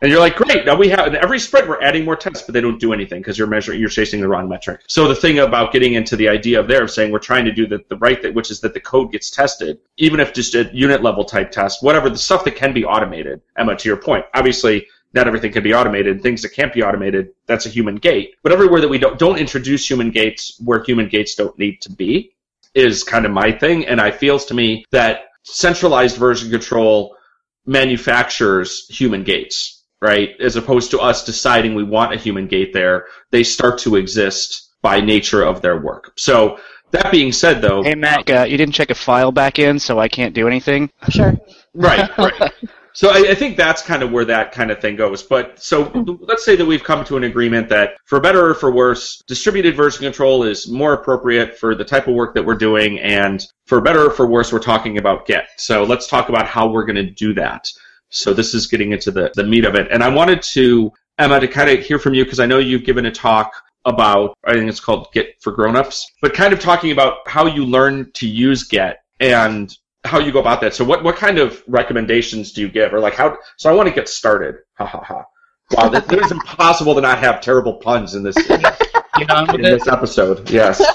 And 0.03 0.11
you're 0.11 0.21
like, 0.21 0.37
great, 0.37 0.67
now 0.67 0.77
we 0.77 0.91
have, 0.91 1.07
in 1.07 1.17
every 1.17 1.39
sprint 1.39 1.67
we're 1.67 1.81
adding 1.81 2.05
more 2.05 2.17
tests, 2.17 2.43
but 2.43 2.53
they 2.53 2.61
don't 2.61 2.79
do 2.79 2.93
anything 2.93 3.21
because 3.21 3.39
you're 3.39 3.47
measuring, 3.47 3.81
you're 3.81 3.89
chasing 3.89 4.21
the 4.21 4.29
wrong 4.29 4.47
metric. 4.47 4.83
So 4.89 5.09
the 5.09 5.15
thing 5.15 5.39
about 5.39 5.73
getting 5.73 5.95
into 5.95 6.17
the 6.17 6.29
idea 6.29 6.61
of 6.61 6.69
there 6.69 6.83
of 6.83 6.91
saying 6.91 7.11
we're 7.11 7.19
trying 7.19 7.47
to 7.47 7.53
do 7.53 7.67
the, 7.67 7.83
the 7.89 7.97
right 7.97 8.21
thing, 8.21 8.35
which 8.35 8.51
is 8.51 8.61
that 8.61 8.75
the 8.75 8.81
code 8.81 9.11
gets 9.11 9.31
tested, 9.31 9.79
even 9.97 10.21
if 10.21 10.35
just 10.35 10.55
a 10.55 10.71
unit 10.75 11.03
level 11.03 11.25
type 11.25 11.51
test, 11.51 11.83
whatever, 11.83 12.11
the 12.11 12.19
stuff 12.19 12.45
that 12.45 12.57
can 12.57 12.75
be 12.75 12.85
automated, 12.85 13.41
Emma, 13.57 13.75
to 13.75 13.89
your 13.89 13.97
point. 13.97 14.27
Obviously, 14.35 14.87
not 15.15 15.27
everything 15.27 15.51
can 15.51 15.63
be 15.63 15.73
automated. 15.73 16.23
Things 16.23 16.43
that 16.43 16.51
can't 16.51 16.75
be 16.75 16.83
automated, 16.83 17.31
that's 17.47 17.65
a 17.65 17.71
human 17.71 17.97
gate. 17.97 18.35
But 18.43 18.53
everywhere 18.53 18.83
that 18.83 18.89
we 18.89 18.99
don't, 18.99 19.19
don't 19.19 19.39
introduce 19.39 19.89
human 19.89 20.11
gates 20.11 20.61
where 20.63 20.85
human 20.85 21.09
gates 21.09 21.35
don't 21.35 21.59
need 21.59 21.81
to 21.81 21.91
be, 21.91 22.35
is 22.76 23.02
kind 23.02 23.25
of 23.25 23.33
my 23.33 23.50
thing, 23.50 23.87
and 23.87 24.00
I 24.00 24.11
feels 24.11 24.45
to 24.47 24.54
me 24.54 24.85
that 24.92 25.21
centralized 25.45 26.16
version 26.16 26.50
control 26.50 27.16
manufactures 27.64 28.87
human 28.88 29.25
gates, 29.25 29.85
right? 30.00 30.30
As 30.40 30.56
opposed 30.56 30.90
to 30.92 31.00
us 31.00 31.25
deciding 31.25 31.75
we 31.75 31.85
want 31.85 32.12
a 32.12 32.18
human 32.18 32.47
gate 32.47 32.73
there, 32.73 33.06
they 33.33 33.42
start 33.42 33.78
to 33.80 33.97
exist 33.97 34.71
by 34.83 35.00
nature 35.00 35.42
of 35.42 35.62
their 35.62 35.80
work. 35.80 36.12
So 36.16 36.59
that 36.90 37.11
being 37.11 37.33
said, 37.33 37.61
though, 37.62 37.83
hey 37.83 37.95
Mac, 37.95 38.30
uh, 38.30 38.47
you 38.49 38.56
didn't 38.56 38.75
check 38.75 38.90
a 38.90 38.95
file 38.95 39.33
back 39.33 39.59
in, 39.59 39.78
so 39.78 39.99
I 39.99 40.09
can't 40.09 40.35
do 40.35 40.47
anything. 40.47 40.90
Sure. 41.09 41.35
Right. 41.75 42.09
Right. 42.18 42.52
So 42.97 43.11
I, 43.11 43.33
I, 43.33 43.35
think 43.35 43.59
that's 43.59 43.83
kind 43.83 44.03
of 44.03 44.11
where 44.11 44.25
that 44.25 44.53
kind 44.53 44.71
of 44.71 44.81
thing 44.81 44.97
goes. 44.97 45.23
But 45.23 45.62
so 45.62 45.85
mm-hmm. 45.85 46.25
let's 46.25 46.47
say 46.47 46.57
that 46.57 46.65
we've 46.65 46.83
come 46.83 47.05
to 47.05 47.19
an 47.19 47.25
agreement 47.25 47.69
that, 47.69 47.99
for 48.07 48.21
better 48.21 48.49
or 48.49 48.55
for 48.55 48.71
worse, 48.71 49.23
distributed 49.26 49.76
version 49.76 50.00
control 50.00 50.45
is 50.45 50.67
more 50.67 50.95
appropriate 50.95 51.59
for 51.59 51.75
the 51.75 51.85
type 51.85 52.09
of 52.09 52.15
work 52.15 52.35
that 52.35 52.47
we're 52.47 52.55
doing, 52.55 52.99
and 53.00 53.47
for 53.67 53.83
better 53.83 54.07
or 54.07 54.11
for 54.11 54.26
worse, 54.26 54.50
we're 54.50 54.61
talking 54.61 54.97
about 54.97 55.26
Git. 55.26 55.45
So 55.59 55.85
let's 55.85 56.09
talk 56.09 56.30
about 56.30 56.47
how 56.47 56.69
we're 56.69 56.87
going 56.87 56.97
to 56.97 57.11
do 57.11 57.35
that. 57.35 57.69
So 58.09 58.32
this 58.32 58.54
is 58.54 58.67
getting 58.67 58.93
into 58.93 59.11
the, 59.11 59.30
the 59.35 59.45
meat 59.45 59.67
of 59.67 59.75
it. 59.75 59.89
And 59.91 60.02
I 60.02 60.09
wanted 60.09 60.41
to, 60.54 60.91
Emma, 61.19 61.39
to 61.39 61.49
kind 61.49 61.69
of 61.69 61.85
hear 61.85 61.99
from 61.99 62.15
you 62.15 62.25
because 62.25 62.41
I 62.41 62.47
know 62.47 62.61
you've 62.61 62.85
given 62.85 63.04
a 63.04 63.11
talk 63.11 63.52
about, 63.85 64.32
I 64.47 64.54
think 64.54 64.71
it's 64.71 64.80
called 64.80 65.13
Git 65.13 65.37
for 65.43 65.52
Grownups, 65.52 66.02
but 66.23 66.32
kind 66.32 66.54
of 66.54 66.61
talking 66.61 66.93
about 66.93 67.28
how 67.28 67.45
you 67.45 67.67
learn 67.67 68.11
to 68.15 68.26
use 68.26 68.65
Git 68.65 68.97
and 69.21 69.76
how 70.06 70.19
you 70.19 70.32
go 70.32 70.40
about 70.40 70.60
that. 70.60 70.75
So 70.75 70.84
what, 70.84 71.04
what 71.04 71.16
kind 71.16 71.38
of 71.38 71.62
recommendations 71.66 72.52
do 72.52 72.60
you 72.60 72.69
give? 72.69 72.95
Or 72.95 73.00
like 73.00 73.14
how, 73.14 73.36
so 73.56 73.71
I 73.71 73.75
want 73.75 73.88
to 73.88 73.95
get 73.95 74.08
started. 74.08 74.56
Ha 74.78 74.86
ha 74.86 75.00
ha. 75.02 75.25
Wow, 75.73 75.92
it 75.92 76.12
is 76.12 76.30
impossible 76.30 76.95
to 76.95 77.00
not 77.00 77.19
have 77.19 77.40
terrible 77.40 77.75
puns 77.75 78.14
in 78.14 78.23
this, 78.23 78.36
in, 78.50 79.54
in 79.54 79.62
this 79.62 79.88
episode. 79.88 80.49
Yes. 80.50 80.82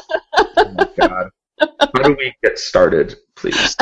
Oh 0.58 0.74
my 0.74 0.88
God. 1.08 1.30
How 1.60 2.04
do 2.04 2.16
we 2.18 2.34
get 2.44 2.58
started, 2.58 3.16
please? 3.42 3.76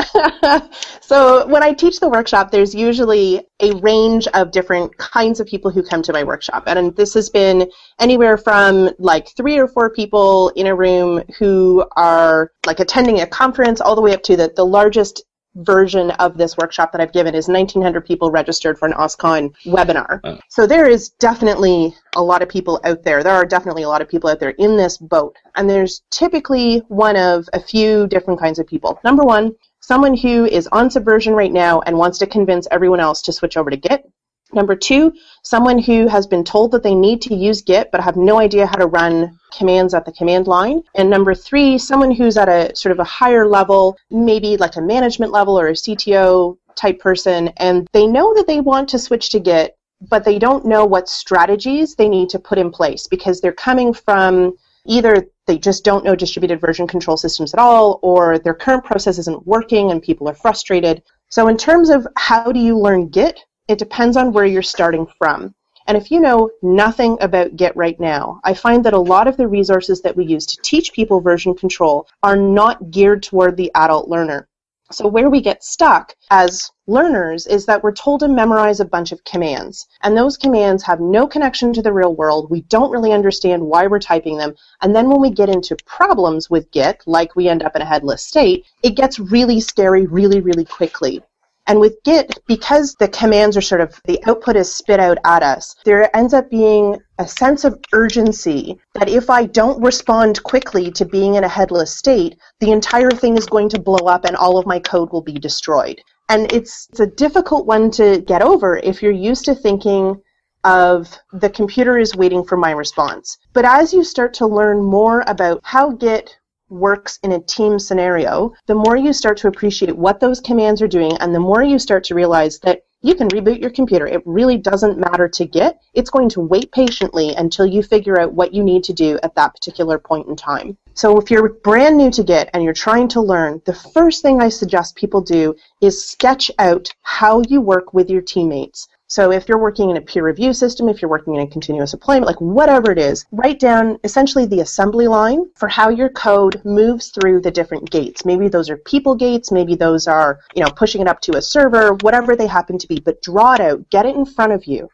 so, 1.00 1.46
when 1.46 1.62
I 1.62 1.72
teach 1.72 2.00
the 2.00 2.08
workshop, 2.08 2.50
there's 2.50 2.74
usually 2.74 3.46
a 3.60 3.74
range 3.76 4.26
of 4.28 4.50
different 4.50 4.96
kinds 4.96 5.38
of 5.38 5.46
people 5.46 5.70
who 5.70 5.82
come 5.82 6.02
to 6.02 6.12
my 6.12 6.24
workshop. 6.24 6.64
And 6.66 6.96
this 6.96 7.14
has 7.14 7.30
been 7.30 7.70
anywhere 8.00 8.36
from 8.36 8.90
like 8.98 9.28
three 9.36 9.58
or 9.58 9.68
four 9.68 9.90
people 9.90 10.48
in 10.50 10.66
a 10.66 10.74
room 10.74 11.22
who 11.38 11.84
are 11.96 12.50
like 12.66 12.80
attending 12.80 13.20
a 13.20 13.26
conference 13.26 13.80
all 13.80 13.94
the 13.94 14.02
way 14.02 14.14
up 14.14 14.22
to 14.24 14.36
the, 14.36 14.52
the 14.56 14.66
largest 14.66 15.22
version 15.56 16.10
of 16.12 16.36
this 16.36 16.56
workshop 16.56 16.92
that 16.92 17.00
I've 17.00 17.12
given 17.12 17.34
is 17.34 17.48
1,900 17.48 18.04
people 18.04 18.30
registered 18.30 18.78
for 18.78 18.86
an 18.86 18.94
OSCON 18.94 19.52
webinar. 19.66 20.20
Oh. 20.24 20.38
So 20.48 20.66
there 20.66 20.88
is 20.88 21.10
definitely 21.10 21.94
a 22.14 22.22
lot 22.22 22.42
of 22.42 22.48
people 22.48 22.80
out 22.84 23.02
there. 23.02 23.22
There 23.22 23.34
are 23.34 23.44
definitely 23.44 23.82
a 23.82 23.88
lot 23.88 24.02
of 24.02 24.08
people 24.08 24.30
out 24.30 24.40
there 24.40 24.50
in 24.50 24.76
this 24.76 24.96
boat. 24.96 25.36
And 25.56 25.68
there's 25.68 26.02
typically 26.10 26.78
one 26.88 27.16
of 27.16 27.48
a 27.52 27.60
few 27.60 28.06
different 28.06 28.40
kinds 28.40 28.58
of 28.58 28.66
people. 28.66 29.00
Number 29.04 29.24
one, 29.24 29.54
someone 29.80 30.16
who 30.16 30.46
is 30.46 30.68
on 30.72 30.90
Subversion 30.90 31.34
right 31.34 31.52
now 31.52 31.80
and 31.80 31.98
wants 31.98 32.18
to 32.18 32.26
convince 32.26 32.68
everyone 32.70 33.00
else 33.00 33.22
to 33.22 33.32
switch 33.32 33.56
over 33.56 33.70
to 33.70 33.76
Git. 33.76 34.08
Number 34.52 34.74
two, 34.74 35.12
someone 35.42 35.78
who 35.78 36.08
has 36.08 36.26
been 36.26 36.44
told 36.44 36.72
that 36.72 36.82
they 36.82 36.94
need 36.94 37.22
to 37.22 37.34
use 37.34 37.62
Git 37.62 37.90
but 37.90 38.00
have 38.00 38.16
no 38.16 38.38
idea 38.38 38.66
how 38.66 38.76
to 38.76 38.86
run 38.86 39.38
commands 39.56 39.94
at 39.94 40.04
the 40.04 40.12
command 40.12 40.46
line. 40.46 40.82
And 40.94 41.08
number 41.08 41.34
three, 41.34 41.78
someone 41.78 42.10
who's 42.10 42.36
at 42.36 42.48
a 42.48 42.74
sort 42.74 42.92
of 42.92 42.98
a 42.98 43.04
higher 43.04 43.46
level, 43.46 43.96
maybe 44.10 44.56
like 44.56 44.76
a 44.76 44.80
management 44.80 45.32
level 45.32 45.58
or 45.58 45.68
a 45.68 45.72
CTO 45.72 46.56
type 46.74 46.98
person, 46.98 47.48
and 47.56 47.88
they 47.92 48.06
know 48.06 48.34
that 48.34 48.46
they 48.46 48.60
want 48.60 48.88
to 48.90 48.98
switch 48.98 49.30
to 49.30 49.40
Git, 49.40 49.76
but 50.08 50.24
they 50.24 50.38
don't 50.38 50.64
know 50.64 50.84
what 50.84 51.08
strategies 51.08 51.94
they 51.94 52.08
need 52.08 52.30
to 52.30 52.38
put 52.38 52.58
in 52.58 52.70
place 52.70 53.06
because 53.06 53.40
they're 53.40 53.52
coming 53.52 53.92
from 53.92 54.56
either 54.86 55.26
they 55.46 55.58
just 55.58 55.84
don't 55.84 56.04
know 56.04 56.14
distributed 56.14 56.60
version 56.60 56.86
control 56.86 57.16
systems 57.16 57.52
at 57.52 57.60
all, 57.60 57.98
or 58.02 58.38
their 58.38 58.54
current 58.54 58.84
process 58.84 59.18
isn't 59.18 59.46
working 59.46 59.90
and 59.90 60.02
people 60.02 60.28
are 60.28 60.34
frustrated. 60.34 61.02
So, 61.28 61.48
in 61.48 61.56
terms 61.56 61.90
of 61.90 62.06
how 62.16 62.50
do 62.50 62.60
you 62.60 62.78
learn 62.78 63.08
Git, 63.08 63.40
it 63.70 63.78
depends 63.78 64.16
on 64.16 64.32
where 64.32 64.44
you're 64.44 64.62
starting 64.62 65.06
from. 65.16 65.54
And 65.86 65.96
if 65.96 66.10
you 66.10 66.18
know 66.18 66.50
nothing 66.60 67.16
about 67.20 67.54
Git 67.54 67.76
right 67.76 67.98
now, 68.00 68.40
I 68.42 68.52
find 68.52 68.84
that 68.84 68.94
a 68.94 68.98
lot 68.98 69.28
of 69.28 69.36
the 69.36 69.46
resources 69.46 70.02
that 70.02 70.16
we 70.16 70.24
use 70.24 70.44
to 70.46 70.62
teach 70.62 70.92
people 70.92 71.20
version 71.20 71.54
control 71.54 72.08
are 72.24 72.36
not 72.36 72.90
geared 72.90 73.22
toward 73.22 73.56
the 73.56 73.70
adult 73.76 74.08
learner. 74.08 74.48
So 74.90 75.06
where 75.06 75.30
we 75.30 75.40
get 75.40 75.62
stuck 75.62 76.16
as 76.32 76.68
learners 76.88 77.46
is 77.46 77.64
that 77.66 77.84
we're 77.84 77.92
told 77.92 78.20
to 78.20 78.28
memorize 78.28 78.80
a 78.80 78.84
bunch 78.84 79.12
of 79.12 79.22
commands. 79.22 79.86
And 80.02 80.16
those 80.16 80.36
commands 80.36 80.82
have 80.82 80.98
no 80.98 81.28
connection 81.28 81.72
to 81.74 81.82
the 81.82 81.92
real 81.92 82.16
world. 82.16 82.50
We 82.50 82.62
don't 82.62 82.90
really 82.90 83.12
understand 83.12 83.62
why 83.62 83.86
we're 83.86 84.00
typing 84.00 84.36
them. 84.36 84.56
And 84.82 84.96
then 84.96 85.08
when 85.08 85.20
we 85.20 85.30
get 85.30 85.48
into 85.48 85.76
problems 85.86 86.50
with 86.50 86.72
Git, 86.72 87.04
like 87.06 87.36
we 87.36 87.48
end 87.48 87.62
up 87.62 87.76
in 87.76 87.82
a 87.82 87.84
headless 87.84 88.24
state, 88.24 88.66
it 88.82 88.96
gets 88.96 89.20
really 89.20 89.60
scary 89.60 90.06
really, 90.06 90.40
really 90.40 90.64
quickly. 90.64 91.22
And 91.70 91.78
with 91.78 92.02
Git, 92.02 92.36
because 92.48 92.96
the 92.98 93.06
commands 93.06 93.56
are 93.56 93.60
sort 93.60 93.80
of, 93.80 94.00
the 94.04 94.18
output 94.26 94.56
is 94.56 94.74
spit 94.74 94.98
out 94.98 95.18
at 95.24 95.44
us, 95.44 95.76
there 95.84 96.16
ends 96.16 96.34
up 96.34 96.50
being 96.50 96.98
a 97.20 97.28
sense 97.28 97.62
of 97.62 97.78
urgency 97.92 98.76
that 98.94 99.08
if 99.08 99.30
I 99.30 99.46
don't 99.46 99.80
respond 99.80 100.42
quickly 100.42 100.90
to 100.90 101.04
being 101.04 101.36
in 101.36 101.44
a 101.44 101.48
headless 101.48 101.96
state, 101.96 102.36
the 102.58 102.72
entire 102.72 103.12
thing 103.12 103.38
is 103.38 103.46
going 103.46 103.68
to 103.68 103.78
blow 103.78 104.08
up 104.08 104.24
and 104.24 104.34
all 104.34 104.58
of 104.58 104.66
my 104.66 104.80
code 104.80 105.12
will 105.12 105.22
be 105.22 105.34
destroyed. 105.38 106.00
And 106.28 106.52
it's, 106.52 106.88
it's 106.90 106.98
a 106.98 107.06
difficult 107.06 107.66
one 107.66 107.92
to 107.92 108.20
get 108.22 108.42
over 108.42 108.78
if 108.78 109.00
you're 109.00 109.12
used 109.12 109.44
to 109.44 109.54
thinking 109.54 110.20
of 110.64 111.16
the 111.32 111.50
computer 111.50 111.98
is 111.98 112.16
waiting 112.16 112.42
for 112.42 112.56
my 112.56 112.72
response. 112.72 113.38
But 113.52 113.64
as 113.64 113.92
you 113.92 114.02
start 114.02 114.34
to 114.34 114.46
learn 114.48 114.82
more 114.82 115.22
about 115.28 115.60
how 115.62 115.92
Git 115.92 116.36
works 116.70 117.18
in 117.22 117.32
a 117.32 117.40
team 117.40 117.78
scenario, 117.78 118.52
the 118.66 118.74
more 118.74 118.96
you 118.96 119.12
start 119.12 119.36
to 119.38 119.48
appreciate 119.48 119.96
what 119.96 120.20
those 120.20 120.40
commands 120.40 120.80
are 120.80 120.88
doing, 120.88 121.16
and 121.20 121.34
the 121.34 121.40
more 121.40 121.62
you 121.62 121.78
start 121.78 122.04
to 122.04 122.14
realize 122.14 122.58
that 122.60 122.82
you 123.02 123.14
can 123.14 123.28
reboot 123.28 123.60
your 123.60 123.70
computer. 123.70 124.06
It 124.06 124.22
really 124.26 124.58
doesn't 124.58 124.98
matter 124.98 125.26
to 125.26 125.46
Git. 125.46 125.78
It's 125.94 126.10
going 126.10 126.28
to 126.30 126.40
wait 126.40 126.70
patiently 126.70 127.34
until 127.34 127.64
you 127.64 127.82
figure 127.82 128.20
out 128.20 128.34
what 128.34 128.52
you 128.52 128.62
need 128.62 128.84
to 128.84 128.92
do 128.92 129.18
at 129.22 129.34
that 129.36 129.54
particular 129.54 129.98
point 129.98 130.28
in 130.28 130.36
time. 130.36 130.76
So 130.92 131.18
if 131.18 131.30
you're 131.30 131.48
brand 131.48 131.96
new 131.96 132.10
to 132.10 132.22
Git 132.22 132.50
and 132.52 132.62
you're 132.62 132.74
trying 132.74 133.08
to 133.08 133.22
learn, 133.22 133.62
the 133.64 133.72
first 133.72 134.20
thing 134.20 134.42
I 134.42 134.50
suggest 134.50 134.96
people 134.96 135.22
do 135.22 135.54
is 135.80 136.04
sketch 136.04 136.50
out 136.58 136.92
how 137.00 137.42
you 137.48 137.62
work 137.62 137.94
with 137.94 138.10
your 138.10 138.20
teammates. 138.20 138.86
So 139.10 139.32
if 139.32 139.48
you're 139.48 139.58
working 139.58 139.90
in 139.90 139.96
a 139.96 140.00
peer 140.00 140.24
review 140.24 140.52
system, 140.52 140.88
if 140.88 141.02
you're 141.02 141.10
working 141.10 141.34
in 141.34 141.40
a 141.40 141.46
continuous 141.48 141.90
deployment, 141.90 142.26
like 142.26 142.40
whatever 142.40 142.92
it 142.92 142.98
is, 142.98 143.26
write 143.32 143.58
down 143.58 143.98
essentially 144.04 144.46
the 144.46 144.60
assembly 144.60 145.08
line 145.08 145.50
for 145.56 145.66
how 145.66 145.88
your 145.88 146.10
code 146.10 146.62
moves 146.64 147.08
through 147.08 147.40
the 147.40 147.50
different 147.50 147.90
gates. 147.90 148.24
Maybe 148.24 148.46
those 148.46 148.70
are 148.70 148.76
people 148.76 149.16
gates, 149.16 149.50
maybe 149.50 149.74
those 149.74 150.06
are, 150.06 150.38
you 150.54 150.62
know, 150.62 150.70
pushing 150.70 151.00
it 151.00 151.08
up 151.08 151.20
to 151.22 151.36
a 151.36 151.42
server, 151.42 151.94
whatever 152.02 152.36
they 152.36 152.46
happen 152.46 152.78
to 152.78 152.86
be, 152.86 153.00
but 153.00 153.20
draw 153.20 153.54
it 153.54 153.60
out, 153.60 153.90
get 153.90 154.06
it 154.06 154.14
in 154.14 154.24
front 154.24 154.52
of 154.52 154.66
you. 154.66 154.88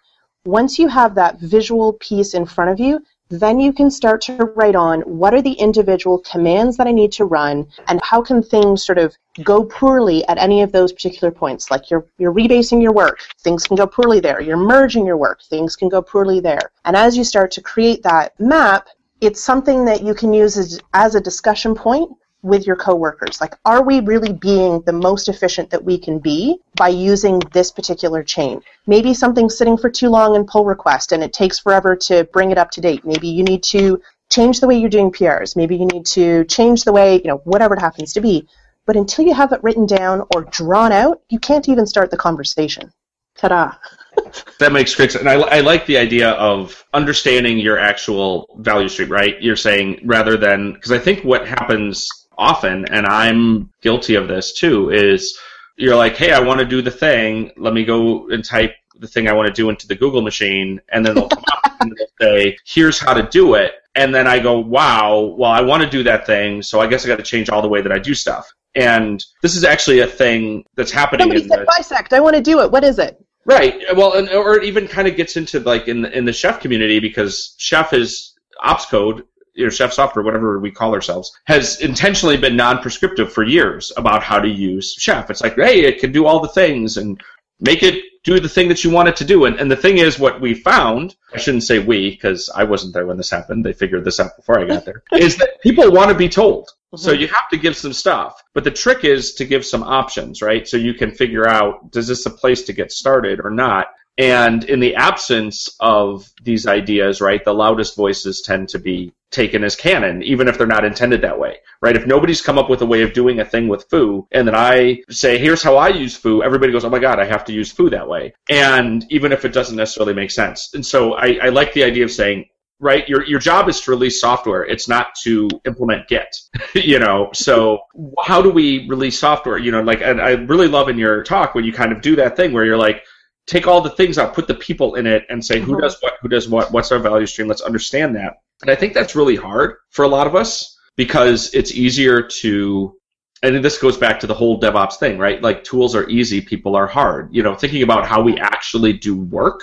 Once 0.47 0.79
you 0.79 0.89
have 0.89 1.15
that 1.15 1.39
visual 1.39 1.93
piece 1.95 2.33
in 2.33 2.47
front 2.47 2.71
of 2.71 2.81
you, 2.81 3.03
then 3.29 3.59
you 3.59 3.73
can 3.73 3.91
start 3.91 4.21
to 4.23 4.37
write 4.55 4.77
on 4.77 5.01
what 5.03 5.35
are 5.35 5.43
the 5.43 5.53
individual 5.53 6.19
commands 6.31 6.77
that 6.77 6.87
I 6.87 6.93
need 6.93 7.12
to 7.12 7.25
run 7.25 7.67
and 7.89 8.01
how 8.03 8.23
can 8.23 8.43
things 8.43 8.85
sort 8.85 8.99
of 8.99 9.17
go 9.43 9.65
poorly 9.65 10.27
at 10.29 10.39
any 10.39 10.62
of 10.62 10.73
those 10.73 10.93
particular 10.93 11.31
points. 11.31 11.71
Like 11.71 11.91
you're, 11.91 12.07
you're 12.19 12.33
rebasing 12.33 12.83
your 12.83 12.93
work, 12.93 13.21
things 13.41 13.65
can 13.65 13.77
go 13.77 13.87
poorly 13.87 14.21
there. 14.21 14.41
You're 14.41 14.57
merging 14.57 15.05
your 15.05 15.17
work, 15.17 15.43
things 15.43 15.77
can 15.77 15.89
go 15.89 16.03
poorly 16.03 16.41
there. 16.41 16.71
And 16.85 16.97
as 16.97 17.17
you 17.17 17.25
start 17.25 17.51
to 17.53 17.61
create 17.61 18.03
that 18.05 18.39
map, 18.39 18.89
it's 19.21 19.43
something 19.43 19.85
that 19.87 20.03
you 20.03 20.15
can 20.15 20.33
use 20.33 20.57
as, 20.57 20.81
as 20.95 21.15
a 21.15 21.21
discussion 21.21 21.75
point 21.75 22.11
with 22.42 22.66
your 22.66 22.77
coworkers? 22.77 23.40
Like, 23.40 23.55
are 23.64 23.83
we 23.83 24.01
really 24.01 24.33
being 24.33 24.81
the 24.83 24.92
most 24.92 25.29
efficient 25.29 25.70
that 25.70 25.85
we 25.85 25.99
can 25.99 26.18
be 26.18 26.59
by 26.77 26.88
using 26.88 27.40
this 27.53 27.70
particular 27.70 28.22
chain? 28.22 28.61
Maybe 28.87 29.14
something's 29.14 29.57
sitting 29.57 29.77
for 29.77 29.90
too 29.90 30.09
long 30.09 30.37
in 30.37 30.46
pull 30.46 30.64
request 30.64 31.12
and 31.12 31.22
it 31.22 31.33
takes 31.33 31.59
forever 31.59 31.96
to 31.96 32.25
bring 32.33 32.51
it 32.51 32.59
up 32.59 32.70
to 32.72 32.81
date. 32.81 33.05
Maybe 33.05 33.29
you 33.29 33.42
need 33.42 33.62
to 33.64 34.01
change 34.31 34.61
the 34.61 34.66
way 34.66 34.77
you're 34.79 34.90
doing 34.90 35.12
PRs. 35.12 35.57
Maybe 35.57 35.77
you 35.77 35.87
need 35.87 36.07
to 36.07 36.44
change 36.44 36.85
the 36.85 36.92
way, 36.92 37.16
you 37.16 37.29
know, 37.29 37.38
whatever 37.44 37.75
it 37.75 37.81
happens 37.81 38.12
to 38.14 38.20
be. 38.20 38.46
But 38.87 38.96
until 38.96 39.25
you 39.27 39.35
have 39.35 39.53
it 39.53 39.62
written 39.62 39.87
down 39.87 40.22
or 40.35 40.44
drawn 40.44 40.92
out, 40.92 41.20
you 41.29 41.38
can't 41.38 41.68
even 41.68 41.87
start 41.87 42.11
the 42.11 42.16
conversation. 42.16 42.92
Ta-da. 43.37 43.75
that 44.61 44.72
makes 44.72 44.94
great 44.94 45.12
sense. 45.12 45.20
And 45.20 45.29
I, 45.29 45.35
I 45.35 45.61
like 45.61 45.87
the 45.87 45.99
idea 45.99 46.31
of 46.31 46.85
understanding 46.94 47.59
your 47.59 47.79
actual 47.79 48.57
value 48.59 48.88
stream, 48.88 49.11
right? 49.11 49.40
You're 49.42 49.57
saying 49.57 50.01
rather 50.05 50.37
than, 50.37 50.72
because 50.72 50.92
I 50.92 50.99
think 50.99 51.25
what 51.25 51.46
happens 51.46 52.09
often, 52.38 52.87
and 52.87 53.07
I'm 53.07 53.70
guilty 53.83 54.14
of 54.14 54.29
this 54.29 54.53
too, 54.53 54.90
is 54.90 55.38
you're 55.77 55.96
like, 55.96 56.16
hey, 56.16 56.33
I 56.33 56.40
want 56.40 56.61
to 56.61 56.66
do 56.66 56.83
the 56.83 56.90
thing. 56.90 57.53
Let 57.57 57.75
me 57.75 57.85
go 57.85 58.29
and 58.31 58.44
type 58.44 58.75
the 58.99 59.07
thing 59.07 59.29
I 59.29 59.33
want 59.33 59.46
to 59.46 59.53
do 59.53 59.68
into 59.68 59.87
the 59.87 59.94
Google 59.94 60.22
machine, 60.22 60.81
and 60.90 61.05
then 61.05 61.14
they'll 61.14 61.29
come 61.29 61.44
up 61.53 61.72
and 61.81 61.94
they'll 61.96 62.07
say, 62.20 62.57
here's 62.64 62.99
how 62.99 63.14
to 63.14 63.22
do 63.29 63.55
it. 63.55 63.75
And 63.94 64.14
then 64.14 64.27
I 64.27 64.38
go, 64.38 64.59
wow, 64.59 65.35
well, 65.38 65.51
I 65.51 65.62
want 65.62 65.83
to 65.83 65.88
do 65.88 66.03
that 66.05 66.27
thing, 66.27 66.62
so 66.62 66.81
I 66.81 66.87
guess 66.87 67.05
I 67.05 67.09
got 67.09 67.16
to 67.16 67.22
change 67.22 67.49
all 67.49 67.62
the 67.62 67.68
way 67.68 67.81
that 67.81 67.92
I 67.92 67.99
do 67.99 68.14
stuff. 68.14 68.51
And 68.75 69.25
this 69.42 69.57
is 69.57 69.64
actually 69.64 70.01
a 70.01 70.07
thing 70.07 70.64
that's 70.75 70.90
happening. 70.90 71.29
Somebody 71.29 71.49
said 71.49 71.61
the, 71.61 71.66
bisect. 71.79 72.12
I 72.12 72.20
want 72.20 72.37
to 72.37 72.42
do 72.42 72.61
it. 72.61 72.70
What 72.70 72.85
is 72.85 72.99
it? 72.99 73.18
Right. 73.46 73.81
Well, 73.94 74.14
and, 74.14 74.29
or 74.31 74.57
it 74.57 74.64
even 74.64 74.87
kind 74.87 75.09
of 75.09 75.16
gets 75.16 75.37
into 75.37 75.61
like 75.61 75.88
in 75.88 76.03
the, 76.03 76.16
in 76.16 76.27
the 76.27 76.33
chef 76.33 76.61
community 76.61 77.01
because 77.01 77.55
chef 77.59 77.94
is 77.94 78.35
Opscode 78.62 79.25
or 79.59 79.71
chef 79.71 79.92
software, 79.92 80.25
whatever 80.25 80.59
we 80.59 80.71
call 80.71 80.95
ourselves, 80.95 81.37
has 81.45 81.81
intentionally 81.81 82.37
been 82.37 82.57
non-prescriptive 82.57 83.33
for 83.33 83.42
years 83.42 83.92
about 83.97 84.23
how 84.23 84.38
to 84.38 84.49
use 84.49 84.95
chef. 84.95 85.31
It's 85.31 85.42
like, 85.42 85.57
hey, 85.57 85.85
it 85.85 86.01
can 86.01 86.12
do 86.12 86.27
all 86.27 86.40
the 86.40 86.49
things 86.49 86.97
and 86.97 87.21
make 87.61 87.83
it 87.83 88.05
do 88.27 88.40
the 88.40 88.49
thing 88.49 88.69
that 88.69 88.83
you 88.83 88.90
want 88.90 89.09
it 89.09 89.16
to 89.16 89.25
do. 89.25 89.45
And, 89.45 89.57
and 89.57 89.71
the 89.71 89.77
thing 89.77 89.99
is, 89.99 90.19
what 90.19 90.40
we 90.40 90.53
found, 90.53 91.14
I 91.33 91.38
shouldn't 91.38 91.62
say 91.62 91.79
we, 91.79 92.11
because 92.11 92.51
I 92.55 92.64
wasn't 92.64 92.92
there 92.92 93.07
when 93.07 93.16
this 93.16 93.31
happened. 93.31 93.64
They 93.64 93.73
figured 93.73 94.05
this 94.05 94.19
out 94.19 94.37
before 94.37 94.59
I 94.59 94.64
got 94.64 94.85
there, 94.85 95.05
is 95.12 95.37
that 95.37 95.61
people 95.62 95.92
want 95.92 96.11
to 96.11 96.14
be 96.14 96.29
told. 96.29 96.69
Mm-hmm. 96.69 96.99
So 96.99 97.12
you 97.12 97.29
have 97.29 97.49
to 97.51 97.57
give 97.57 97.77
some 97.77 97.92
stuff. 97.92 98.42
But 98.53 98.64
the 98.64 98.71
trick 98.73 99.05
is 99.05 99.35
to 99.35 99.45
give 99.45 99.64
some 99.64 99.85
options, 99.85 100.42
right? 100.42 100.66
So 100.66 100.77
you 100.77 100.92
can 100.92 101.12
figure 101.12 101.49
out, 101.49 101.92
does 101.92 102.09
this 102.09 102.27
a 102.27 102.31
place 102.31 102.62
to 102.64 102.73
get 102.73 102.90
started 102.90 103.40
or 103.42 103.51
not? 103.51 103.88
And 104.19 104.65
in 104.65 104.81
the 104.81 104.95
absence 104.95 105.77
of 105.81 106.31
these 106.43 106.67
ideas, 106.67 107.21
right, 107.21 107.45
the 107.45 107.53
loudest 107.53 107.97
voices 107.97 108.41
tend 108.41 108.69
to 108.71 108.79
be 108.79 109.13
taken 109.31 109.63
as 109.63 109.77
canon, 109.77 110.23
even 110.23 110.49
if 110.49 110.57
they're 110.57 110.67
not 110.67 110.85
intended 110.85 111.21
that 111.21 111.39
way, 111.39 111.59
right? 111.83 111.97
If 111.97 112.07
nobody's 112.07 112.41
come 112.41 112.59
up 112.59 112.71
with 112.71 112.81
a 112.81 112.87
way 112.87 113.03
of 113.03 113.13
doing 113.13 113.41
a 113.41 113.45
thing 113.45 113.69
with 113.69 113.89
foo, 113.91 114.27
and 114.33 114.47
then 114.49 114.55
I 114.55 115.03
say, 115.11 115.37
here's 115.37 115.63
how 115.63 115.77
I 115.77 115.89
use 115.89 116.17
foo, 116.17 116.43
everybody 116.43 116.73
goes, 116.73 116.85
oh 116.85 116.91
my 116.91 116.99
god, 116.99 117.19
I 117.19 117.27
have 117.27 117.45
to 117.47 117.53
use 117.53 117.71
foo 117.71 117.91
that 117.91 118.09
way. 118.09 118.33
And 118.49 119.05
even 119.11 119.33
if 119.33 119.45
it 119.45 119.53
doesn't 119.53 119.77
necessarily 119.77 120.15
make 120.15 120.31
sense. 120.31 120.73
And 120.73 120.87
so 120.87 121.15
I, 121.15 121.39
I 121.43 121.49
like 121.51 121.75
the 121.75 121.85
idea 121.85 122.05
of 122.05 122.11
saying, 122.11 122.47
right 122.79 123.09
your 123.09 123.25
your 123.25 123.39
job 123.39 123.71
is 123.71 123.81
to 123.81 123.91
release 123.91 124.21
software 124.21 124.63
it's 124.65 124.87
not 124.87 125.15
to 125.15 125.49
implement 125.65 126.07
git 126.09 126.37
you 126.75 126.99
know 126.99 127.31
so 127.33 127.79
how 128.23 128.43
do 128.43 128.51
we 128.51 128.87
release 128.89 129.19
software 129.19 129.57
you 129.57 129.73
know 129.73 129.81
like 129.81 130.03
and 130.03 130.21
i 130.21 130.33
really 130.33 130.69
love 130.69 130.91
in 130.91 130.99
your 130.99 131.23
talk 131.23 131.55
when 131.55 131.65
you 131.65 131.73
kind 131.73 131.91
of 131.91 132.03
do 132.03 132.15
that 132.15 132.37
thing 132.37 132.53
where 132.53 132.67
you're 132.67 132.77
like 132.77 133.03
take 133.47 133.67
all 133.67 133.81
the 133.81 133.91
things 133.91 134.19
out, 134.19 134.35
put 134.35 134.47
the 134.47 134.55
people 134.55 134.97
in 134.97 135.07
it, 135.07 135.25
and 135.29 135.45
say 135.45 135.61
who 135.61 135.73
mm-hmm. 135.73 135.83
does 135.83 135.97
what, 136.01 136.15
who 136.21 136.29
does 136.29 136.49
what, 136.49 136.73
what's 136.73 136.93
our 136.93 136.99
value 136.99 137.27
stream. 137.27 137.49
Let's 137.49 137.63
understand 137.63 138.17
that. 138.17 138.41
And 138.63 138.71
I 138.71 138.75
think 138.75 138.95
that's 138.95 139.15
really 139.15 139.37
hard 139.37 139.77
for 139.91 140.05
a 140.05 140.09
lot 140.09 140.27
of 140.27 140.35
us 140.35 140.77
because 140.97 141.55
it's 141.55 141.73
easier 141.73 142.23
to. 142.23 142.97
And 143.43 143.63
this 143.63 143.79
goes 143.79 143.99
back 143.99 144.19
to 144.21 144.27
the 144.27 144.35
whole 144.35 144.59
DevOps 144.59 144.97
thing, 144.97 145.19
right? 145.19 145.43
Like 145.43 145.63
tools 145.63 145.95
are 145.95 146.09
easy, 146.09 146.41
people 146.41 146.75
are 146.75 146.87
hard. 146.87 147.29
You 147.33 147.43
know, 147.43 147.55
thinking 147.55 147.83
about 147.83 148.07
how 148.07 148.23
we 148.23 148.39
actually 148.39 148.95
do 148.95 149.15
work 149.15 149.63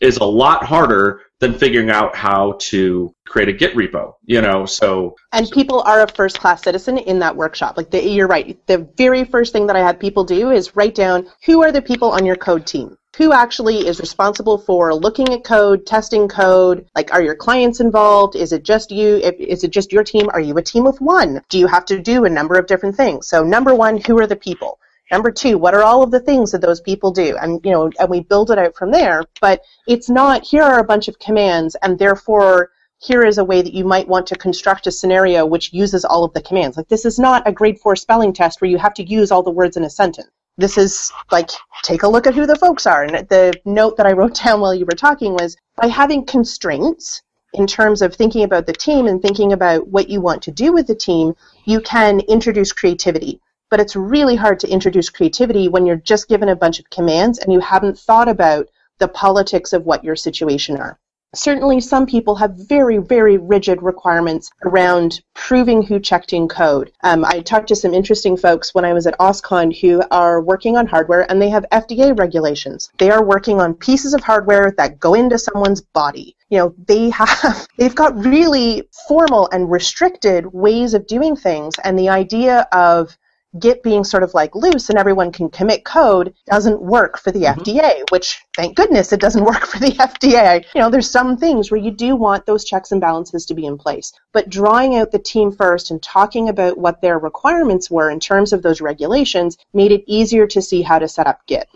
is 0.00 0.18
a 0.18 0.24
lot 0.24 0.64
harder 0.64 1.22
than 1.40 1.58
figuring 1.58 1.90
out 1.90 2.14
how 2.14 2.56
to 2.58 3.14
create 3.26 3.48
a 3.48 3.52
Git 3.52 3.74
repo, 3.74 4.12
you 4.24 4.40
know, 4.40 4.66
so. 4.66 5.14
And 5.32 5.50
people 5.50 5.80
are 5.82 6.02
a 6.02 6.08
first 6.08 6.38
class 6.38 6.62
citizen 6.62 6.98
in 6.98 7.18
that 7.20 7.34
workshop. 7.34 7.76
Like, 7.76 7.90
the, 7.90 8.06
you're 8.06 8.28
right. 8.28 8.58
The 8.66 8.88
very 8.96 9.24
first 9.24 9.52
thing 9.52 9.66
that 9.66 9.76
I 9.76 9.80
had 9.80 9.98
people 9.98 10.24
do 10.24 10.50
is 10.50 10.76
write 10.76 10.94
down 10.94 11.26
who 11.46 11.62
are 11.62 11.72
the 11.72 11.82
people 11.82 12.10
on 12.10 12.26
your 12.26 12.36
code 12.36 12.66
team? 12.66 12.98
Who 13.16 13.32
actually 13.32 13.86
is 13.86 14.00
responsible 14.00 14.58
for 14.58 14.94
looking 14.94 15.28
at 15.28 15.44
code, 15.44 15.86
testing 15.86 16.28
code? 16.28 16.86
Like, 16.96 17.12
are 17.12 17.22
your 17.22 17.36
clients 17.36 17.80
involved? 17.80 18.34
Is 18.34 18.52
it 18.52 18.64
just 18.64 18.90
you? 18.90 19.16
Is 19.16 19.62
it 19.62 19.70
just 19.70 19.92
your 19.92 20.04
team? 20.04 20.28
Are 20.30 20.40
you 20.40 20.56
a 20.58 20.62
team 20.62 20.86
of 20.86 21.00
one? 21.00 21.40
Do 21.48 21.58
you 21.58 21.66
have 21.66 21.84
to 21.86 22.00
do 22.00 22.24
a 22.24 22.30
number 22.30 22.58
of 22.58 22.66
different 22.66 22.96
things? 22.96 23.28
So, 23.28 23.44
number 23.44 23.74
one, 23.74 23.98
who 23.98 24.18
are 24.18 24.26
the 24.26 24.36
people? 24.36 24.78
Number 25.12 25.30
two, 25.30 25.58
what 25.58 25.74
are 25.74 25.82
all 25.82 26.02
of 26.02 26.10
the 26.10 26.20
things 26.20 26.50
that 26.52 26.60
those 26.60 26.80
people 26.80 27.12
do? 27.12 27.36
And 27.36 27.60
you 27.64 27.70
know, 27.70 27.90
and 28.00 28.10
we 28.10 28.20
build 28.20 28.50
it 28.50 28.58
out 28.58 28.74
from 28.74 28.90
there. 28.90 29.22
But 29.40 29.62
it's 29.86 30.10
not 30.10 30.44
here 30.44 30.62
are 30.62 30.80
a 30.80 30.84
bunch 30.84 31.08
of 31.08 31.18
commands, 31.18 31.76
and 31.82 31.98
therefore 31.98 32.70
here 32.98 33.22
is 33.22 33.38
a 33.38 33.44
way 33.44 33.62
that 33.62 33.74
you 33.74 33.84
might 33.84 34.08
want 34.08 34.26
to 34.28 34.36
construct 34.36 34.86
a 34.86 34.90
scenario 34.90 35.44
which 35.46 35.72
uses 35.72 36.04
all 36.04 36.24
of 36.24 36.32
the 36.32 36.42
commands. 36.42 36.76
Like 36.76 36.88
this 36.88 37.04
is 37.04 37.18
not 37.18 37.46
a 37.46 37.52
grade 37.52 37.78
four 37.78 37.96
spelling 37.96 38.32
test 38.32 38.60
where 38.60 38.70
you 38.70 38.78
have 38.78 38.94
to 38.94 39.08
use 39.08 39.30
all 39.30 39.42
the 39.42 39.50
words 39.50 39.76
in 39.76 39.84
a 39.84 39.90
sentence 39.90 40.30
this 40.56 40.78
is 40.78 41.12
like 41.32 41.50
take 41.82 42.02
a 42.02 42.08
look 42.08 42.26
at 42.26 42.34
who 42.34 42.46
the 42.46 42.56
folks 42.56 42.86
are. 42.86 43.04
And 43.04 43.28
the 43.28 43.54
note 43.64 43.96
that 43.96 44.06
i 44.06 44.12
wrote 44.12 44.34
down 44.44 44.60
while 44.60 44.74
you 44.74 44.86
were 44.86 44.96
talking 44.96 45.34
was 45.34 45.56
by 45.76 45.86
having 45.88 46.24
constraints 46.24 47.22
in 47.52 47.66
terms 47.66 48.02
of 48.02 48.14
thinking 48.14 48.42
about 48.42 48.66
the 48.66 48.72
team 48.72 49.06
and 49.06 49.22
thinking 49.22 49.52
about 49.52 49.86
what 49.88 50.08
you 50.08 50.20
want 50.20 50.42
to 50.42 50.50
do 50.50 50.72
with 50.72 50.86
the 50.86 50.94
team 50.94 51.34
you 51.64 51.80
can 51.80 52.20
introduce 52.20 52.72
creativity. 52.72 53.40
But 53.70 53.80
it's 53.80 53.96
really 53.96 54.36
hard 54.36 54.60
to 54.60 54.68
introduce 54.68 55.10
creativity 55.10 55.68
when 55.68 55.86
you're 55.86 55.96
just 55.96 56.28
given 56.28 56.48
a 56.48 56.56
bunch 56.56 56.78
of 56.78 56.90
commands 56.90 57.38
and 57.38 57.52
you 57.52 57.60
haven't 57.60 57.98
thought 57.98 58.28
about 58.28 58.68
the 58.98 59.08
politics 59.08 59.72
of 59.72 59.84
what 59.84 60.04
your 60.04 60.16
situation 60.16 60.76
are 60.76 60.98
certainly 61.34 61.80
some 61.80 62.06
people 62.06 62.36
have 62.36 62.54
very, 62.54 62.98
very 62.98 63.36
rigid 63.36 63.82
requirements 63.82 64.50
around 64.64 65.20
proving 65.34 65.82
who 65.82 66.00
checked 66.00 66.32
in 66.32 66.48
code. 66.48 66.92
Um, 67.02 67.24
I 67.24 67.40
talked 67.40 67.68
to 67.68 67.76
some 67.76 67.94
interesting 67.94 68.36
folks 68.36 68.74
when 68.74 68.84
I 68.84 68.92
was 68.92 69.06
at 69.06 69.18
OSCON 69.18 69.78
who 69.80 70.02
are 70.10 70.40
working 70.40 70.76
on 70.76 70.86
hardware 70.86 71.30
and 71.30 71.40
they 71.40 71.50
have 71.50 71.66
FDA 71.72 72.18
regulations. 72.18 72.90
They 72.98 73.10
are 73.10 73.24
working 73.24 73.60
on 73.60 73.74
pieces 73.74 74.14
of 74.14 74.22
hardware 74.22 74.72
that 74.76 75.00
go 75.00 75.14
into 75.14 75.38
someone's 75.38 75.80
body. 75.80 76.36
You 76.48 76.58
know, 76.58 76.74
they 76.86 77.10
have, 77.10 77.66
they've 77.78 77.94
got 77.94 78.16
really 78.16 78.88
formal 79.08 79.48
and 79.52 79.70
restricted 79.70 80.52
ways 80.52 80.94
of 80.94 81.06
doing 81.06 81.36
things 81.36 81.74
and 81.82 81.98
the 81.98 82.08
idea 82.08 82.66
of 82.72 83.16
Git 83.58 83.82
being 83.82 84.04
sort 84.04 84.22
of 84.22 84.34
like 84.34 84.54
loose 84.54 84.90
and 84.90 84.98
everyone 84.98 85.32
can 85.32 85.48
commit 85.48 85.84
code 85.84 86.34
doesn't 86.46 86.80
work 86.80 87.18
for 87.18 87.30
the 87.30 87.42
mm-hmm. 87.42 87.60
FDA, 87.60 88.10
which 88.10 88.42
thank 88.56 88.76
goodness 88.76 89.12
it 89.12 89.20
doesn't 89.20 89.44
work 89.52 89.66
for 89.66 89.78
the 89.78 89.92
FDA. 89.92 90.64
You 90.74 90.80
know, 90.80 90.90
there's 90.90 91.10
some 91.10 91.36
things 91.36 91.70
where 91.70 91.80
you 91.80 91.90
do 91.90 92.16
want 92.16 92.46
those 92.46 92.64
checks 92.64 92.92
and 92.92 93.00
balances 93.00 93.46
to 93.46 93.54
be 93.54 93.66
in 93.66 93.78
place. 93.78 94.12
But 94.32 94.48
drawing 94.48 94.96
out 94.96 95.12
the 95.12 95.18
team 95.18 95.52
first 95.52 95.90
and 95.90 96.02
talking 96.02 96.48
about 96.48 96.78
what 96.78 97.00
their 97.00 97.18
requirements 97.18 97.90
were 97.90 98.10
in 98.10 98.20
terms 98.20 98.52
of 98.52 98.62
those 98.62 98.80
regulations 98.80 99.56
made 99.72 99.92
it 99.92 100.04
easier 100.06 100.46
to 100.48 100.62
see 100.62 100.82
how 100.82 100.98
to 100.98 101.08
set 101.08 101.26
up 101.26 101.46
Git. 101.46 101.68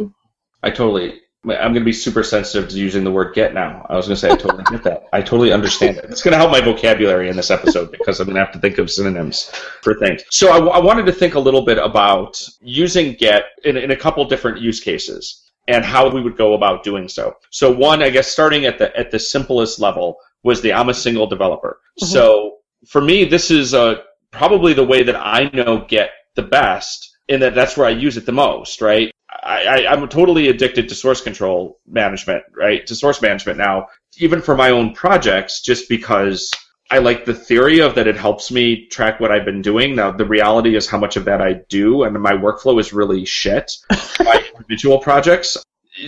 I 0.62 0.70
totally 0.70 1.20
I'm 1.50 1.72
going 1.72 1.82
to 1.82 1.84
be 1.84 1.92
super 1.92 2.22
sensitive 2.22 2.68
to 2.70 2.76
using 2.76 3.04
the 3.04 3.10
word 3.10 3.34
get 3.34 3.54
now. 3.54 3.86
I 3.88 3.96
was 3.96 4.06
going 4.06 4.16
to 4.16 4.20
say 4.20 4.30
I 4.30 4.36
totally 4.36 4.64
get 4.64 4.82
that. 4.84 5.08
I 5.12 5.20
totally 5.22 5.52
understand 5.52 5.96
it. 5.96 6.06
It's 6.08 6.22
going 6.22 6.32
to 6.32 6.38
help 6.38 6.50
my 6.50 6.60
vocabulary 6.60 7.28
in 7.28 7.36
this 7.36 7.50
episode 7.50 7.90
because 7.90 8.20
I'm 8.20 8.26
going 8.26 8.36
to 8.36 8.44
have 8.44 8.52
to 8.52 8.58
think 8.58 8.78
of 8.78 8.90
synonyms 8.90 9.50
for 9.82 9.94
things. 9.94 10.22
So 10.30 10.50
I, 10.50 10.76
I 10.76 10.78
wanted 10.78 11.06
to 11.06 11.12
think 11.12 11.34
a 11.34 11.40
little 11.40 11.62
bit 11.62 11.78
about 11.78 12.40
using 12.60 13.14
Git 13.14 13.44
in, 13.64 13.76
in 13.76 13.90
a 13.90 13.96
couple 13.96 14.24
different 14.26 14.60
use 14.60 14.80
cases. 14.80 15.44
and 15.68 15.84
how 15.84 16.08
we 16.08 16.20
would 16.20 16.36
go 16.36 16.54
about 16.54 16.82
doing 16.82 17.08
so. 17.08 17.36
So 17.50 17.70
one, 17.70 18.02
I 18.02 18.10
guess 18.10 18.26
starting 18.28 18.64
at 18.64 18.78
the 18.78 18.96
at 18.98 19.10
the 19.10 19.18
simplest 19.18 19.78
level 19.78 20.18
was 20.42 20.60
the 20.60 20.72
I'm 20.72 20.88
a 20.88 20.94
single 20.94 21.26
developer. 21.26 21.78
Mm-hmm. 22.00 22.06
So 22.06 22.56
for 22.86 23.00
me, 23.00 23.24
this 23.24 23.50
is 23.50 23.74
uh, 23.74 23.96
probably 24.32 24.72
the 24.72 24.84
way 24.84 25.02
that 25.02 25.16
I 25.16 25.50
know 25.52 25.84
Git 25.86 26.10
the 26.34 26.42
best, 26.42 27.16
in 27.28 27.40
that 27.40 27.54
that's 27.54 27.76
where 27.76 27.86
I 27.86 27.90
use 27.90 28.16
it 28.16 28.26
the 28.26 28.32
most, 28.32 28.80
right? 28.80 29.12
I, 29.48 29.86
I, 29.86 29.92
am 29.94 30.06
totally 30.08 30.48
addicted 30.48 30.90
to 30.90 30.94
source 30.94 31.22
control 31.22 31.80
management, 31.86 32.44
right? 32.54 32.86
To 32.86 32.94
source 32.94 33.22
management 33.22 33.56
now, 33.56 33.86
even 34.18 34.42
for 34.42 34.54
my 34.54 34.70
own 34.70 34.92
projects, 34.92 35.62
just 35.62 35.88
because 35.88 36.52
I 36.90 36.98
like 36.98 37.24
the 37.24 37.34
theory 37.34 37.80
of 37.80 37.94
that 37.94 38.06
it 38.06 38.16
helps 38.16 38.50
me 38.50 38.86
track 38.86 39.20
what 39.20 39.32
I've 39.32 39.46
been 39.46 39.62
doing. 39.62 39.96
Now, 39.96 40.10
the 40.10 40.26
reality 40.26 40.76
is 40.76 40.86
how 40.86 40.98
much 40.98 41.16
of 41.16 41.24
that 41.24 41.40
I 41.40 41.60
do, 41.70 42.02
and 42.02 42.14
my 42.20 42.32
workflow 42.32 42.78
is 42.78 42.92
really 42.92 43.24
shit. 43.24 43.72
my 44.20 44.44
individual 44.54 44.98
projects. 44.98 45.56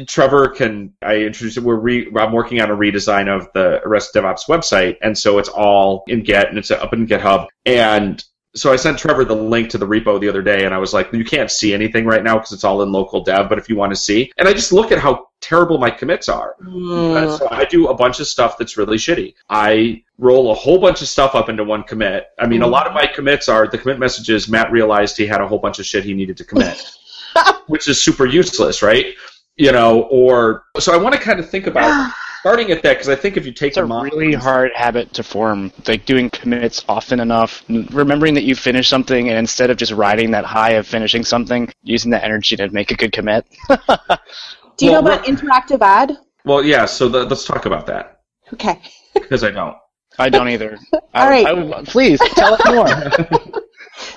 Trevor 0.06 0.48
can 0.48 0.92
I 1.02 1.16
introduce 1.16 1.56
it? 1.56 1.64
We're 1.64 1.74
re, 1.76 2.12
I'm 2.16 2.32
working 2.32 2.60
on 2.60 2.70
a 2.70 2.76
redesign 2.76 3.28
of 3.28 3.48
the 3.54 3.80
Arrest 3.84 4.14
DevOps 4.14 4.48
website, 4.48 4.96
and 5.02 5.16
so 5.16 5.38
it's 5.38 5.48
all 5.48 6.04
in 6.06 6.22
Git 6.22 6.48
and 6.48 6.58
it's 6.58 6.70
up 6.70 6.92
in 6.92 7.06
GitHub. 7.06 7.48
And 7.64 8.22
so 8.54 8.72
I 8.72 8.76
sent 8.76 8.98
Trevor 8.98 9.24
the 9.24 9.34
link 9.34 9.70
to 9.70 9.78
the 9.78 9.86
repo 9.86 10.20
the 10.20 10.28
other 10.28 10.42
day, 10.42 10.64
and 10.64 10.74
I 10.74 10.78
was 10.78 10.92
like, 10.92 11.12
you 11.12 11.24
can't 11.24 11.50
see 11.50 11.72
anything 11.72 12.04
right 12.04 12.22
now 12.22 12.36
because 12.36 12.52
it's 12.52 12.64
all 12.64 12.82
in 12.82 12.90
local 12.90 13.22
dev, 13.22 13.48
but 13.48 13.58
if 13.58 13.68
you 13.68 13.76
want 13.76 13.92
to 13.92 13.96
see, 13.96 14.32
and 14.38 14.48
I 14.48 14.52
just 14.52 14.72
look 14.72 14.90
at 14.90 14.98
how 14.98 15.28
terrible 15.40 15.78
my 15.78 15.90
commits 15.90 16.28
are. 16.28 16.56
Mm. 16.62 17.38
So 17.38 17.48
I 17.50 17.64
do 17.64 17.88
a 17.88 17.94
bunch 17.94 18.18
of 18.18 18.26
stuff 18.26 18.58
that's 18.58 18.76
really 18.76 18.96
shitty. 18.96 19.34
I 19.48 20.02
roll 20.18 20.50
a 20.50 20.54
whole 20.54 20.80
bunch 20.80 21.00
of 21.00 21.08
stuff 21.08 21.34
up 21.34 21.48
into 21.48 21.62
one 21.62 21.84
commit. 21.84 22.26
I 22.38 22.46
mean, 22.46 22.60
mm. 22.60 22.64
a 22.64 22.68
lot 22.68 22.86
of 22.86 22.92
my 22.92 23.06
commits 23.06 23.48
are 23.48 23.68
the 23.68 23.78
commit 23.78 23.98
messages. 23.98 24.48
Matt 24.48 24.72
realized 24.72 25.16
he 25.16 25.26
had 25.26 25.40
a 25.40 25.46
whole 25.46 25.58
bunch 25.58 25.78
of 25.78 25.86
shit 25.86 26.04
he 26.04 26.12
needed 26.12 26.36
to 26.38 26.44
commit, 26.44 26.82
which 27.68 27.88
is 27.88 28.02
super 28.02 28.26
useless, 28.26 28.82
right? 28.82 29.14
You 29.56 29.72
know, 29.72 30.02
or 30.10 30.64
so 30.78 30.92
I 30.92 30.96
want 30.96 31.14
to 31.14 31.20
kind 31.20 31.38
of 31.38 31.48
think 31.48 31.66
about 31.68 32.12
starting 32.40 32.70
at 32.70 32.82
that 32.82 32.94
because 32.94 33.08
I 33.08 33.16
think 33.16 33.36
if 33.36 33.46
you 33.46 33.52
take 33.52 33.68
it's 33.68 33.76
a 33.76 33.86
mind, 33.86 34.12
really 34.14 34.34
hard 34.34 34.72
habit 34.74 35.12
to 35.14 35.22
form, 35.22 35.72
like 35.86 36.06
doing 36.06 36.30
commits 36.30 36.84
often 36.88 37.20
enough, 37.20 37.62
remembering 37.68 38.34
that 38.34 38.44
you 38.44 38.54
finished 38.54 38.90
something, 38.90 39.28
and 39.28 39.38
instead 39.38 39.70
of 39.70 39.76
just 39.76 39.92
riding 39.92 40.30
that 40.32 40.44
high 40.44 40.72
of 40.72 40.86
finishing 40.86 41.24
something, 41.24 41.72
using 41.82 42.10
that 42.10 42.24
energy 42.24 42.56
to 42.56 42.68
make 42.70 42.90
a 42.90 42.94
good 42.94 43.12
commit. 43.12 43.46
Do 43.68 44.86
you 44.86 44.92
well, 44.92 45.02
know 45.02 45.12
about 45.12 45.24
interactive 45.26 45.82
add? 45.82 46.16
Well, 46.44 46.64
yeah. 46.64 46.86
So 46.86 47.08
the, 47.08 47.26
let's 47.26 47.44
talk 47.44 47.66
about 47.66 47.86
that. 47.86 48.22
Okay. 48.54 48.80
because 49.14 49.44
I 49.44 49.50
don't. 49.50 49.76
I 50.18 50.28
don't 50.28 50.48
either. 50.48 50.78
All 50.92 51.00
I, 51.12 51.28
right. 51.28 51.46
I, 51.46 51.82
please 51.84 52.18
tell 52.34 52.54
us 52.54 52.60
more. 52.66 52.88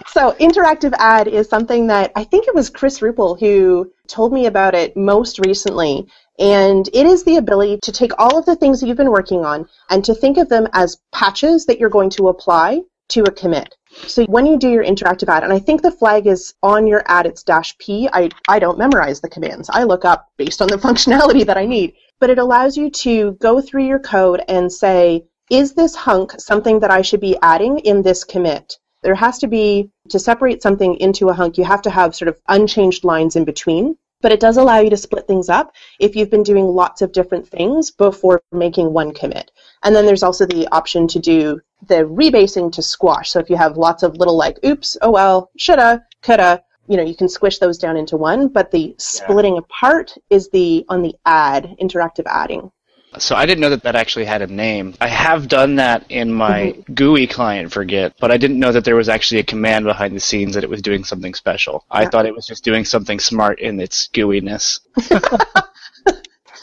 so 0.08 0.32
interactive 0.40 0.94
add 0.98 1.28
is 1.28 1.50
something 1.50 1.88
that 1.88 2.12
I 2.16 2.24
think 2.24 2.48
it 2.48 2.56
was 2.56 2.70
Chris 2.70 3.00
Ruppel 3.00 3.40
who 3.40 3.92
told 4.08 4.32
me 4.32 4.46
about 4.46 4.74
it 4.74 4.96
most 4.96 5.40
recently. 5.40 6.08
And 6.40 6.88
it 6.94 7.06
is 7.06 7.24
the 7.24 7.38
ability 7.38 7.80
to 7.84 7.92
take 7.92 8.12
all 8.18 8.38
of 8.38 8.46
the 8.46 8.56
things 8.56 8.80
that 8.80 8.88
you've 8.88 8.98
been 8.98 9.12
working 9.12 9.46
on 9.46 9.68
and 9.90 10.04
to 10.06 10.16
think 10.16 10.38
of 10.38 10.50
them 10.50 10.68
as 10.74 10.98
patches 11.12 11.66
that 11.68 11.80
you're 11.80 11.90
going 11.90 12.10
to 12.12 12.30
apply 12.30 12.82
to 13.10 13.22
a 13.24 13.32
commit. 13.32 13.76
So 14.08 14.26
when 14.26 14.48
you 14.48 14.58
do 14.58 14.70
your 14.70 14.84
interactive 14.84 15.30
add, 15.30 15.44
and 15.44 15.54
I 15.54 15.60
think 15.60 15.82
the 15.82 15.92
flag 15.92 16.26
is 16.26 16.54
on 16.64 16.88
your 16.88 17.04
add, 17.06 17.28
it's 17.28 17.44
dash 17.44 17.78
P. 17.78 18.10
I, 18.12 18.30
I 18.48 18.58
don't 18.58 18.80
memorize 18.80 19.22
the 19.22 19.30
commands. 19.30 19.70
I 19.72 19.84
look 19.84 20.06
up 20.06 20.28
based 20.38 20.62
on 20.62 20.68
the 20.68 20.78
functionality 20.88 21.46
that 21.46 21.58
I 21.58 21.66
need. 21.66 21.94
But 22.20 22.32
it 22.32 22.40
allows 22.40 22.78
you 22.78 22.90
to 22.90 23.34
go 23.34 23.62
through 23.62 23.86
your 23.86 24.00
code 24.00 24.42
and 24.48 24.72
say, 24.72 25.26
is 25.52 25.74
this 25.74 25.94
hunk 25.94 26.34
something 26.40 26.80
that 26.80 26.90
I 26.90 27.02
should 27.02 27.20
be 27.20 27.38
adding 27.42 27.80
in 27.80 28.02
this 28.02 28.24
commit? 28.24 28.78
There 29.04 29.16
has 29.16 29.38
to 29.40 29.48
be, 29.48 29.92
to 30.10 30.18
separate 30.18 30.64
something 30.64 30.96
into 30.96 31.30
a 31.30 31.34
hunk, 31.34 31.58
you 31.58 31.66
have 31.66 31.82
to 31.84 31.90
have 31.90 32.16
sort 32.16 32.30
of 32.30 32.40
unchanged 32.48 33.04
lines 33.04 33.36
in 33.36 33.44
between 33.44 33.98
but 34.24 34.32
it 34.32 34.40
does 34.40 34.58
allow 34.58 34.80
you 34.80 34.90
to 34.90 34.98
split 34.98 35.28
things 35.28 35.50
up 35.50 35.76
if 36.00 36.16
you've 36.16 36.32
been 36.32 36.42
doing 36.42 36.66
lots 36.66 37.04
of 37.04 37.12
different 37.12 37.48
things 37.48 37.92
before 37.92 38.42
making 38.52 38.92
one 38.92 39.14
commit. 39.14 39.52
And 39.84 39.96
then 39.96 40.08
there's 40.08 40.24
also 40.24 40.48
the 40.48 40.68
option 40.72 41.08
to 41.10 41.20
do 41.20 41.60
the 41.88 42.06
rebasing 42.06 42.72
to 42.72 42.82
squash. 42.82 43.30
So 43.30 43.40
if 43.40 43.50
you 43.50 43.58
have 43.58 43.78
lots 43.78 44.02
of 44.02 44.16
little 44.16 44.38
like, 44.38 44.58
oops, 44.66 44.98
oh 45.02 45.12
well, 45.12 45.52
shoulda, 45.58 46.04
coulda, 46.24 46.64
you 46.88 46.98
know, 46.98 47.04
you 47.04 47.16
can 47.16 47.30
squish 47.30 47.60
those 47.60 47.78
down 47.78 47.98
into 47.98 48.18
one, 48.18 48.48
but 48.48 48.72
the 48.72 48.96
splitting 48.98 49.56
yeah. 49.56 49.60
apart 49.60 50.14
is 50.30 50.50
the 50.50 50.86
on 50.88 51.02
the 51.02 51.16
add, 51.26 51.76
interactive 51.82 52.26
adding. 52.26 52.72
So 53.20 53.36
I 53.36 53.46
didn't 53.46 53.62
know 53.62 53.70
that 53.70 53.84
that 53.84 53.96
actually 53.96 54.26
had 54.26 54.42
a 54.42 54.48
name. 54.48 54.96
I 55.00 55.08
have 55.08 55.48
done 55.48 55.76
that 55.76 56.06
in 56.10 56.34
my 56.34 56.74
mm-hmm. 56.78 56.94
GUI 56.94 57.28
client 57.28 57.72
for 57.72 57.84
Git, 57.84 58.16
but 58.20 58.32
I 58.32 58.38
didn't 58.38 58.60
know 58.60 58.72
that 58.72 58.86
there 58.86 58.96
was 58.96 59.10
actually 59.10 59.40
a 59.40 59.44
command 59.44 59.86
behind 59.86 60.16
the 60.16 60.20
scenes 60.20 60.56
that 60.56 60.64
it 60.64 60.70
was 60.70 60.82
doing 60.82 61.04
something 61.04 61.34
special. 61.34 61.86
Yeah. 61.92 62.00
I 62.00 62.06
thought 62.08 62.26
it 62.26 62.36
was 62.36 62.46
just 62.46 62.64
doing 62.64 62.86
something 62.86 63.20
smart 63.20 63.60
in 63.60 63.80
its 63.80 64.08
GUI-ness. 64.08 64.80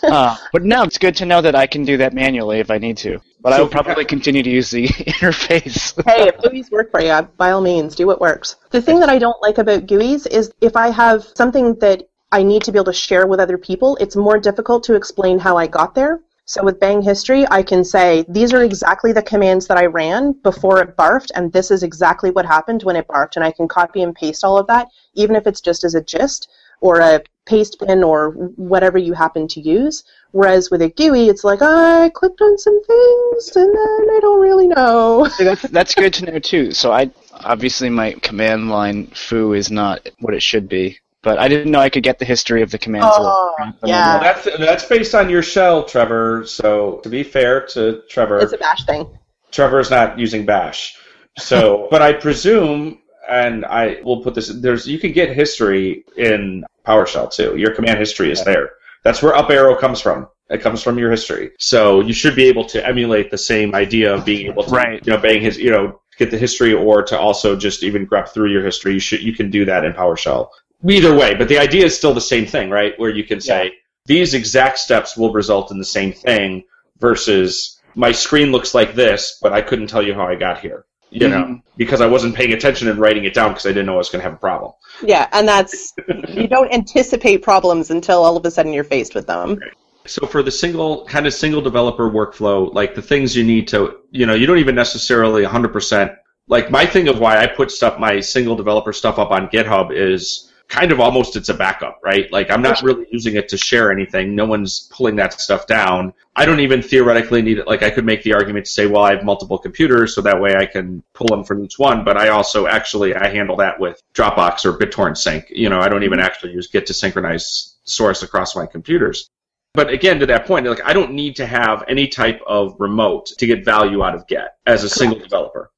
uh, 0.03 0.37
but 0.53 0.63
now 0.63 0.83
it's 0.83 0.99
good 0.99 1.17
to 1.17 1.27
know 1.27 1.41
that 1.41 1.55
I 1.55 1.67
can 1.67 1.85
do 1.85 1.97
that 1.99 2.15
manually 2.15 2.59
if 2.59 2.71
I 2.71 2.79
need 2.79 2.97
to. 2.99 3.21
But 3.41 3.51
so 3.51 3.57
I 3.57 3.61
will 3.61 3.69
probably 3.69 4.05
continue 4.05 4.43
to 4.43 4.51
use 4.51 4.71
the 4.71 4.87
interface. 4.89 5.95
hey, 6.05 6.29
if 6.29 6.37
GUIs 6.39 6.71
work 6.71 6.91
for 6.91 7.01
you, 7.01 7.23
by 7.37 7.53
all 7.53 7.61
means, 7.63 7.95
do 7.95 8.07
what 8.07 8.21
works. 8.21 8.57
The 8.71 8.83
thing 8.83 9.01
that 9.01 9.09
I 9.09 9.19
don't 9.19 9.41
like 9.41 9.59
about 9.59 9.87
GUIs 9.87 10.27
is 10.27 10.53
if 10.61 10.77
I 10.77 10.89
have 10.89 11.25
something 11.35 11.75
that 11.77 12.09
I 12.33 12.43
need 12.43 12.63
to 12.65 12.73
be 12.73 12.79
able 12.79 12.85
to 12.87 12.93
share 12.93 13.27
with 13.27 13.41
other 13.41 13.59
people, 13.59 13.97
it's 14.01 14.15
more 14.15 14.39
difficult 14.39 14.85
to 14.85 14.95
explain 14.95 15.39
how 15.39 15.57
I 15.57 15.67
got 15.67 15.95
there. 15.95 16.21
So 16.51 16.65
with 16.65 16.81
Bang 16.81 17.01
History, 17.01 17.47
I 17.49 17.63
can 17.63 17.85
say, 17.85 18.25
these 18.29 18.53
are 18.53 18.65
exactly 18.65 19.13
the 19.13 19.23
commands 19.23 19.69
that 19.69 19.79
I 19.79 19.87
ran 19.87 20.33
before 20.33 20.83
it 20.83 20.97
barfed, 20.97 21.31
and 21.37 21.53
this 21.53 21.71
is 21.71 21.85
exactly 21.85 22.33
what 22.33 22.45
happened 22.45 22.83
when 22.83 22.97
it 22.97 23.07
barfed, 23.07 23.37
and 23.37 23.45
I 23.45 23.53
can 23.53 23.69
copy 23.69 24.03
and 24.03 24.13
paste 24.13 24.43
all 24.43 24.59
of 24.59 24.67
that, 24.67 24.89
even 25.15 25.37
if 25.37 25.47
it's 25.47 25.61
just 25.61 25.85
as 25.85 25.95
a 25.95 26.03
gist 26.03 26.49
or 26.81 26.99
a 26.99 27.23
paste 27.47 27.77
bin 27.79 28.03
or 28.03 28.31
whatever 28.57 28.99
you 28.99 29.13
happen 29.13 29.47
to 29.47 29.61
use. 29.61 30.03
Whereas 30.33 30.73
with 30.73 30.83
a 30.83 30.89
GUI, 30.89 31.29
it's 31.29 31.45
like, 31.45 31.63
I 31.63 32.09
clicked 32.09 32.41
on 32.41 32.59
some 32.59 32.83
things, 32.83 33.53
and 33.55 33.73
then 33.73 34.17
I 34.17 34.19
don't 34.21 34.41
really 34.41 34.67
know. 34.67 35.29
that's, 35.71 35.95
good 35.95 36.15
to 36.15 36.33
know, 36.33 36.41
too. 36.41 36.73
So 36.73 36.91
I 36.91 37.13
obviously 37.45 37.91
my 37.91 38.15
command 38.23 38.71
line 38.71 39.07
foo 39.15 39.53
is 39.53 39.71
not 39.71 40.09
what 40.19 40.35
it 40.35 40.43
should 40.43 40.69
be 40.69 40.99
but 41.23 41.39
I 41.39 41.49
didn't 41.49 41.71
know 41.71 41.81
I 41.81 41.91
could 41.91 42.03
get 42.03 42.19
the 42.19 42.25
history 42.25 42.63
of 42.63 42.71
the 42.71 42.79
commands. 42.79 43.09
Oh, 43.11 43.73
yeah. 43.85 44.19
that's 44.19 44.45
that's 44.59 44.85
based 44.85 45.15
on 45.15 45.29
your 45.29 45.43
shell, 45.43 45.85
Trevor. 45.85 46.45
So 46.47 47.01
to 47.03 47.09
be 47.09 47.23
fair 47.23 47.67
to 47.69 48.03
Trevor, 48.09 48.39
it's 48.39 48.53
a 48.53 48.59
Bash 48.59 48.85
thing. 48.85 49.19
Trevor's 49.51 49.91
not 49.91 50.19
using 50.19 50.47
Bash. 50.47 50.97
So, 51.39 51.89
but 51.91 52.03
I 52.03 52.13
presume, 52.13 53.01
and 53.29 53.65
I 53.67 54.01
will 54.03 54.23
put 54.23 54.35
this. 54.35 54.49
There's 54.49 54.87
you 54.87 54.99
can 54.99 55.13
get 55.13 55.35
history 55.35 56.05
in 56.17 56.65
PowerShell 56.87 57.33
too. 57.33 57.57
Your 57.57 57.75
command 57.75 57.99
history 57.99 58.31
is 58.31 58.43
there. 58.45 58.73
That's 59.03 59.23
where 59.23 59.35
up 59.35 59.51
arrow 59.51 59.77
comes 59.77 60.01
from. 60.01 60.29
It 60.49 60.61
comes 60.61 60.83
from 60.83 60.99
your 60.99 61.11
history. 61.11 61.53
So 61.59 62.01
you 62.01 62.13
should 62.13 62.35
be 62.35 62.49
able 62.49 62.65
to 62.67 62.85
emulate 62.85 63.31
the 63.31 63.39
same 63.39 63.75
idea 63.75 64.13
of 64.13 64.25
being 64.25 64.49
able 64.49 64.65
to, 64.65 64.71
right. 64.71 65.07
you 65.07 65.13
know, 65.13 65.19
bang 65.19 65.41
his, 65.41 65.57
you 65.57 65.71
know, 65.71 66.01
get 66.19 66.33
the 66.33 66.37
history 66.37 66.75
or 66.75 67.05
to 67.05 67.19
also 67.19 67.57
just 67.57 67.85
even 67.85 68.05
grep 68.07 68.31
through 68.31 68.51
your 68.51 68.65
history. 68.65 68.95
You 68.95 69.01
should 69.01 69.23
you 69.23 69.33
can 69.33 69.51
do 69.51 69.65
that 69.67 69.85
in 69.85 69.93
PowerShell. 69.93 70.49
Either 70.89 71.15
way, 71.15 71.35
but 71.35 71.49
the 71.49 71.59
idea 71.59 71.85
is 71.85 71.97
still 71.97 72.15
the 72.15 72.21
same 72.21 72.47
thing, 72.47 72.71
right? 72.71 72.99
Where 72.99 73.11
you 73.11 73.25
can 73.25 73.41
say 73.41 73.65
yeah. 73.65 73.71
these 74.07 74.35
exact 74.35 74.79
steps 74.79 75.17
will 75.17 75.33
result 75.33 75.71
in 75.71 75.79
the 75.79 75.85
same 75.85 76.13
thing 76.13 76.65
versus 76.99 77.81
my 77.95 78.13
screen 78.13 78.53
looks 78.53 78.75
like 78.75 78.95
this, 78.95 79.39
but 79.43 79.53
I 79.53 79.63
couldn't 79.63 79.89
tell 79.89 80.03
you 80.03 80.15
how 80.15 80.27
I 80.27 80.37
got 80.37 80.61
here. 80.61 80.87
You 81.11 81.27
mm-hmm. 81.27 81.53
know, 81.53 81.61
because 81.77 82.01
I 82.01 82.07
wasn't 82.07 82.37
paying 82.37 82.53
attention 82.53 82.89
and 82.89 82.99
writing 82.99 83.25
it 83.25 83.35
down 83.35 83.51
because 83.51 83.67
I 83.67 83.71
didn't 83.71 83.87
know 83.87 83.95
I 83.95 83.99
was 83.99 84.11
going 84.11 84.21
to 84.21 84.29
have 84.29 84.35
a 84.35 84.41
problem. 84.41 84.73
Yeah, 85.03 85.29
and 85.33 85.47
that's 85.47 85.93
you 86.29 86.47
don't 86.47 86.73
anticipate 86.73 87.43
problems 87.43 87.91
until 87.91 88.23
all 88.23 88.37
of 88.37 88.45
a 88.47 88.51
sudden 88.51 88.73
you're 88.73 88.85
faced 88.85 89.15
with 89.15 89.27
them. 89.27 89.59
So 90.07 90.27
for 90.27 90.43
the 90.43 90.53
single 90.53 91.05
kind 91.07 91.27
of 91.27 91.35
single 91.35 91.61
developer 91.61 92.09
workflow, 92.09 92.73
like 92.73 92.95
the 92.95 93.03
things 93.03 93.37
you 93.37 93.45
need 93.45 93.69
to, 93.69 93.99
you 94.13 94.25
know, 94.25 94.35
you 94.35 94.47
don't 94.47 94.59
even 94.59 94.77
necessarily 94.77 95.45
100% 95.45 96.17
like 96.51 96.71
my 96.71 96.85
thing 96.85 97.09
of 97.09 97.19
why 97.19 97.39
I 97.39 97.47
put 97.47 97.71
stuff 97.71 97.99
my 97.99 98.21
single 98.21 98.57
developer 98.57 98.93
stuff 98.93 99.19
up 99.19 99.31
on 99.31 99.49
GitHub 99.49 99.97
is 99.97 100.50
kind 100.71 100.93
of 100.93 101.01
almost 101.01 101.35
it's 101.35 101.49
a 101.49 101.55
backup, 101.55 101.99
right? 102.03 102.33
Like 102.33 102.49
I'm 102.49 102.63
not 102.63 102.81
really 102.81 103.05
using 103.11 103.35
it 103.35 103.49
to 103.49 103.59
share 103.59 103.91
anything. 103.91 104.37
No 104.37 104.47
one's 104.47 104.89
pulling 104.93 105.17
that 105.17 105.39
stuff 105.39 105.67
down. 105.67 106.15
I 106.37 106.47
don't 106.47 106.61
even 106.61 106.81
theoretically 106.81 107.43
need 107.43 107.59
it. 107.59 107.67
Like 107.67 107.83
I 107.83 107.91
could 107.91 108.07
make 108.07 108.23
the 108.23 108.35
argument 108.35 108.67
to 108.67 108.71
say, 108.71 108.87
well, 108.87 109.03
I 109.03 109.15
have 109.15 109.25
multiple 109.25 109.59
computers, 109.59 110.15
so 110.15 110.23
that 110.23 110.41
way 110.41 110.55
I 110.55 110.67
can 110.67 111.03
pull 111.13 111.27
them 111.27 111.43
from 111.43 111.63
each 111.65 111.79
one. 111.79 112.05
But 112.05 112.17
I 112.17 112.29
also 112.29 112.69
actually 112.69 113.17
I 113.17 113.29
handle 113.29 113.57
that 113.57 113.81
with 113.81 114.01
Dropbox 114.15 114.65
or 114.65 114.79
BitTorrent 114.79 115.19
Sync. 115.19 115.51
You 115.51 115.69
know, 115.69 115.81
I 115.81 115.89
don't 115.89 116.05
even 116.05 116.19
mm-hmm. 116.19 116.27
actually 116.27 116.53
use 116.53 116.69
Git 116.69 116.87
to 116.87 116.95
synchronize 116.95 117.75
source 117.83 118.23
across 118.23 118.55
my 118.55 118.65
computers. 118.65 119.29
But 119.75 119.91
again, 119.91 120.21
to 120.21 120.27
that 120.27 120.47
point, 120.47 120.67
like 120.67 120.85
I 120.85 120.93
don't 120.93 121.13
need 121.13 121.35
to 121.37 121.47
have 121.47 121.85
any 121.89 122.07
type 122.07 122.41
of 122.47 122.77
remote 122.79 123.27
to 123.39 123.47
get 123.47 123.65
value 123.65 124.05
out 124.05 124.15
of 124.15 124.27
Git 124.29 124.49
as 124.67 124.85
a 124.85 124.87
Correct. 124.87 124.99
single 124.99 125.19
developer. 125.19 125.71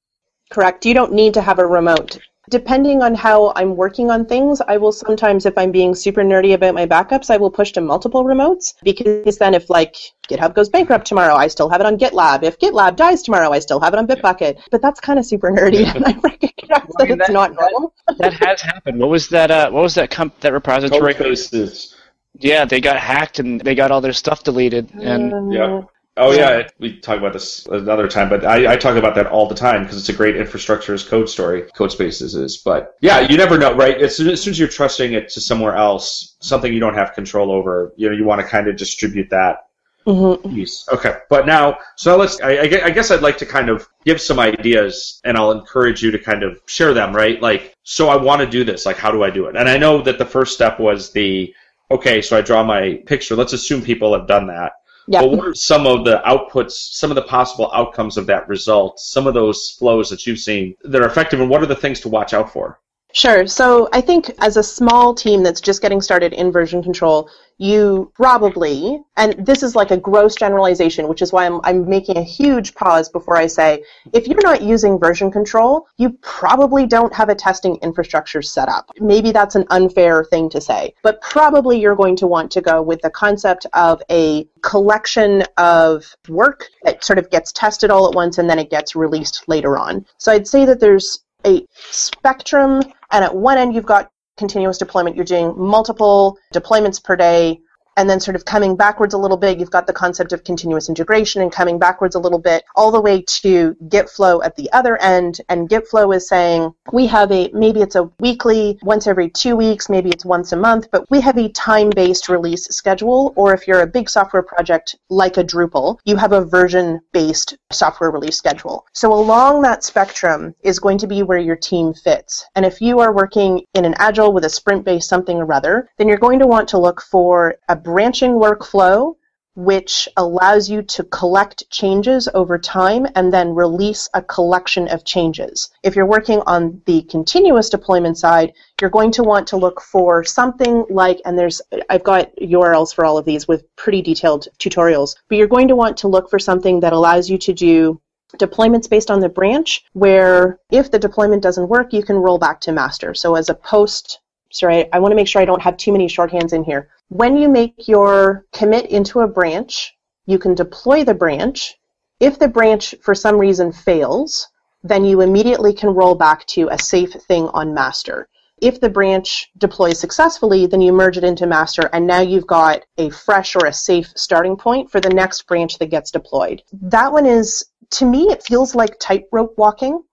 Correct. 0.51 0.85
You 0.85 0.93
don't 0.93 1.15
need 1.15 1.33
to 1.35 1.41
have 1.41 1.59
a 1.59 1.67
remote 1.67 2.19
Depending 2.53 3.03
on 3.03 3.15
how 3.15 3.55
I'm 3.57 3.77
working 3.77 4.11
on 4.11 4.27
things, 4.27 4.61
I 4.69 4.77
will 4.77 4.93
sometimes, 4.93 5.47
if 5.47 5.57
I'm 5.57 5.73
being 5.73 5.95
super 5.95 6.23
nerdy 6.23 6.53
about 6.53 6.75
my 6.75 6.85
backups, 6.85 7.31
I 7.31 7.39
will 7.39 7.51
push 7.51 7.73
to 7.73 7.81
multiple 7.81 8.25
remotes 8.25 8.75
because 8.83 9.39
then 9.39 9.55
if 9.55 9.71
like 9.71 9.97
GitHub 10.29 10.55
goes 10.55 10.69
bankrupt 10.69 11.07
tomorrow, 11.07 11.35
I 11.35 11.49
still 11.49 11.71
have 11.71 11.81
it 11.81 11.87
on 11.87 11.97
GitLab. 11.97 12.43
If 12.43 12.59
GitLab 12.59 12.97
dies 12.97 13.23
tomorrow, 13.23 13.51
I 13.53 13.59
still 13.59 13.81
have 13.81 13.95
it 13.95 13.99
on 13.99 14.07
Bitbucket. 14.07 14.61
But 14.71 14.83
that's 14.83 15.01
kind 15.01 15.19
of 15.19 15.25
super 15.25 15.51
nerdy, 15.51 15.87
and 15.95 16.05
I 16.05 16.13
recognize 16.23 16.69
well, 16.69 16.97
I 17.01 17.05
mean, 17.05 17.09
that 17.09 17.21
it's 17.21 17.27
that, 17.29 17.33
not 17.33 17.55
normal. 17.55 17.95
that 18.19 18.35
has 18.35 18.61
happened. 18.61 18.99
What 19.01 19.09
was 19.09 19.29
that? 19.29 19.51
Uh, 19.51 19.71
what 19.71 19.83
was 19.83 19.95
that 19.95 20.11
comp- 20.11 20.39
that 20.41 20.53
repository? 20.53 21.15
Codespaces. 21.15 21.95
Yeah, 22.39 22.67
they 22.67 22.83
got 22.83 22.99
hacked 22.99 23.39
and 23.39 23.63
they 23.63 23.75
got 23.75 23.91
all 23.91 24.03
their 24.03 24.13
stuff 24.13 24.45
deleted. 24.45 24.91
And 24.93 25.55
Yeah. 25.55 25.83
Oh 26.19 26.33
yeah, 26.33 26.69
we 26.79 27.01
talk 27.01 27.17
about 27.17 27.33
this 27.33 27.65
another 27.67 28.07
time, 28.07 28.29
but 28.29 28.45
I, 28.45 28.75
I 28.75 28.77
talk 28.77 28.97
about 28.97 29.15
that 29.15 29.29
all 29.29 29.49
the 29.49 29.55
time 29.55 29.83
because 29.83 29.97
it's 29.97 30.11
a 30.11 30.13
great 30.13 30.37
infrastructure 30.37 30.93
as 30.93 31.03
code 31.03 31.27
story. 31.27 31.63
Codespaces 31.75 32.37
is, 32.37 32.59
but 32.59 32.97
yeah, 33.01 33.21
you 33.21 33.39
never 33.39 33.57
know, 33.57 33.75
right? 33.75 33.99
As 33.99 34.17
soon, 34.17 34.29
as 34.29 34.43
soon 34.43 34.51
as 34.51 34.59
you're 34.59 34.69
trusting 34.69 35.15
it 35.15 35.31
to 35.31 35.41
somewhere 35.41 35.75
else, 35.75 36.37
something 36.41 36.71
you 36.71 36.81
don't 36.81 36.95
have 36.95 37.15
control 37.15 37.51
over, 37.51 37.95
you 37.97 38.11
know, 38.11 38.15
you 38.15 38.27
want 38.27 38.43
to 38.43 38.47
kind 38.47 38.69
of 38.69 38.77
distribute 38.77 39.31
that 39.31 39.69
mhm. 40.07 40.55
piece. 40.55 40.87
Okay, 40.93 41.15
but 41.31 41.47
now, 41.47 41.79
so 41.97 42.19
let's. 42.19 42.39
I, 42.43 42.57
I 42.57 42.85
I 42.85 42.91
guess 42.91 43.11
I'd 43.11 43.23
like 43.23 43.39
to 43.39 43.47
kind 43.47 43.71
of 43.71 43.89
give 44.05 44.21
some 44.21 44.39
ideas, 44.39 45.19
and 45.25 45.39
I'll 45.39 45.53
encourage 45.53 46.03
you 46.03 46.11
to 46.11 46.19
kind 46.19 46.43
of 46.43 46.61
share 46.67 46.93
them. 46.93 47.17
Right? 47.17 47.41
Like, 47.41 47.75
so 47.85 48.11
I 48.11 48.17
want 48.17 48.43
to 48.43 48.47
do 48.47 48.65
this. 48.65 48.85
Like, 48.85 48.99
how 48.99 49.11
do 49.11 49.23
I 49.23 49.31
do 49.31 49.47
it? 49.47 49.57
And 49.57 49.67
I 49.67 49.79
know 49.79 50.03
that 50.03 50.19
the 50.19 50.27
first 50.27 50.53
step 50.53 50.79
was 50.79 51.11
the 51.13 51.55
okay. 51.91 52.21
So 52.21 52.37
I 52.37 52.43
draw 52.43 52.63
my 52.63 53.01
picture. 53.07 53.35
Let's 53.35 53.55
assume 53.55 53.81
people 53.81 54.13
have 54.13 54.29
done 54.29 54.49
that. 54.49 54.73
Yeah. 55.09 55.23
But 55.23 55.31
what 55.31 55.47
are 55.49 55.55
some 55.55 55.87
of 55.87 56.05
the 56.05 56.23
outputs, 56.25 56.73
some 56.73 57.11
of 57.11 57.17
the 57.17 57.23
possible 57.23 57.71
outcomes 57.75 58.17
of 58.17 58.27
that 58.27 58.49
result, 58.49 59.01
some 59.01 59.27
of 59.27 59.35
those 59.35 59.71
flows 59.79 60.09
that 60.11 60.27
you've 60.27 60.39
seen 60.39 60.77
that 60.83 61.03
are 61.03 61.07
effective, 61.07 61.41
and 61.41 61.51
what 61.51 61.63
are 61.63 61.67
the 61.67 61.77
things 61.77 62.01
to 62.01 62.09
watch 62.09 62.35
out 62.35 62.53
for? 62.53 62.81
Sure. 63.15 63.47
So 63.47 63.89
I 63.93 64.01
think 64.01 64.31
as 64.39 64.57
a 64.57 64.63
small 64.63 65.15
team 65.15 65.43
that's 65.43 65.61
just 65.61 65.83
getting 65.83 66.01
started 66.01 66.33
in 66.33 66.51
version 66.51 66.83
control, 66.83 67.29
you 67.59 68.11
probably, 68.15 69.01
and 69.17 69.35
this 69.47 69.63
is 69.63 69.77
like 69.77 69.91
a 69.91 69.97
gross 69.97 70.35
generalization, 70.35 71.07
which 71.07 71.23
is 71.23 71.33
why 71.33 71.47
I'm, 71.47 71.61
I'm 71.63 71.89
making 71.89 72.17
a 72.17 72.23
huge 72.23 72.75
pause 72.75 73.09
before 73.09 73.37
I 73.37 73.47
say, 73.47 73.85
if 74.13 74.27
you're 74.27 74.43
not 74.43 74.63
using 74.63 74.99
version 74.99 75.31
control, 75.31 75.87
you 75.99 76.19
probably 76.23 76.87
don't 76.87 77.15
have 77.15 77.29
a 77.29 77.35
testing 77.35 77.77
infrastructure 77.77 78.43
set 78.43 78.69
up. 78.69 78.91
Maybe 78.99 79.31
that's 79.31 79.55
an 79.55 79.67
unfair 79.71 80.25
thing 80.25 80.49
to 80.51 80.61
say, 80.61 80.95
but 81.03 81.21
probably 81.21 81.79
you're 81.79 81.95
going 81.95 82.17
to 82.17 82.27
want 82.27 82.51
to 82.53 82.61
go 82.61 82.83
with 82.83 83.01
the 83.03 83.11
concept 83.11 83.67
of 83.75 84.03
a 84.11 84.49
collection 84.63 85.45
of 85.59 86.17
work 86.29 86.67
that 86.83 87.05
sort 87.05 87.19
of 87.19 87.31
gets 87.31 87.53
tested 87.53 87.91
all 87.91 88.09
at 88.09 88.15
once 88.15 88.39
and 88.39 88.49
then 88.49 88.59
it 88.59 88.71
gets 88.71 88.97
released 88.97 89.45
later 89.47 89.79
on. 89.79 90.07
So 90.19 90.33
I'd 90.33 90.49
say 90.49 90.65
that 90.65 90.81
there's 90.81 91.23
a 91.45 91.67
spectrum, 91.91 92.83
and 93.13 93.25
at 93.25 93.35
one 93.35 93.59
end 93.59 93.75
you've 93.75 93.87
got 93.87 94.11
continuous 94.37 94.79
deployment. 94.79 95.15
You're 95.15 95.25
doing 95.25 95.55
multiple 95.57 96.39
deployments 96.55 97.03
per 97.03 97.17
day, 97.17 97.61
and 97.97 98.09
then 98.09 98.21
sort 98.21 98.37
of 98.37 98.45
coming 98.45 98.77
backwards 98.77 99.15
a 99.15 99.19
little 99.19 99.37
bit, 99.37 99.59
you've 99.59 99.71
got 99.71 99.87
the 99.87 99.93
concept 99.93 100.33
of 100.33 100.45
continuous 100.45 100.89
integration, 100.89 101.43
and 101.43 101.53
coming 101.53 101.79
backwards 101.79 102.15
a 102.15 102.19
little 102.19 102.39
bit, 102.39 102.65
all 102.77 102.91
the 102.91 103.01
way 103.01 103.23
to 103.23 103.75
GitFlow 103.89 104.45
at 104.45 104.57
the 104.57 104.71
other 104.73 104.97
end. 105.01 105.41
And 105.49 105.69
GitFlow 105.69 106.15
is 106.15 106.29
saying 106.29 106.73
we 106.93 107.07
have 107.07 107.31
a 107.33 107.51
maybe 107.53 107.81
it's 107.81 107.97
a 107.97 108.11
weekly, 108.21 108.79
once 108.83 109.07
every 109.07 109.31
two 109.31 109.57
weeks, 109.57 109.89
maybe 109.89 110.11
it's 110.11 110.25
once 110.25 110.53
a 110.53 110.57
month, 110.57 110.89
but 110.91 111.11
we 111.11 111.21
have 111.21 111.39
a 111.39 111.49
time-based 111.51 112.29
release 112.29 112.65
schedule. 112.67 113.33
Or 113.37 113.55
if 113.55 113.67
you're 113.67 113.83
a 113.83 113.87
big 113.87 114.09
software 114.09 114.43
project 114.43 114.97
like 115.11 115.37
a 115.37 115.45
Drupal, 115.45 115.99
you 116.05 116.17
have 116.17 116.33
a 116.33 116.45
version-based 116.45 117.57
software 117.71 118.11
release 118.11 118.37
schedule. 118.37 118.85
So 118.93 119.13
along 119.13 119.63
that 119.63 119.85
spectrum 119.85 120.55
is 120.63 120.79
going 120.79 120.99
to 120.99 121.07
be 121.07 121.23
where 121.23 121.39
your 121.39 121.57
team 121.57 121.95
fits. 121.95 122.47
And 122.55 122.65
if 122.65 122.81
you 122.81 123.01
are 123.01 123.13
working 123.13 123.63
in 123.75 123.85
an 123.85 123.95
agile 123.99 124.33
with 124.33 124.45
a 124.45 124.51
sprint-based 124.51 125.09
something 125.09 125.39
or 125.39 125.53
other, 125.53 125.91
then 125.99 126.09
you're 126.09 126.19
going 126.19 126.39
to 126.39 126.47
want 126.47 126.69
to 126.69 126.79
look 126.79 127.03
for 127.03 127.57
a 127.69 127.77
branching 127.83 128.33
workflow 128.33 129.15
which 129.55 130.09
allows 130.17 130.71
you 130.71 130.83
to 130.83 131.05
collect 131.05 131.69
changes 131.71 132.29
over 132.33 132.59
time 132.59 133.07
and 133.15 133.33
then 133.33 133.55
release 133.55 134.09
a 134.15 134.23
collection 134.23 134.89
of 134.89 135.05
changes. 135.05 135.71
If 135.83 135.95
you're 135.95 136.07
working 136.07 136.41
on 136.47 136.81
the 136.87 137.03
continuous 137.03 137.69
deployment 137.69 138.17
side, 138.17 138.53
you're 138.81 138.91
going 138.91 139.13
to 139.13 139.23
want 139.23 139.47
to 139.49 139.57
look 139.57 139.81
for 139.81 140.25
something 140.25 140.87
like, 140.89 141.21
and 141.25 141.39
there's, 141.39 141.61
I've 141.91 142.05
got 142.05 142.35
URLs 142.37 142.95
for 142.95 143.05
all 143.05 143.19
of 143.19 143.27
these 143.27 143.47
with 143.47 143.65
pretty 143.77 144.01
detailed 144.01 144.49
tutorials, 144.59 145.17
but 145.29 145.37
you're 145.37 145.47
going 145.47 145.69
to 145.69 145.77
want 145.77 145.99
to 145.99 146.09
look 146.09 146.31
for 146.31 146.39
something 146.39 146.81
that 146.81 146.95
allows 146.95 147.29
you 147.29 147.37
to 147.39 147.53
do 147.53 148.01
deployments 148.39 148.89
based 148.89 149.11
on 149.11 149.21
the 149.21 149.29
branch 149.29 149.85
where 149.93 150.59
if 150.71 150.91
the 150.91 150.99
deployment 150.99 151.43
doesn't 151.43 151.69
work, 151.69 151.93
you 151.93 152.03
can 152.03 152.17
roll 152.17 152.39
back 152.39 152.61
to 152.63 152.73
master. 152.73 153.13
So 153.13 153.35
as 153.35 153.51
a 153.51 153.55
post, 153.55 154.21
sorry, 154.53 154.93
I 154.93 154.99
want 154.99 155.13
to 155.13 155.17
make 155.17 155.29
sure 155.29 155.43
I 155.43 155.47
don't 155.47 155.63
have 155.63 155.77
too 155.77 155.93
many 155.93 156.07
shorthands 156.07 156.53
in 156.53 156.63
here. 156.63 156.91
When 157.09 157.37
you 157.37 157.49
make 157.49 157.89
your 157.89 158.47
commit 158.53 158.87
into 158.87 159.21
a 159.21 159.29
branch, 159.29 159.95
you 160.27 160.39
can 160.39 160.55
deploy 160.55 161.05
the 161.05 161.15
branch. 161.15 161.75
If 162.21 162.39
the 162.39 162.49
branch 162.49 162.95
for 163.03 163.15
some 163.15 163.37
reason 163.37 163.73
fails, 163.73 164.49
then 164.85 165.05
you 165.05 165.21
immediately 165.21 165.73
can 165.73 165.91
roll 165.91 166.15
back 166.15 166.47
to 166.47 166.69
a 166.71 166.79
safe 166.79 167.13
thing 167.13 167.49
on 167.49 167.75
master. 167.75 168.29
If 168.61 168.81
the 168.81 168.91
branch 168.91 169.51
deploys 169.59 169.99
successfully, 169.99 170.67
then 170.67 170.81
you 170.81 170.93
merge 170.93 171.19
it 171.19 171.25
into 171.25 171.47
master, 171.47 171.91
and 171.93 172.07
now 172.07 172.21
you've 172.21 172.47
got 172.47 172.83
a 172.97 173.11
fresh 173.11 173.57
or 173.57 173.67
a 173.67 173.73
safe 173.73 174.13
starting 174.15 174.57
point 174.57 174.89
for 174.89 175.01
the 175.01 175.11
next 175.11 175.49
branch 175.49 175.79
that 175.79 175.91
gets 175.91 176.13
deployed. 176.13 176.63
That 176.81 177.13
one 177.13 177.27
is, 177.27 177.65
to 177.91 178.07
me, 178.07 178.29
it 178.29 178.45
feels 178.45 178.77
like 178.77 179.01
tightrope 179.01 179.55
walking 179.59 180.05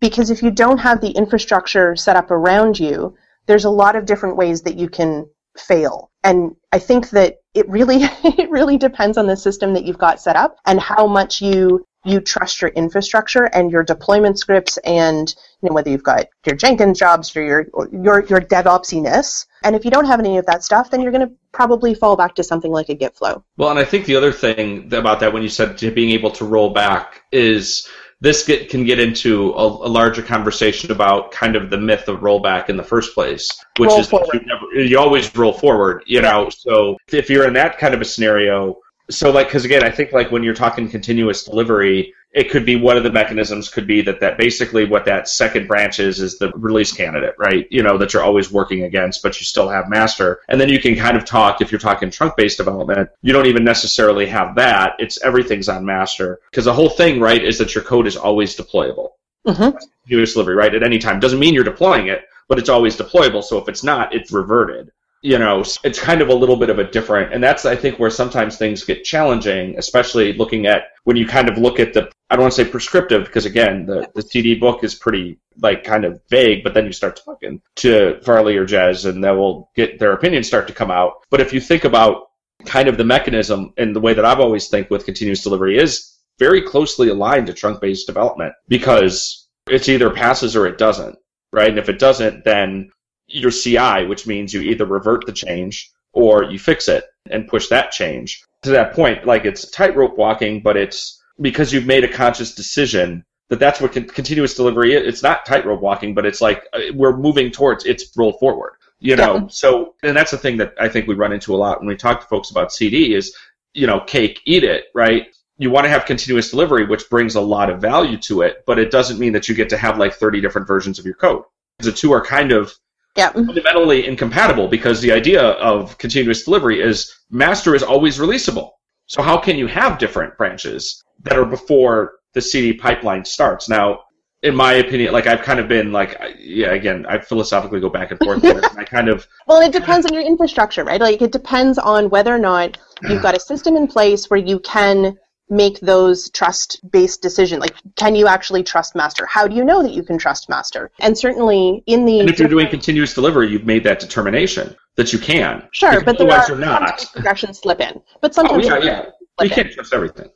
because 0.00 0.30
if 0.30 0.42
you 0.42 0.50
don't 0.50 0.78
have 0.78 1.00
the 1.00 1.12
infrastructure 1.12 1.94
set 1.94 2.16
up 2.16 2.32
around 2.32 2.78
you, 2.78 3.14
there's 3.46 3.64
a 3.64 3.70
lot 3.70 3.96
of 3.96 4.06
different 4.06 4.36
ways 4.36 4.62
that 4.62 4.76
you 4.76 4.88
can 4.88 5.26
fail. 5.56 6.10
And 6.22 6.56
I 6.72 6.78
think 6.78 7.10
that 7.10 7.36
it 7.54 7.68
really 7.68 7.98
it 8.24 8.50
really 8.50 8.78
depends 8.78 9.18
on 9.18 9.26
the 9.26 9.36
system 9.36 9.74
that 9.74 9.84
you've 9.84 9.98
got 9.98 10.20
set 10.20 10.36
up 10.36 10.56
and 10.66 10.80
how 10.80 11.06
much 11.06 11.40
you 11.40 11.84
you 12.06 12.20
trust 12.20 12.60
your 12.60 12.70
infrastructure 12.70 13.44
and 13.44 13.70
your 13.70 13.82
deployment 13.82 14.38
scripts 14.38 14.76
and 14.78 15.34
you 15.62 15.68
know 15.68 15.74
whether 15.74 15.90
you've 15.90 16.02
got 16.02 16.26
your 16.44 16.54
Jenkins 16.54 16.98
jobs 16.98 17.34
or 17.34 17.42
your 17.42 17.66
your 17.92 18.24
your 18.26 18.40
DevOpsiness. 18.40 19.46
And 19.62 19.74
if 19.74 19.84
you 19.84 19.90
don't 19.90 20.04
have 20.06 20.20
any 20.20 20.36
of 20.36 20.46
that 20.46 20.62
stuff, 20.62 20.90
then 20.90 21.00
you're 21.00 21.12
going 21.12 21.26
to 21.26 21.34
probably 21.52 21.94
fall 21.94 22.16
back 22.16 22.34
to 22.34 22.44
something 22.44 22.70
like 22.70 22.90
a 22.90 22.94
GitFlow. 22.94 23.42
Well, 23.56 23.70
and 23.70 23.78
I 23.78 23.84
think 23.84 24.04
the 24.04 24.16
other 24.16 24.32
thing 24.32 24.92
about 24.92 25.20
that 25.20 25.32
when 25.32 25.42
you 25.42 25.48
said 25.48 25.78
being 25.94 26.10
able 26.10 26.30
to 26.32 26.44
roll 26.44 26.70
back 26.70 27.22
is 27.32 27.88
this 28.24 28.42
get, 28.42 28.70
can 28.70 28.84
get 28.84 28.98
into 28.98 29.52
a, 29.52 29.66
a, 29.66 29.90
larger 29.90 30.22
conversation 30.22 30.90
about 30.90 31.30
kind 31.30 31.56
of 31.56 31.68
the 31.68 31.76
myth 31.76 32.08
of 32.08 32.20
rollback 32.20 32.70
in 32.70 32.76
the 32.78 32.82
first 32.82 33.14
place, 33.14 33.50
which 33.78 33.90
roll 33.90 34.00
is 34.00 34.08
that 34.08 34.30
you, 34.32 34.40
never, 34.46 34.88
you 34.88 34.98
always 34.98 35.36
roll 35.36 35.52
forward, 35.52 36.02
you 36.06 36.22
know. 36.22 36.48
So 36.48 36.96
if 37.12 37.28
you're 37.28 37.46
in 37.46 37.52
that 37.52 37.78
kind 37.78 37.92
of 37.92 38.00
a 38.00 38.04
scenario, 38.04 38.78
so 39.10 39.30
like 39.30 39.48
because 39.48 39.64
again, 39.64 39.84
I 39.84 39.90
think 39.90 40.12
like 40.12 40.30
when 40.30 40.42
you're 40.42 40.54
talking 40.54 40.88
continuous 40.88 41.44
delivery, 41.44 42.14
it 42.32 42.50
could 42.50 42.64
be 42.64 42.76
one 42.76 42.96
of 42.96 43.02
the 43.02 43.12
mechanisms 43.12 43.68
could 43.68 43.86
be 43.86 44.00
that 44.02 44.20
that 44.20 44.38
basically 44.38 44.86
what 44.86 45.04
that 45.04 45.28
second 45.28 45.68
branch 45.68 46.00
is 46.00 46.20
is 46.20 46.38
the 46.38 46.50
release 46.54 46.92
candidate, 46.92 47.34
right? 47.38 47.66
You 47.70 47.82
know 47.82 47.98
that 47.98 48.12
you're 48.12 48.22
always 48.22 48.50
working 48.50 48.84
against, 48.84 49.22
but 49.22 49.38
you 49.38 49.44
still 49.44 49.68
have 49.68 49.88
master, 49.88 50.40
and 50.48 50.60
then 50.60 50.70
you 50.70 50.80
can 50.80 50.96
kind 50.96 51.16
of 51.16 51.24
talk 51.24 51.60
if 51.60 51.70
you're 51.70 51.78
talking 51.78 52.10
trunk-based 52.10 52.56
development. 52.56 53.10
You 53.22 53.32
don't 53.32 53.46
even 53.46 53.64
necessarily 53.64 54.26
have 54.26 54.54
that; 54.56 54.94
it's 54.98 55.22
everything's 55.22 55.68
on 55.68 55.84
master 55.84 56.40
because 56.50 56.64
the 56.64 56.72
whole 56.72 56.90
thing, 56.90 57.20
right, 57.20 57.42
is 57.42 57.58
that 57.58 57.74
your 57.74 57.84
code 57.84 58.06
is 58.06 58.16
always 58.16 58.56
deployable. 58.56 59.10
Mm-hmm. 59.46 59.76
Continuous 60.04 60.32
delivery, 60.32 60.54
right, 60.54 60.74
at 60.74 60.82
any 60.82 60.98
time 60.98 61.20
doesn't 61.20 61.38
mean 61.38 61.52
you're 61.52 61.64
deploying 61.64 62.08
it, 62.08 62.24
but 62.48 62.58
it's 62.58 62.70
always 62.70 62.96
deployable. 62.96 63.44
So 63.44 63.58
if 63.58 63.68
it's 63.68 63.84
not, 63.84 64.14
it's 64.14 64.32
reverted 64.32 64.90
you 65.24 65.38
know, 65.38 65.64
it's 65.84 65.98
kind 65.98 66.20
of 66.20 66.28
a 66.28 66.34
little 66.34 66.56
bit 66.56 66.68
of 66.68 66.78
a 66.78 66.84
different, 66.84 67.32
and 67.32 67.42
that's 67.42 67.64
I 67.64 67.74
think 67.74 67.98
where 67.98 68.10
sometimes 68.10 68.58
things 68.58 68.84
get 68.84 69.04
challenging, 69.04 69.74
especially 69.78 70.34
looking 70.34 70.66
at 70.66 70.82
when 71.04 71.16
you 71.16 71.26
kind 71.26 71.48
of 71.48 71.56
look 71.56 71.80
at 71.80 71.94
the, 71.94 72.12
I 72.28 72.36
don't 72.36 72.42
want 72.42 72.52
to 72.52 72.62
say 72.62 72.70
prescriptive 72.70 73.24
because 73.24 73.46
again, 73.46 73.86
the 73.86 74.06
the 74.14 74.20
CD 74.20 74.54
book 74.54 74.84
is 74.84 74.94
pretty 74.94 75.38
like 75.62 75.82
kind 75.82 76.04
of 76.04 76.20
vague, 76.28 76.62
but 76.62 76.74
then 76.74 76.84
you 76.84 76.92
start 76.92 77.18
talking 77.24 77.62
to 77.76 78.20
Farley 78.22 78.58
or 78.58 78.66
Jez, 78.66 79.08
and 79.08 79.24
they 79.24 79.30
will 79.30 79.70
get 79.74 79.98
their 79.98 80.12
opinions 80.12 80.46
start 80.46 80.66
to 80.66 80.74
come 80.74 80.90
out. 80.90 81.14
But 81.30 81.40
if 81.40 81.54
you 81.54 81.60
think 81.60 81.84
about 81.84 82.26
kind 82.66 82.86
of 82.86 82.98
the 82.98 83.04
mechanism 83.04 83.72
and 83.78 83.96
the 83.96 84.00
way 84.00 84.12
that 84.12 84.26
I've 84.26 84.40
always 84.40 84.68
think 84.68 84.90
with 84.90 85.06
continuous 85.06 85.42
delivery 85.42 85.78
is 85.78 86.18
very 86.38 86.60
closely 86.60 87.08
aligned 87.08 87.46
to 87.46 87.54
trunk-based 87.54 88.06
development 88.06 88.52
because 88.68 89.48
it's 89.68 89.88
either 89.88 90.10
passes 90.10 90.54
or 90.54 90.66
it 90.66 90.76
doesn't, 90.76 91.16
right? 91.50 91.70
And 91.70 91.78
if 91.78 91.88
it 91.88 91.98
doesn't, 91.98 92.44
then 92.44 92.90
your 93.34 93.50
CI, 93.50 94.06
which 94.06 94.26
means 94.26 94.54
you 94.54 94.62
either 94.62 94.86
revert 94.86 95.26
the 95.26 95.32
change 95.32 95.90
or 96.12 96.44
you 96.44 96.58
fix 96.58 96.88
it 96.88 97.04
and 97.30 97.48
push 97.48 97.68
that 97.68 97.90
change. 97.90 98.44
To 98.62 98.70
that 98.70 98.94
point, 98.94 99.26
like 99.26 99.44
it's 99.44 99.70
tightrope 99.70 100.16
walking, 100.16 100.62
but 100.62 100.76
it's 100.76 101.20
because 101.40 101.72
you've 101.72 101.86
made 101.86 102.04
a 102.04 102.12
conscious 102.12 102.54
decision 102.54 103.24
that 103.50 103.58
that's 103.58 103.80
what 103.80 103.92
con- 103.92 104.06
continuous 104.06 104.54
delivery 104.54 104.94
is. 104.94 105.06
It's 105.06 105.22
not 105.22 105.44
tightrope 105.44 105.80
walking, 105.80 106.14
but 106.14 106.24
it's 106.24 106.40
like 106.40 106.66
uh, 106.72 106.80
we're 106.94 107.16
moving 107.16 107.50
towards 107.50 107.84
it's 107.84 108.16
roll 108.16 108.32
forward. 108.34 108.72
You 109.00 109.16
know, 109.16 109.34
yeah. 109.34 109.46
so 109.48 109.94
and 110.02 110.16
that's 110.16 110.30
the 110.30 110.38
thing 110.38 110.56
that 110.58 110.74
I 110.80 110.88
think 110.88 111.06
we 111.06 111.14
run 111.14 111.32
into 111.32 111.54
a 111.54 111.58
lot 111.58 111.80
when 111.80 111.88
we 111.88 111.96
talk 111.96 112.20
to 112.20 112.26
folks 112.26 112.50
about 112.50 112.72
CD 112.72 113.14
is, 113.14 113.36
you 113.74 113.86
know, 113.86 114.00
cake, 114.00 114.40
eat 114.46 114.64
it, 114.64 114.84
right? 114.94 115.26
You 115.58 115.70
want 115.70 115.84
to 115.84 115.90
have 115.90 116.06
continuous 116.06 116.50
delivery, 116.50 116.86
which 116.86 117.10
brings 117.10 117.34
a 117.34 117.40
lot 117.40 117.68
of 117.68 117.80
value 117.80 118.16
to 118.18 118.42
it, 118.42 118.64
but 118.66 118.78
it 118.78 118.90
doesn't 118.90 119.18
mean 119.18 119.34
that 119.34 119.48
you 119.48 119.54
get 119.54 119.68
to 119.70 119.76
have 119.76 119.98
like 119.98 120.14
30 120.14 120.40
different 120.40 120.66
versions 120.66 120.98
of 120.98 121.04
your 121.04 121.14
code. 121.14 121.42
The 121.80 121.92
two 121.92 122.12
are 122.12 122.24
kind 122.24 122.50
of 122.50 122.72
yeah. 123.16 123.30
fundamentally 123.30 124.06
incompatible 124.06 124.68
because 124.68 125.00
the 125.00 125.12
idea 125.12 125.42
of 125.42 125.96
continuous 125.98 126.44
delivery 126.44 126.80
is 126.80 127.14
master 127.30 127.74
is 127.74 127.82
always 127.82 128.18
releasable. 128.18 128.70
So 129.06 129.22
how 129.22 129.36
can 129.36 129.56
you 129.56 129.66
have 129.66 129.98
different 129.98 130.36
branches 130.36 131.02
that 131.22 131.38
are 131.38 131.44
before 131.44 132.14
the 132.32 132.40
CD 132.40 132.72
pipeline 132.72 133.24
starts? 133.24 133.68
Now, 133.68 134.00
in 134.42 134.54
my 134.54 134.74
opinion, 134.74 135.12
like 135.12 135.26
I've 135.26 135.42
kind 135.42 135.58
of 135.58 135.68
been 135.68 135.90
like, 135.92 136.20
yeah, 136.38 136.72
again, 136.72 137.06
I 137.08 137.18
philosophically 137.18 137.80
go 137.80 137.88
back 137.88 138.10
and 138.10 138.20
forth. 138.20 138.44
and 138.44 138.64
I 138.78 138.84
kind 138.84 139.08
of 139.08 139.26
Well, 139.46 139.60
it 139.60 139.72
depends 139.72 140.06
on 140.06 140.12
your 140.12 140.22
infrastructure, 140.22 140.84
right? 140.84 141.00
Like 141.00 141.22
it 141.22 141.32
depends 141.32 141.78
on 141.78 142.10
whether 142.10 142.34
or 142.34 142.38
not 142.38 142.76
you've 143.08 143.22
got 143.22 143.36
a 143.36 143.40
system 143.40 143.76
in 143.76 143.86
place 143.86 144.28
where 144.28 144.40
you 144.40 144.58
can 144.60 145.16
make 145.50 145.78
those 145.80 146.30
trust 146.30 146.80
based 146.90 147.22
decisions? 147.22 147.60
Like 147.60 147.74
can 147.96 148.14
you 148.14 148.26
actually 148.26 148.62
trust 148.62 148.94
master? 148.94 149.26
How 149.26 149.46
do 149.46 149.54
you 149.54 149.64
know 149.64 149.82
that 149.82 149.92
you 149.92 150.02
can 150.02 150.18
trust 150.18 150.48
master? 150.48 150.90
And 151.00 151.16
certainly 151.16 151.82
in 151.86 152.04
the 152.04 152.20
and 152.20 152.30
if 152.30 152.38
you're 152.38 152.48
doing 152.48 152.68
continuous 152.68 153.14
delivery 153.14 153.48
you've 153.50 153.66
made 153.66 153.84
that 153.84 154.00
determination 154.00 154.74
that 154.96 155.12
you 155.12 155.18
can. 155.18 155.68
Sure 155.72 156.02
but 156.02 156.18
there 156.18 156.26
otherwise 156.28 156.48
are 156.50 156.52
you're 156.56 156.64
not. 156.64 156.78
sometimes 157.00 157.04
progressions 157.10 157.58
slip 157.60 157.80
in 157.80 158.00
but 158.20 158.34
sometimes 158.34 158.66
oh 158.66 158.68
sometimes 158.68 158.84
yeah 158.86 159.02
you 159.02 159.12
yeah. 159.40 159.44
you 159.44 159.50
can't 159.50 159.72
trust 159.72 159.92
everything. 159.92 160.28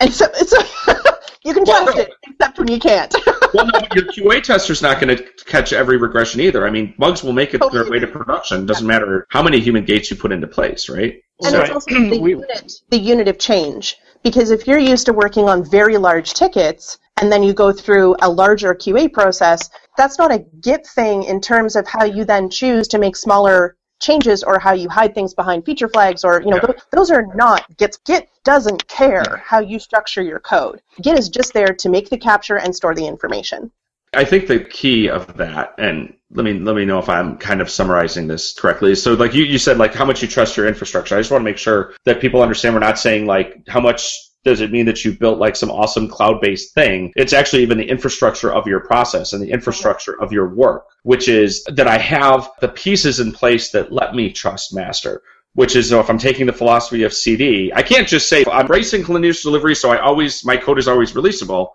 And 0.00 0.12
so 0.12 0.26
it's 0.34 0.52
you 1.44 1.54
can 1.54 1.64
Well, 1.66 1.84
trust 1.84 1.96
no. 1.96 2.02
it 2.02 2.10
except 2.28 2.58
when 2.58 2.68
you 2.68 2.78
can't. 2.78 3.14
Well 3.52 3.66
no, 3.66 3.80
your 3.96 4.04
qa 4.04 4.40
tester's 4.44 4.80
not 4.80 5.00
going 5.00 5.16
to 5.16 5.24
catch 5.44 5.72
every 5.72 5.96
regression 5.96 6.40
either. 6.40 6.64
I 6.68 6.70
mean 6.70 6.94
bugs 6.98 7.24
will 7.24 7.32
make 7.32 7.52
it 7.52 7.60
their 7.72 7.90
way 7.90 7.98
to 7.98 8.06
production. 8.06 8.62
It 8.62 8.66
doesn't 8.66 8.86
matter 8.86 9.26
how 9.30 9.42
many 9.42 9.58
human 9.58 9.84
gates 9.84 10.08
you 10.08 10.16
put 10.16 10.30
into 10.30 10.46
place 10.46 10.88
right? 10.88 11.20
And 11.42 11.50
So- 11.50 11.60
it's 11.62 11.70
also 11.70 11.90
the 11.94 12.16
unit 12.36 12.72
the 12.90 12.98
unit 12.98 13.26
of 13.26 13.38
change 13.38 13.96
because 14.22 14.50
if 14.50 14.66
you're 14.66 14.78
used 14.78 15.06
to 15.06 15.12
working 15.12 15.48
on 15.48 15.64
very 15.64 15.96
large 15.96 16.34
tickets 16.34 16.98
and 17.20 17.30
then 17.30 17.42
you 17.42 17.52
go 17.52 17.72
through 17.72 18.16
a 18.22 18.30
larger 18.30 18.74
QA 18.74 19.12
process, 19.12 19.70
that's 19.96 20.18
not 20.18 20.32
a 20.32 20.44
Git 20.60 20.86
thing 20.86 21.24
in 21.24 21.40
terms 21.40 21.76
of 21.76 21.86
how 21.86 22.04
you 22.04 22.24
then 22.24 22.48
choose 22.50 22.88
to 22.88 22.98
make 22.98 23.16
smaller 23.16 23.76
changes 24.00 24.42
or 24.42 24.58
how 24.58 24.72
you 24.72 24.88
hide 24.88 25.14
things 25.14 25.34
behind 25.34 25.64
feature 25.64 25.88
flags 25.88 26.24
or 26.24 26.40
you 26.40 26.48
know 26.50 26.56
Yeah. 26.56 26.68
th- 26.72 26.78
those 26.92 27.10
are 27.10 27.26
not 27.34 27.64
Git. 27.76 27.98
Git 28.06 28.28
doesn't 28.44 28.86
care 28.88 29.42
how 29.44 29.60
you 29.60 29.78
structure 29.78 30.22
your 30.22 30.40
code. 30.40 30.80
Git 31.02 31.18
is 31.18 31.28
just 31.28 31.52
there 31.52 31.74
to 31.74 31.88
make 31.90 32.08
the 32.08 32.16
capture 32.16 32.56
and 32.58 32.74
store 32.74 32.94
the 32.94 33.06
information. 33.06 33.70
I 34.12 34.24
think 34.24 34.48
the 34.48 34.60
key 34.60 35.08
of 35.08 35.36
that, 35.36 35.74
and 35.78 36.14
let 36.32 36.44
me 36.44 36.54
let 36.54 36.74
me 36.74 36.84
know 36.84 36.98
if 36.98 37.08
I'm 37.08 37.36
kind 37.38 37.60
of 37.60 37.70
summarizing 37.70 38.26
this 38.26 38.52
correctly. 38.52 38.94
So, 38.94 39.14
like 39.14 39.34
you, 39.34 39.44
you 39.44 39.58
said, 39.58 39.78
like 39.78 39.94
how 39.94 40.04
much 40.04 40.20
you 40.22 40.28
trust 40.28 40.56
your 40.56 40.66
infrastructure. 40.66 41.16
I 41.16 41.20
just 41.20 41.30
want 41.30 41.42
to 41.42 41.44
make 41.44 41.58
sure 41.58 41.94
that 42.04 42.20
people 42.20 42.42
understand 42.42 42.74
we're 42.74 42.80
not 42.80 42.98
saying 42.98 43.26
like 43.26 43.62
how 43.68 43.80
much 43.80 44.16
does 44.44 44.60
it 44.60 44.72
mean 44.72 44.86
that 44.86 45.04
you've 45.04 45.18
built 45.18 45.38
like 45.38 45.54
some 45.54 45.70
awesome 45.70 46.08
cloud-based 46.08 46.74
thing. 46.74 47.12
It's 47.14 47.34
actually 47.34 47.62
even 47.62 47.78
the 47.78 47.88
infrastructure 47.88 48.52
of 48.52 48.66
your 48.66 48.80
process 48.80 49.32
and 49.32 49.42
the 49.42 49.50
infrastructure 49.50 50.20
of 50.20 50.32
your 50.32 50.48
work, 50.54 50.86
which 51.02 51.28
is 51.28 51.62
that 51.64 51.86
I 51.86 51.98
have 51.98 52.48
the 52.60 52.68
pieces 52.68 53.20
in 53.20 53.32
place 53.32 53.70
that 53.72 53.92
let 53.92 54.14
me 54.14 54.32
trust 54.32 54.74
master. 54.74 55.22
Which 55.54 55.74
is, 55.74 55.90
if 55.90 56.08
I'm 56.08 56.16
taking 56.16 56.46
the 56.46 56.52
philosophy 56.52 57.02
of 57.02 57.12
CD, 57.12 57.72
I 57.74 57.82
can't 57.82 58.06
just 58.06 58.28
say 58.28 58.44
I'm 58.50 58.68
racing 58.68 59.02
continuous 59.02 59.42
delivery, 59.42 59.74
so 59.74 59.90
I 59.90 59.98
always 59.98 60.44
my 60.44 60.56
code 60.56 60.78
is 60.78 60.86
always 60.86 61.12
releasable. 61.12 61.70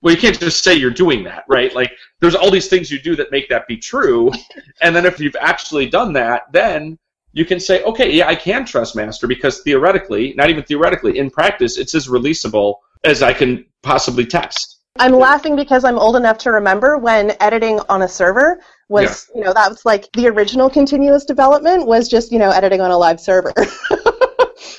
Well, 0.00 0.14
you 0.14 0.20
can't 0.20 0.38
just 0.38 0.62
say 0.62 0.74
you're 0.74 0.90
doing 0.90 1.24
that, 1.24 1.44
right? 1.48 1.74
Like, 1.74 1.90
there's 2.20 2.34
all 2.34 2.50
these 2.50 2.68
things 2.68 2.90
you 2.90 3.00
do 3.00 3.16
that 3.16 3.32
make 3.32 3.48
that 3.48 3.66
be 3.66 3.76
true. 3.76 4.30
And 4.80 4.94
then 4.94 5.06
if 5.06 5.18
you've 5.18 5.36
actually 5.40 5.88
done 5.88 6.12
that, 6.12 6.42
then 6.52 6.98
you 7.32 7.44
can 7.44 7.58
say, 7.58 7.82
okay, 7.82 8.12
yeah, 8.12 8.28
I 8.28 8.36
can 8.36 8.64
trust 8.64 8.94
master 8.94 9.26
because 9.26 9.60
theoretically, 9.62 10.34
not 10.36 10.50
even 10.50 10.62
theoretically, 10.62 11.18
in 11.18 11.30
practice, 11.30 11.78
it's 11.78 11.96
as 11.96 12.06
releasable 12.06 12.76
as 13.02 13.22
I 13.22 13.32
can 13.32 13.66
possibly 13.82 14.24
test. 14.24 14.78
I'm 15.00 15.12
laughing 15.12 15.56
because 15.56 15.84
I'm 15.84 15.98
old 15.98 16.16
enough 16.16 16.38
to 16.38 16.52
remember 16.52 16.96
when 16.98 17.36
editing 17.40 17.80
on 17.88 18.02
a 18.02 18.08
server 18.08 18.60
was, 18.88 19.28
you 19.34 19.42
know, 19.42 19.52
that 19.52 19.68
was 19.68 19.84
like 19.84 20.08
the 20.12 20.28
original 20.28 20.70
continuous 20.70 21.24
development 21.24 21.86
was 21.86 22.08
just, 22.08 22.32
you 22.32 22.38
know, 22.38 22.50
editing 22.50 22.80
on 22.80 22.90
a 22.90 22.98
live 22.98 23.20
server. 23.20 23.52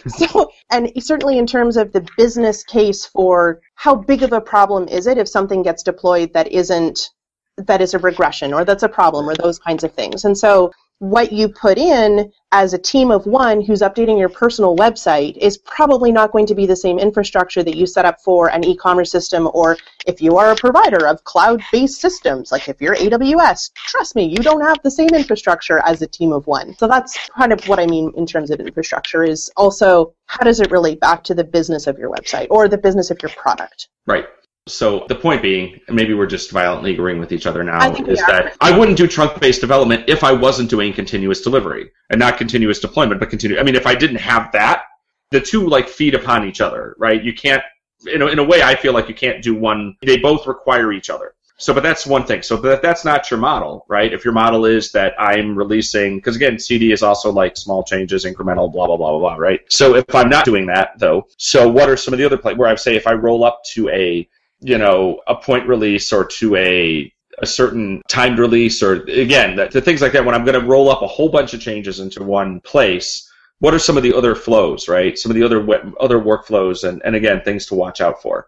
so, 0.07 0.51
and 0.71 0.91
certainly 0.99 1.37
in 1.37 1.47
terms 1.47 1.77
of 1.77 1.91
the 1.91 2.07
business 2.17 2.63
case 2.63 3.05
for 3.05 3.61
how 3.75 3.95
big 3.95 4.23
of 4.23 4.33
a 4.33 4.41
problem 4.41 4.87
is 4.87 5.07
it 5.07 5.17
if 5.17 5.27
something 5.27 5.63
gets 5.63 5.83
deployed 5.83 6.33
that 6.33 6.51
isn't, 6.51 7.09
that 7.57 7.81
is 7.81 7.93
a 7.93 7.99
regression 7.99 8.53
or 8.53 8.63
that's 8.63 8.83
a 8.83 8.89
problem 8.89 9.29
or 9.29 9.35
those 9.35 9.59
kinds 9.59 9.83
of 9.83 9.93
things. 9.93 10.25
And 10.25 10.37
so 10.37 10.71
what 10.99 11.31
you 11.31 11.47
put 11.49 11.77
in 11.77 12.31
as 12.51 12.73
a 12.73 12.77
team 12.77 13.09
of 13.11 13.25
one 13.25 13.61
who's 13.61 13.81
updating 13.81 14.19
your 14.19 14.29
personal 14.29 14.75
website 14.75 15.37
is 15.37 15.57
probably 15.57 16.11
not 16.11 16.31
going 16.31 16.45
to 16.45 16.55
be 16.55 16.65
the 16.65 16.75
same 16.75 16.99
infrastructure 16.99 17.63
that 17.63 17.75
you 17.75 17.85
set 17.85 18.05
up 18.05 18.19
for 18.21 18.49
an 18.51 18.63
e-commerce 18.65 19.11
system 19.11 19.49
or 19.53 19.77
if 20.05 20.21
you 20.21 20.35
are 20.35 20.51
a 20.51 20.55
provider 20.55 21.07
of 21.07 21.23
cloud-based 21.23 22.01
systems 22.01 22.51
like 22.51 22.67
if 22.67 22.81
you're 22.81 22.95
AWS 22.95 23.71
trust 23.75 24.15
me 24.15 24.25
you 24.25 24.37
don't 24.37 24.61
have 24.61 24.79
the 24.83 24.91
same 24.91 25.09
infrastructure 25.09 25.79
as 25.85 26.01
a 26.01 26.07
team 26.07 26.33
of 26.33 26.45
one 26.47 26.75
so 26.77 26.87
that's 26.87 27.17
kind 27.29 27.53
of 27.53 27.63
what 27.67 27.79
I 27.79 27.85
mean 27.85 28.11
in 28.17 28.25
terms 28.25 28.51
of 28.51 28.59
infrastructure 28.59 29.23
is 29.23 29.49
also 29.55 30.13
how 30.25 30.43
does 30.43 30.59
it 30.59 30.71
relate 30.71 30.99
back 30.99 31.23
to 31.25 31.35
the 31.35 31.43
business 31.43 31.87
of 31.87 31.97
your 31.97 32.11
website 32.11 32.47
or 32.49 32.67
the 32.67 32.77
business 32.77 33.09
of 33.09 33.21
your 33.21 33.31
product 33.31 33.87
Right. 34.09 34.25
So 34.71 35.05
the 35.07 35.15
point 35.15 35.41
being, 35.41 35.79
maybe 35.89 36.13
we're 36.13 36.27
just 36.27 36.51
violently 36.51 36.93
agreeing 36.93 37.19
with 37.19 37.31
each 37.31 37.45
other 37.45 37.63
now, 37.63 37.79
I 37.79 37.93
think 37.93 38.07
we 38.07 38.13
is 38.13 38.19
that 38.27 38.55
I 38.61 38.77
wouldn't 38.77 38.97
do 38.97 39.07
trunk-based 39.07 39.61
development 39.61 40.05
if 40.07 40.23
I 40.23 40.31
wasn't 40.31 40.69
doing 40.69 40.93
continuous 40.93 41.41
delivery 41.41 41.91
and 42.09 42.19
not 42.19 42.37
continuous 42.37 42.79
deployment, 42.79 43.19
but 43.19 43.29
continue. 43.29 43.59
I 43.59 43.63
mean, 43.63 43.75
if 43.75 43.87
I 43.87 43.95
didn't 43.95 44.17
have 44.17 44.51
that, 44.53 44.83
the 45.31 45.41
two 45.41 45.67
like 45.67 45.87
feed 45.87 46.15
upon 46.15 46.47
each 46.47 46.61
other, 46.61 46.95
right? 46.97 47.23
You 47.23 47.33
can't, 47.33 47.63
in 48.11 48.21
a, 48.21 48.27
in 48.27 48.39
a 48.39 48.43
way, 48.43 48.61
I 48.61 48.75
feel 48.75 48.93
like 48.93 49.09
you 49.09 49.15
can't 49.15 49.43
do 49.43 49.55
one. 49.55 49.95
They 50.01 50.17
both 50.17 50.47
require 50.47 50.91
each 50.91 51.09
other. 51.09 51.35
So, 51.59 51.73
but 51.73 51.83
that's 51.83 52.07
one 52.07 52.25
thing. 52.25 52.41
So 52.41 52.55
that, 52.55 52.81
that's 52.81 53.03
not 53.03 53.29
your 53.29 53.39
model, 53.39 53.85
right? 53.89 54.13
If 54.13 54.23
your 54.23 54.33
model 54.33 54.65
is 54.65 54.93
that 54.93 55.13
I'm 55.19 55.57
releasing, 55.57 56.15
because 56.15 56.37
again, 56.37 56.57
CD 56.57 56.93
is 56.93 57.03
also 57.03 57.33
like 57.33 57.57
small 57.57 57.83
changes, 57.83 58.23
incremental, 58.23 58.71
blah, 58.71 58.87
blah, 58.87 58.95
blah, 58.95 59.11
blah, 59.11 59.19
blah, 59.19 59.35
right? 59.35 59.59
So 59.67 59.95
if 59.95 60.15
I'm 60.15 60.29
not 60.29 60.45
doing 60.45 60.65
that 60.67 60.97
though, 60.97 61.27
so 61.35 61.67
what 61.67 61.89
are 61.89 61.97
some 61.97 62.13
of 62.13 62.17
the 62.17 62.25
other 62.25 62.37
places 62.37 62.57
where 62.57 62.69
I 62.69 62.75
say 62.75 62.95
if 62.95 63.07
I 63.07 63.13
roll 63.13 63.43
up 63.43 63.61
to 63.73 63.89
a, 63.89 64.27
you 64.61 64.77
know, 64.77 65.21
a 65.27 65.35
point 65.35 65.67
release 65.67 66.11
or 66.11 66.25
to 66.25 66.55
a, 66.55 67.11
a 67.39 67.45
certain 67.45 68.01
timed 68.07 68.39
release 68.39 68.83
or 68.83 69.03
again, 69.03 69.55
the, 69.55 69.67
the 69.67 69.81
things 69.81 70.01
like 70.01 70.11
that, 70.13 70.25
when 70.25 70.35
I'm 70.35 70.45
going 70.45 70.59
to 70.59 70.67
roll 70.67 70.89
up 70.89 71.01
a 71.01 71.07
whole 71.07 71.29
bunch 71.29 71.53
of 71.53 71.61
changes 71.61 71.99
into 71.99 72.23
one 72.23 72.59
place, 72.61 73.31
what 73.59 73.73
are 73.73 73.79
some 73.79 73.97
of 73.97 74.03
the 74.03 74.13
other 74.13 74.35
flows, 74.35 74.87
right? 74.87 75.17
Some 75.17 75.31
of 75.31 75.35
the 75.35 75.43
other, 75.43 75.65
other 75.99 76.19
workflows 76.19 76.87
and, 76.87 77.01
and 77.05 77.15
again, 77.15 77.41
things 77.43 77.65
to 77.67 77.75
watch 77.75 78.01
out 78.01 78.21
for. 78.21 78.47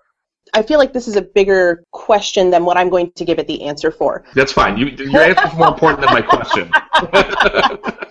I 0.54 0.64
feel 0.64 0.80
like 0.80 0.92
this 0.92 1.08
is 1.08 1.16
a 1.16 1.22
bigger 1.22 1.84
question 1.92 2.50
than 2.50 2.66
what 2.66 2.76
I'm 2.76 2.90
going 2.90 3.12
to 3.14 3.24
give 3.24 3.40
it 3.40 3.48
the 3.48 3.64
answer 3.64 3.90
for 3.90 4.26
That's 4.34 4.52
fine. 4.52 4.76
You, 4.76 4.88
your 4.88 5.22
answer 5.22 5.48
is 5.48 5.54
more 5.54 5.70
important 5.70 6.02
than 6.02 6.14
my 6.14 6.22
question. 6.22 6.72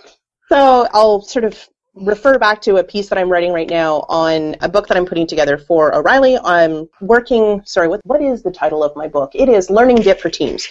So 0.51 0.85
I'll 0.91 1.21
sort 1.21 1.45
of 1.45 1.65
refer 1.95 2.39
back 2.39 2.61
to 2.61 2.77
a 2.77 2.83
piece 2.83 3.09
that 3.09 3.17
I'm 3.17 3.29
writing 3.29 3.51
right 3.51 3.69
now 3.69 4.05
on 4.07 4.55
a 4.61 4.69
book 4.69 4.87
that 4.87 4.97
I'm 4.97 5.05
putting 5.05 5.27
together 5.27 5.57
for 5.57 5.93
O'Reilly. 5.93 6.37
I'm 6.43 6.87
working, 7.01 7.61
sorry, 7.65 7.87
what, 7.87 8.01
what 8.05 8.21
is 8.21 8.43
the 8.43 8.51
title 8.51 8.83
of 8.83 8.95
my 8.95 9.07
book? 9.07 9.31
It 9.33 9.49
is 9.49 9.69
Learning 9.69 9.97
Git 9.97 10.21
for 10.21 10.29
Teams. 10.29 10.67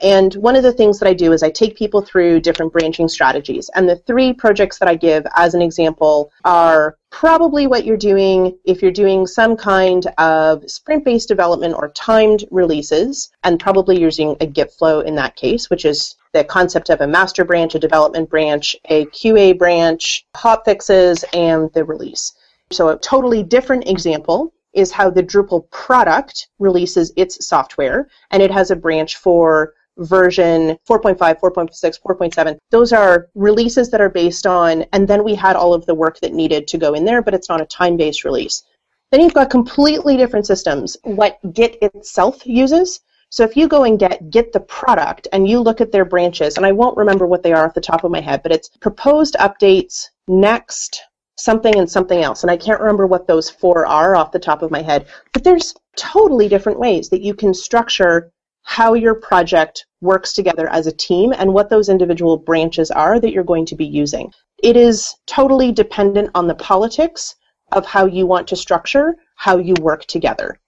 And 0.00 0.32
one 0.34 0.54
of 0.54 0.62
the 0.62 0.72
things 0.72 1.00
that 1.00 1.08
I 1.08 1.14
do 1.14 1.32
is 1.32 1.42
I 1.42 1.50
take 1.50 1.76
people 1.76 2.02
through 2.02 2.40
different 2.40 2.72
branching 2.72 3.08
strategies. 3.08 3.68
And 3.74 3.88
the 3.88 3.96
three 3.96 4.32
projects 4.32 4.78
that 4.78 4.88
I 4.88 4.94
give 4.94 5.26
as 5.34 5.54
an 5.54 5.62
example 5.62 6.30
are 6.44 6.96
probably 7.10 7.66
what 7.66 7.84
you're 7.84 7.96
doing 7.96 8.56
if 8.64 8.80
you're 8.80 8.92
doing 8.92 9.26
some 9.26 9.56
kind 9.56 10.06
of 10.18 10.70
sprint 10.70 11.04
based 11.04 11.26
development 11.26 11.74
or 11.74 11.88
timed 11.90 12.44
releases, 12.52 13.30
and 13.42 13.58
probably 13.58 14.00
using 14.00 14.36
a 14.40 14.46
Git 14.46 14.70
flow 14.70 15.00
in 15.00 15.16
that 15.16 15.34
case, 15.34 15.68
which 15.68 15.84
is 15.84 16.14
the 16.32 16.44
concept 16.44 16.90
of 16.90 17.00
a 17.00 17.06
master 17.06 17.44
branch, 17.44 17.74
a 17.74 17.78
development 17.78 18.28
branch, 18.30 18.76
a 18.86 19.06
QA 19.06 19.58
branch, 19.58 20.26
hot 20.34 20.64
fixes, 20.64 21.24
and 21.32 21.72
the 21.72 21.84
release. 21.84 22.34
So 22.70 22.88
a 22.88 22.98
totally 22.98 23.42
different 23.42 23.88
example 23.88 24.52
is 24.74 24.92
how 24.92 25.10
the 25.10 25.22
Drupal 25.22 25.70
product 25.70 26.48
releases 26.58 27.12
its 27.16 27.46
software, 27.46 28.08
and 28.30 28.42
it 28.42 28.50
has 28.50 28.70
a 28.70 28.76
branch 28.76 29.16
for 29.16 29.74
version 29.96 30.78
4.5, 30.88 31.18
4.6, 31.18 31.98
4.7. 32.00 32.58
Those 32.70 32.92
are 32.92 33.28
releases 33.34 33.90
that 33.90 34.00
are 34.00 34.10
based 34.10 34.46
on, 34.46 34.84
and 34.92 35.08
then 35.08 35.24
we 35.24 35.34
had 35.34 35.56
all 35.56 35.74
of 35.74 35.86
the 35.86 35.94
work 35.94 36.20
that 36.20 36.32
needed 36.32 36.68
to 36.68 36.78
go 36.78 36.94
in 36.94 37.04
there, 37.04 37.22
but 37.22 37.34
it's 37.34 37.48
not 37.48 37.60
a 37.60 37.66
time-based 37.66 38.24
release. 38.24 38.62
Then 39.10 39.22
you've 39.22 39.34
got 39.34 39.50
completely 39.50 40.16
different 40.16 40.46
systems. 40.46 40.96
What 41.02 41.38
Git 41.52 41.78
itself 41.82 42.46
uses. 42.46 43.00
So 43.30 43.44
if 43.44 43.56
you 43.56 43.68
go 43.68 43.84
and 43.84 43.98
get 43.98 44.30
Git 44.30 44.52
the 44.52 44.60
product 44.60 45.28
and 45.32 45.46
you 45.46 45.60
look 45.60 45.80
at 45.80 45.92
their 45.92 46.06
branches, 46.06 46.56
and 46.56 46.64
I 46.64 46.72
won't 46.72 46.96
remember 46.96 47.26
what 47.26 47.42
they 47.42 47.52
are 47.52 47.66
off 47.66 47.74
the 47.74 47.80
top 47.80 48.04
of 48.04 48.10
my 48.10 48.20
head, 48.20 48.42
but 48.42 48.52
it's 48.52 48.70
proposed 48.80 49.36
updates, 49.38 50.06
next, 50.28 51.02
something, 51.36 51.76
and 51.78 51.90
something 51.90 52.22
else. 52.22 52.42
And 52.42 52.50
I 52.50 52.56
can't 52.56 52.80
remember 52.80 53.06
what 53.06 53.26
those 53.26 53.50
four 53.50 53.86
are 53.86 54.16
off 54.16 54.32
the 54.32 54.38
top 54.38 54.62
of 54.62 54.70
my 54.70 54.80
head. 54.80 55.06
But 55.32 55.44
there's 55.44 55.74
totally 55.96 56.48
different 56.48 56.80
ways 56.80 57.10
that 57.10 57.22
you 57.22 57.34
can 57.34 57.52
structure 57.52 58.32
how 58.62 58.94
your 58.94 59.14
project 59.14 59.86
works 60.00 60.32
together 60.32 60.68
as 60.68 60.86
a 60.86 60.92
team 60.92 61.32
and 61.36 61.52
what 61.52 61.70
those 61.70 61.88
individual 61.88 62.36
branches 62.36 62.90
are 62.90 63.20
that 63.20 63.32
you're 63.32 63.44
going 63.44 63.66
to 63.66 63.76
be 63.76 63.86
using. 63.86 64.32
It 64.62 64.76
is 64.76 65.14
totally 65.26 65.70
dependent 65.72 66.30
on 66.34 66.46
the 66.46 66.54
politics 66.54 67.34
of 67.72 67.84
how 67.86 68.06
you 68.06 68.26
want 68.26 68.48
to 68.48 68.56
structure 68.56 69.16
how 69.36 69.58
you 69.58 69.74
work 69.80 70.06
together. 70.06 70.58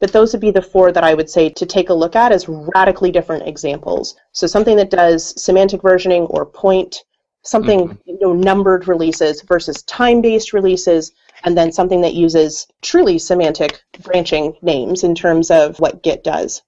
But 0.00 0.12
those 0.12 0.32
would 0.32 0.40
be 0.40 0.50
the 0.50 0.62
four 0.62 0.92
that 0.92 1.04
I 1.04 1.14
would 1.14 1.30
say 1.30 1.48
to 1.48 1.66
take 1.66 1.88
a 1.88 1.94
look 1.94 2.16
at 2.16 2.32
as 2.32 2.48
radically 2.48 3.10
different 3.10 3.48
examples. 3.48 4.16
So 4.32 4.46
something 4.46 4.76
that 4.76 4.90
does 4.90 5.40
semantic 5.42 5.80
versioning 5.80 6.26
or 6.28 6.44
point, 6.44 7.04
something 7.42 7.88
Mhm. 7.88 7.98
you 8.04 8.18
know 8.20 8.32
numbered 8.32 8.88
releases 8.88 9.42
versus 9.42 9.82
time-based 9.84 10.52
releases, 10.52 11.12
and 11.44 11.56
then 11.56 11.72
something 11.72 12.00
that 12.02 12.14
uses 12.14 12.66
truly 12.82 13.18
semantic 13.18 13.80
branching 14.02 14.54
names 14.62 15.04
in 15.04 15.14
terms 15.14 15.50
of 15.50 15.78
what 15.80 16.02
Git 16.02 16.24
does. 16.24 16.62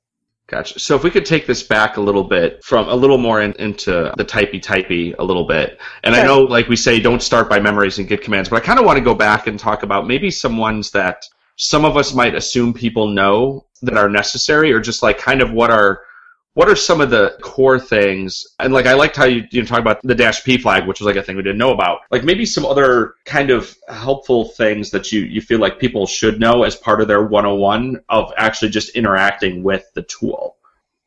Gotcha. 0.46 0.78
So 0.78 0.96
if 0.96 1.02
we 1.02 1.10
could 1.10 1.26
take 1.26 1.46
this 1.46 1.62
back 1.62 1.98
a 1.98 2.00
little 2.00 2.24
bit 2.24 2.64
from 2.64 2.88
a 2.88 2.94
little 2.94 3.18
more 3.18 3.42
in, 3.42 3.52
into 3.58 4.10
the 4.16 4.24
typey 4.24 4.62
typey 4.62 5.14
a 5.18 5.24
little 5.24 5.44
bit, 5.44 5.78
and 6.04 6.14
sure. 6.14 6.24
I 6.24 6.26
know, 6.26 6.40
like 6.40 6.68
we 6.68 6.76
say, 6.76 6.98
don't 7.00 7.22
start 7.22 7.50
by 7.50 7.60
memorizing 7.60 8.06
Git 8.06 8.22
commands, 8.22 8.48
but 8.48 8.56
I 8.56 8.64
kind 8.64 8.78
of 8.78 8.86
want 8.86 8.96
to 8.96 9.04
go 9.04 9.14
back 9.14 9.46
and 9.46 9.58
talk 9.58 9.82
about 9.82 10.06
maybe 10.06 10.30
some 10.30 10.56
ones 10.56 10.90
that 10.92 11.26
some 11.58 11.84
of 11.84 11.96
us 11.96 12.14
might 12.14 12.34
assume 12.34 12.72
people 12.72 13.08
know 13.08 13.66
that 13.82 13.96
are 13.96 14.08
necessary, 14.08 14.72
or 14.72 14.80
just 14.80 15.02
like 15.02 15.18
kind 15.18 15.42
of 15.42 15.52
what 15.52 15.70
are 15.70 16.00
what 16.54 16.68
are 16.68 16.76
some 16.76 17.00
of 17.00 17.10
the 17.10 17.36
core 17.40 17.78
things? 17.78 18.44
And 18.58 18.72
like 18.72 18.86
I 18.86 18.94
liked 18.94 19.16
how 19.16 19.26
you 19.26 19.44
you 19.50 19.60
know, 19.60 19.66
talk 19.66 19.80
about 19.80 20.00
the 20.02 20.14
dash 20.14 20.42
p 20.44 20.56
flag, 20.56 20.86
which 20.86 21.00
was 21.00 21.06
like 21.06 21.16
a 21.16 21.22
thing 21.22 21.36
we 21.36 21.42
didn't 21.42 21.58
know 21.58 21.72
about. 21.72 22.00
Like 22.10 22.24
maybe 22.24 22.46
some 22.46 22.64
other 22.64 23.14
kind 23.26 23.50
of 23.50 23.76
helpful 23.88 24.46
things 24.46 24.90
that 24.90 25.12
you 25.12 25.22
you 25.22 25.40
feel 25.40 25.58
like 25.58 25.78
people 25.78 26.06
should 26.06 26.40
know 26.40 26.62
as 26.62 26.76
part 26.76 27.00
of 27.00 27.08
their 27.08 27.22
101 27.22 28.00
of 28.08 28.32
actually 28.36 28.70
just 28.70 28.90
interacting 28.90 29.62
with 29.62 29.84
the 29.94 30.02
tool. 30.02 30.56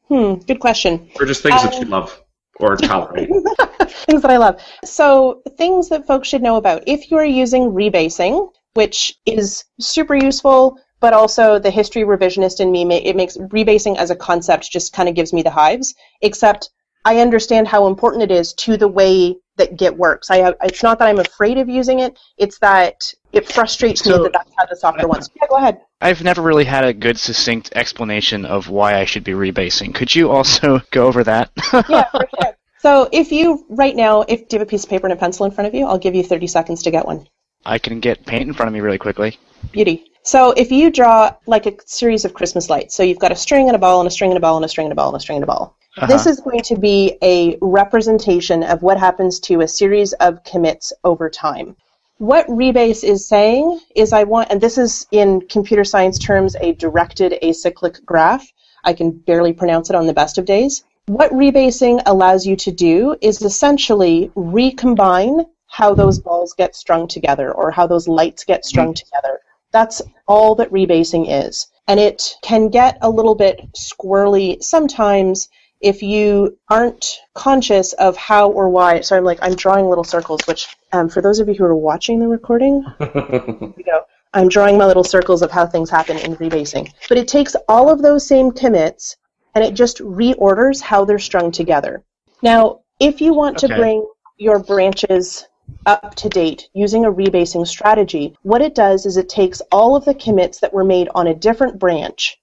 Hmm, 0.10 0.36
good 0.36 0.60
question. 0.60 1.10
Or 1.20 1.26
just 1.26 1.44
things 1.44 1.62
um, 1.62 1.66
that 1.66 1.76
you 1.76 1.84
um, 1.84 1.90
love 1.90 2.22
or 2.60 2.76
tolerate. 2.76 3.30
things 3.88 4.22
that 4.22 4.32
I 4.32 4.38
love. 4.38 4.62
So 4.84 5.42
things 5.58 5.88
that 5.90 6.06
folks 6.06 6.28
should 6.28 6.42
know 6.42 6.58
about. 6.58 6.84
If 6.88 7.10
you 7.10 7.18
are 7.18 7.26
using 7.26 7.72
rebasing, 7.72 8.52
which 8.74 9.16
is 9.26 9.64
super 9.80 10.16
useful 10.16 10.78
but 11.02 11.14
also 11.14 11.60
the 11.60 11.72
history 11.72 12.04
revisionist 12.04 12.62
in 12.62 12.72
me, 12.72 12.84
it 12.84 13.16
makes 13.16 13.36
rebasing 13.36 13.98
as 13.98 14.12
a 14.12 14.16
concept 14.16 14.72
just 14.72 14.94
kind 14.94 15.10
of 15.10 15.16
gives 15.16 15.34
me 15.34 15.42
the 15.42 15.50
hives. 15.50 15.94
Except 16.22 16.70
I 17.04 17.18
understand 17.18 17.68
how 17.68 17.88
important 17.88 18.24
it 18.24 18.32
is 18.32 18.54
to 18.54 18.78
the 18.78 18.88
way 18.88 19.36
that 19.58 19.78
Git 19.78 19.98
works. 19.98 20.30
I 20.30 20.38
have, 20.38 20.56
it's 20.62 20.84
not 20.84 21.00
that 21.00 21.08
I'm 21.08 21.20
afraid 21.20 21.58
of 21.58 21.68
using 21.68 22.00
it; 22.00 22.18
it's 22.38 22.60
that 22.60 23.02
it 23.34 23.52
frustrates 23.52 24.04
so, 24.04 24.18
me 24.18 24.24
that 24.24 24.34
that's 24.34 24.52
how 24.56 24.66
the 24.68 24.76
software 24.76 25.08
wants. 25.08 25.30
Yeah, 25.36 25.48
go 25.50 25.58
ahead. 25.58 25.82
I've 26.00 26.24
never 26.24 26.44
really 26.44 26.66
had 26.66 26.86
a 26.86 26.94
good, 26.94 27.18
succinct 27.18 27.72
explanation 27.76 28.46
of 28.46 28.70
why 28.70 29.00
I 29.00 29.06
should 29.06 29.24
be 29.24 29.34
rebasing. 29.34 29.96
Could 29.96 30.14
you 30.14 30.30
also 30.30 30.82
go 30.92 31.08
over 31.08 31.24
that? 31.24 31.50
yeah, 31.90 32.10
for 32.12 32.28
sure. 32.40 32.58
So 32.80 33.10
if 33.12 33.32
you 33.32 33.66
right 33.70 33.96
now, 33.96 34.22
if 34.22 34.48
do 34.48 34.56
you 34.56 34.60
have 34.60 34.68
a 34.68 34.70
piece 34.70 34.84
of 34.84 34.90
paper 34.90 35.08
and 35.08 35.14
a 35.14 35.16
pencil 35.16 35.48
in 35.48 35.52
front 35.52 35.68
of 35.68 35.74
you, 35.74 35.86
I'll 35.88 36.00
give 36.00 36.16
you 36.16 36.24
30 36.24 36.48
seconds 36.48 36.84
to 36.84 36.92
get 36.92 37.06
one. 37.06 37.28
I 37.66 37.78
can 37.78 38.00
get 38.00 38.26
paint 38.26 38.48
in 38.48 38.54
front 38.54 38.68
of 38.68 38.74
me 38.74 38.80
really 38.80 38.98
quickly. 38.98 39.38
Beauty. 39.72 40.06
So 40.24 40.52
if 40.52 40.72
you 40.72 40.92
draw 40.92 41.36
like 41.48 41.66
a 41.66 41.74
series 41.86 42.26
of 42.26 42.34
Christmas 42.34 42.70
lights, 42.70 42.96
so 42.96 43.04
you've 43.04 43.20
got 43.20 43.32
a 43.32 43.36
string 43.36 43.68
and 43.68 43.76
a 43.76 43.80
ball 43.80 44.00
and 44.00 44.08
a 44.08 44.12
string 44.12 44.32
and 44.32 44.38
a 44.38 44.42
ball 44.42 44.56
and 44.56 44.66
a 44.66 44.70
string 44.70 44.86
and 44.86 44.94
a 44.94 44.96
ball 44.96 45.10
and 45.10 45.18
a 45.18 45.20
string 45.20 45.38
and 45.38 45.44
a 45.44 45.48
ball. 45.48 45.76
Uh-huh. 45.98 46.08
This 46.08 46.26
is 46.26 46.40
going 46.40 46.62
to 46.62 46.78
be 46.78 47.18
a 47.22 47.58
representation 47.62 48.64
of 48.64 48.82
what 48.82 48.98
happens 48.98 49.40
to 49.42 49.62
a 49.62 49.68
series 49.68 50.14
of 50.14 50.44
commits 50.44 50.94
over 51.04 51.30
time. 51.30 51.76
What 52.18 52.48
rebase 52.48 53.04
is 53.04 53.28
saying 53.28 53.80
is 53.96 54.14
I 54.14 54.24
want, 54.24 54.52
and 54.52 54.62
this 54.62 54.78
is 54.78 55.08
in 55.12 55.42
computer 55.50 55.84
science 55.84 56.20
terms 56.20 56.56
a 56.62 56.74
directed 56.74 57.34
acyclic 57.42 58.06
graph. 58.06 58.48
I 58.84 58.94
can 58.94 59.12
barely 59.12 59.54
pronounce 59.54 59.90
it 59.90 59.96
on 59.96 60.06
the 60.06 60.14
best 60.14 60.38
of 60.38 60.46
days. 60.46 60.84
What 61.08 61.32
rebasing 61.32 62.04
allows 62.06 62.46
you 62.46 62.56
to 62.58 62.72
do 62.72 63.16
is 63.22 63.42
essentially 63.42 64.32
recombine 64.36 65.46
how 65.72 65.94
those 65.94 66.20
balls 66.20 66.54
get 66.58 66.76
strung 66.76 67.08
together 67.08 67.52
or 67.52 67.72
how 67.72 67.88
those 67.88 68.08
lights 68.08 68.44
get 68.44 68.66
strung 68.66 68.90
mm-hmm. 68.90 69.06
together 69.06 69.40
that's 69.72 70.02
all 70.28 70.56
that 70.56 70.72
rebasing 70.72 71.26
is. 71.30 71.68
And 71.88 72.00
it 72.00 72.36
can 72.42 72.70
get 72.70 72.98
a 73.02 73.10
little 73.10 73.36
bit 73.36 73.62
squirrely 73.74 74.62
sometimes 74.62 75.50
if 75.80 76.04
you 76.04 76.58
aren't 76.70 77.18
conscious 77.34 77.94
of 77.94 78.16
how 78.16 78.52
or 78.52 78.70
why. 78.70 79.02
So 79.02 79.18
I'm 79.18 79.24
like, 79.24 79.40
I'm 79.42 79.56
drawing 79.56 79.90
little 79.90 80.04
circles, 80.04 80.42
which 80.46 80.68
um, 80.92 81.10
for 81.10 81.22
those 81.22 81.40
of 81.40 81.48
you 81.48 81.56
who 81.56 81.66
are 81.66 81.76
watching 81.76 82.20
the 82.20 82.28
recording, 82.28 82.86
you 83.00 83.84
go. 83.86 84.04
I'm 84.34 84.48
drawing 84.48 84.78
my 84.78 84.86
little 84.86 85.04
circles 85.04 85.42
of 85.42 85.52
how 85.52 85.66
things 85.66 85.90
happen 85.90 86.18
in 86.18 86.38
rebasing. 86.38 86.90
But 87.10 87.18
it 87.18 87.28
takes 87.28 87.56
all 87.68 87.90
of 87.90 88.02
those 88.02 88.26
same 88.26 88.52
commits 88.52 89.18
and 89.56 89.64
it 89.64 89.74
just 89.74 89.98
reorders 90.00 90.80
how 90.80 91.04
they're 91.04 91.20
strung 91.20 91.52
together. 91.52 92.04
Now, 92.42 92.82
if 93.00 93.20
you 93.20 93.34
want 93.34 93.62
okay. 93.62 93.68
to 93.68 93.76
bring 93.76 94.08
your 94.38 94.60
branches 94.60 95.46
up 95.86 96.16
to 96.16 96.30
date 96.30 96.70
using 96.74 97.06
a 97.06 97.12
rebasing 97.12 97.66
strategy, 97.66 98.36
what 98.44 98.62
it 98.62 98.76
does 98.76 99.06
is 99.06 99.18
it 99.18 99.30
takes 99.30 99.62
all 99.72 99.96
of 99.96 100.06
the 100.06 100.14
commits 100.14 100.60
that 100.60 100.74
were 100.74 100.84
made 100.84 101.10
on 101.16 101.28
a 101.28 101.36
different 101.36 101.80
branch 101.80 102.40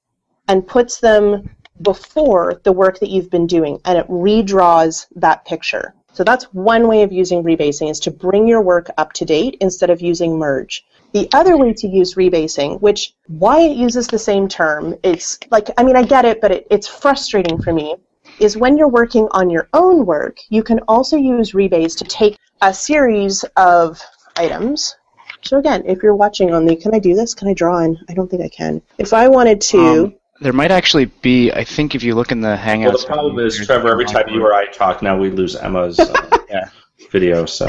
and 0.49 0.67
puts 0.67 0.99
them 0.99 1.51
before 1.83 2.61
the 2.65 2.73
work 2.73 2.99
that 3.01 3.11
you've 3.11 3.31
been 3.31 3.47
doing 3.47 3.81
and 3.85 3.99
it 3.99 4.09
redraws 4.09 5.07
that 5.15 5.45
picture. 5.45 5.95
So 6.13 6.25
that's 6.25 6.53
one 6.53 6.89
way 6.89 7.03
of 7.03 7.13
using 7.13 7.45
rebasing 7.45 7.91
is 7.91 8.01
to 8.01 8.11
bring 8.11 8.49
your 8.49 8.61
work 8.61 8.91
up 8.99 9.13
to 9.15 9.25
date 9.25 9.57
instead 9.61 9.91
of 9.91 10.01
using 10.01 10.37
merge. 10.37 10.85
The 11.13 11.29
other 11.33 11.57
way 11.57 11.73
to 11.75 11.87
use 11.87 12.17
rebasing, 12.17 12.81
which 12.81 13.15
why 13.29 13.61
it 13.61 13.77
uses 13.77 14.09
the 14.09 14.19
same 14.19 14.49
term, 14.49 14.97
it's 15.03 15.39
like 15.51 15.71
I 15.79 15.85
mean 15.85 15.97
I 15.97 16.03
get 16.03 16.25
it, 16.25 16.41
but 16.41 16.51
it, 16.51 16.67
it's 16.71 16.89
frustrating 16.89 17.63
for 17.63 17.73
me, 17.73 17.95
is 18.41 18.57
when 18.57 18.77
you're 18.77 18.89
working 18.89 19.29
on 19.33 19.51
your 19.51 19.69
own 19.73 20.07
work, 20.07 20.39
you 20.49 20.63
can 20.63 20.81
also 20.89 21.17
use 21.17 21.53
rebase 21.53 21.97
to 21.99 22.05
take 22.05 22.39
a 22.61 22.73
series 22.73 23.45
of 23.57 24.01
items. 24.37 24.97
So 25.43 25.59
again, 25.59 25.85
if 25.87 26.03
you're 26.03 26.17
watching 26.17 26.53
on 26.53 26.65
the, 26.65 26.77
can 26.77 26.95
I 26.95 26.99
do 26.99 27.15
this? 27.15 27.35
Can 27.35 27.49
I 27.49 27.55
draw 27.55 27.79
in? 27.81 27.99
I 28.09 28.15
don't 28.15 28.31
think 28.31 28.43
I 28.43 28.49
can. 28.49 28.83
If 28.99 29.13
I 29.13 29.29
wanted 29.29 29.61
to. 29.63 29.79
Um, 29.79 30.15
there 30.41 30.53
might 30.53 30.71
actually 30.71 31.07
be. 31.07 31.51
I 31.53 31.65
think 31.65 31.95
if 31.95 32.03
you 32.03 32.15
look 32.15 32.31
in 32.31 32.41
the 32.41 32.57
Hangouts. 32.57 32.85
Well, 32.85 32.99
the 32.99 33.07
problem 33.07 33.39
is, 33.41 33.67
Trevor. 33.67 33.89
Every 33.89 34.05
time 34.05 34.29
you 34.29 34.45
or 34.45 34.55
I 34.55 34.67
talk, 34.67 35.03
now 35.03 35.19
we 35.19 35.31
lose 35.31 35.57
Emma's 35.57 35.99
uh, 35.99 36.39
yeah, 36.49 36.69
video. 37.11 37.45
So. 37.45 37.67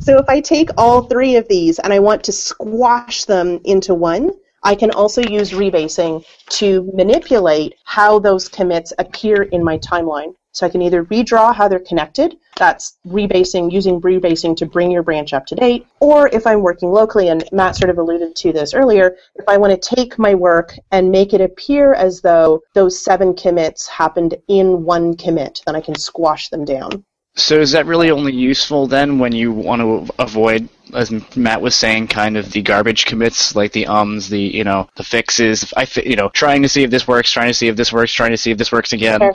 so 0.00 0.18
if 0.18 0.28
I 0.28 0.40
take 0.40 0.70
all 0.78 1.02
three 1.02 1.36
of 1.36 1.46
these 1.48 1.78
and 1.78 1.92
I 1.92 1.98
want 1.98 2.24
to 2.24 2.32
squash 2.32 3.24
them 3.24 3.60
into 3.64 3.94
one, 3.94 4.30
I 4.62 4.74
can 4.74 4.90
also 4.90 5.22
use 5.22 5.52
rebasing 5.52 6.24
to 6.50 6.90
manipulate 6.94 7.74
how 7.84 8.18
those 8.18 8.48
commits 8.48 8.92
appear 8.98 9.42
in 9.42 9.62
my 9.62 9.78
timeline. 9.78 10.34
So 10.52 10.64
I 10.64 10.70
can 10.70 10.80
either 10.80 11.04
redraw 11.04 11.54
how 11.54 11.68
they're 11.68 11.78
connected, 11.80 12.38
that's 12.56 12.96
rebasing, 13.06 13.70
using 13.70 14.00
rebasing 14.00 14.56
to 14.56 14.64
bring 14.64 14.90
your 14.90 15.02
branch 15.02 15.34
up 15.34 15.44
to 15.46 15.54
date, 15.54 15.86
or 16.00 16.28
if 16.28 16.46
I'm 16.46 16.62
working 16.62 16.90
locally, 16.90 17.28
and 17.28 17.44
Matt 17.52 17.76
sort 17.76 17.90
of 17.90 17.98
alluded 17.98 18.34
to 18.34 18.52
this 18.54 18.72
earlier, 18.72 19.16
if 19.34 19.44
I 19.46 19.58
want 19.58 19.74
to 19.74 19.94
take 19.94 20.18
my 20.18 20.34
work 20.34 20.74
and 20.92 21.10
make 21.10 21.34
it 21.34 21.42
appear 21.42 21.92
as 21.92 22.22
though 22.22 22.62
those 22.72 23.04
seven 23.04 23.34
commits 23.34 23.86
happened 23.86 24.38
in 24.48 24.82
one 24.84 25.14
commit, 25.14 25.60
then 25.66 25.76
I 25.76 25.82
can 25.82 25.94
squash 25.94 26.48
them 26.48 26.64
down. 26.64 27.04
So 27.36 27.60
is 27.60 27.72
that 27.72 27.86
really 27.86 28.10
only 28.10 28.32
useful 28.32 28.86
then 28.86 29.18
when 29.18 29.32
you 29.32 29.52
want 29.52 29.82
to 29.82 30.12
avoid, 30.18 30.68
as 30.94 31.12
Matt 31.36 31.60
was 31.60 31.76
saying, 31.76 32.08
kind 32.08 32.36
of 32.38 32.50
the 32.50 32.62
garbage 32.62 33.04
commits, 33.04 33.54
like 33.54 33.72
the 33.72 33.86
ums, 33.86 34.30
the 34.30 34.40
you 34.40 34.64
know 34.64 34.88
the 34.96 35.04
fixes, 35.04 35.72
I 35.76 35.86
you 36.02 36.16
know 36.16 36.30
trying 36.30 36.62
to 36.62 36.68
see 36.68 36.82
if 36.82 36.90
this 36.90 37.06
works, 37.06 37.30
trying 37.30 37.48
to 37.48 37.54
see 37.54 37.68
if 37.68 37.76
this 37.76 37.92
works, 37.92 38.12
trying 38.12 38.30
to 38.30 38.38
see 38.38 38.52
if 38.52 38.58
this 38.58 38.72
works 38.72 38.94
again. 38.94 39.20
Sure. 39.20 39.34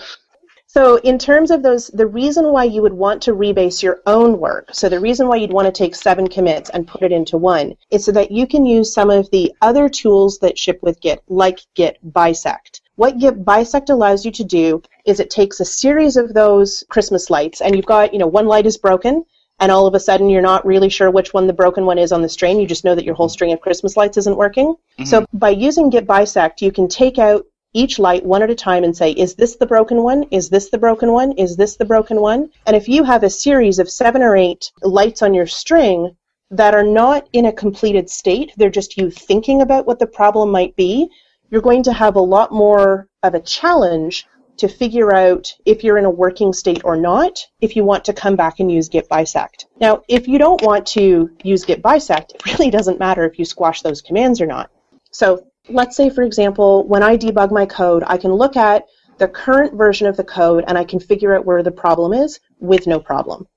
So 0.66 0.96
in 0.98 1.20
terms 1.20 1.52
of 1.52 1.64
those, 1.64 1.88
the 1.88 2.08
reason 2.08 2.46
why 2.54 2.64
you 2.64 2.82
would 2.82 2.94
want 2.94 3.22
to 3.24 3.34
rebase 3.34 3.84
your 3.84 4.02
own 4.06 4.40
work, 4.40 4.70
so 4.72 4.88
the 4.88 5.02
reason 5.02 5.28
why 5.28 5.36
you'd 5.36 5.52
want 5.52 5.66
to 5.66 5.72
take 5.72 5.94
seven 5.94 6.28
commits 6.28 6.70
and 6.70 6.88
put 6.88 7.04
it 7.04 7.12
into 7.12 7.38
one, 7.38 7.76
is 7.92 8.06
so 8.06 8.12
that 8.14 8.32
you 8.32 8.48
can 8.48 8.66
use 8.66 8.94
some 8.94 9.12
of 9.12 9.30
the 9.32 9.54
other 9.62 9.90
tools 9.90 10.40
that 10.40 10.58
ship 10.58 10.80
with 10.82 11.02
Git, 11.02 11.22
like 11.28 11.60
Git 11.76 12.00
Bisect. 12.04 12.81
What 13.02 13.18
Git 13.18 13.44
Bisect 13.44 13.90
allows 13.90 14.26
you 14.26 14.32
to 14.34 14.44
do 14.44 14.84
is 15.06 15.20
it 15.20 15.32
takes 15.32 15.60
a 15.60 15.66
series 15.66 16.18
of 16.18 16.36
those 16.36 16.84
Christmas 16.88 17.32
lights, 17.32 17.60
and 17.60 17.76
you've 17.76 17.88
got, 17.88 18.14
you 18.14 18.20
know, 18.20 18.28
one 18.28 18.46
light 18.46 18.68
is 18.68 18.78
broken, 18.78 19.26
and 19.60 19.72
all 19.72 19.88
of 19.88 19.96
a 19.96 20.00
sudden 20.00 20.30
you're 20.30 20.40
not 20.40 20.68
really 20.68 20.88
sure 20.88 21.10
which 21.10 21.34
one 21.34 21.48
the 21.48 21.52
broken 21.52 21.88
one 21.88 21.98
is 21.98 22.12
on 22.12 22.22
the 22.22 22.30
string. 22.30 22.60
You 22.60 22.68
just 22.68 22.86
know 22.86 22.94
that 22.94 23.04
your 23.04 23.16
whole 23.16 23.28
string 23.28 23.54
of 23.54 23.60
Christmas 23.60 23.98
lights 23.98 24.18
isn't 24.18 24.38
working. 24.38 24.76
Mm-hmm. 24.76 25.06
So 25.06 25.26
by 25.34 25.50
using 25.50 25.90
Git 25.90 26.06
Bisect, 26.06 26.62
you 26.62 26.72
can 26.72 26.88
take 26.88 27.18
out 27.18 27.44
each 27.74 27.98
light 27.98 28.24
one 28.24 28.44
at 28.44 28.52
a 28.52 28.56
time 28.56 28.84
and 28.84 28.96
say, 28.96 29.14
is 29.14 29.34
this 29.34 29.56
the 29.56 29.66
broken 29.66 30.04
one? 30.04 30.26
Is 30.30 30.50
this 30.50 30.70
the 30.70 30.78
broken 30.78 31.12
one? 31.12 31.32
Is 31.40 31.58
this 31.58 31.78
the 31.78 31.86
broken 31.86 32.22
one? 32.22 32.52
And 32.68 32.76
if 32.76 32.88
you 32.88 33.04
have 33.04 33.24
a 33.24 33.32
series 33.32 33.80
of 33.80 33.90
seven 33.90 34.22
or 34.22 34.38
eight 34.38 34.72
lights 34.84 35.24
on 35.24 35.34
your 35.34 35.48
string 35.48 36.16
that 36.52 36.76
are 36.76 36.84
not 36.84 37.28
in 37.34 37.48
a 37.48 37.52
completed 37.52 38.12
state, 38.12 38.54
they're 38.58 38.70
just 38.70 38.96
you 38.96 39.10
thinking 39.10 39.64
about 39.64 39.88
what 39.88 39.98
the 39.98 40.06
problem 40.06 40.52
might 40.52 40.76
be, 40.76 41.10
you're 41.52 41.62
going 41.62 41.84
to 41.84 41.94
have 41.94 42.16
a 42.16 42.22
lot 42.22 42.52
more 42.52 43.08
of 43.22 43.36
a 43.36 43.40
challenge 43.42 44.26
to 44.58 44.68
figure 44.68 45.14
out 45.14 45.54
if 45.66 45.84
you're 45.84 45.98
in 45.98 46.06
a 46.06 46.10
working 46.10 46.54
state 46.54 46.82
or 46.84 46.96
not, 46.96 47.46
if 47.60 47.76
you 47.76 47.84
want 47.84 48.06
to 48.06 48.14
come 48.14 48.36
back 48.36 48.60
and 48.60 48.72
use 48.72 48.90
Git 48.90 49.10
Bisect. 49.10 49.66
Now, 49.80 50.04
if 50.08 50.28
you 50.28 50.38
don't 50.38 50.62
want 50.62 50.88
to 50.88 51.30
use 51.44 51.66
Git 51.66 51.82
Bisect, 51.82 52.34
it 52.34 52.46
really 52.46 52.72
doesn't 52.72 53.00
matter 53.00 53.26
if 53.26 53.38
you 53.38 53.46
squash 53.46 53.82
those 53.82 54.02
commands 54.02 54.40
or 54.40 54.46
not. 54.46 54.72
So 55.12 55.46
let's 55.68 55.98
say, 55.98 56.10
for 56.10 56.24
example, 56.24 56.88
when 56.88 57.04
I 57.04 57.18
debug 57.18 57.52
my 57.52 57.66
code, 57.66 58.04
I 58.06 58.18
can 58.18 58.32
look 58.32 58.56
at 58.56 58.86
the 59.18 59.28
current 59.28 59.74
version 59.74 60.08
of 60.08 60.18
the 60.18 60.24
code 60.24 60.64
and 60.68 60.78
I 60.78 60.84
can 60.84 61.00
figure 61.00 61.36
out 61.36 61.46
where 61.46 61.64
the 61.64 61.72
problem 61.72 62.14
is 62.14 62.40
with 62.60 62.88
no 62.88 63.00
problem. 63.00 63.48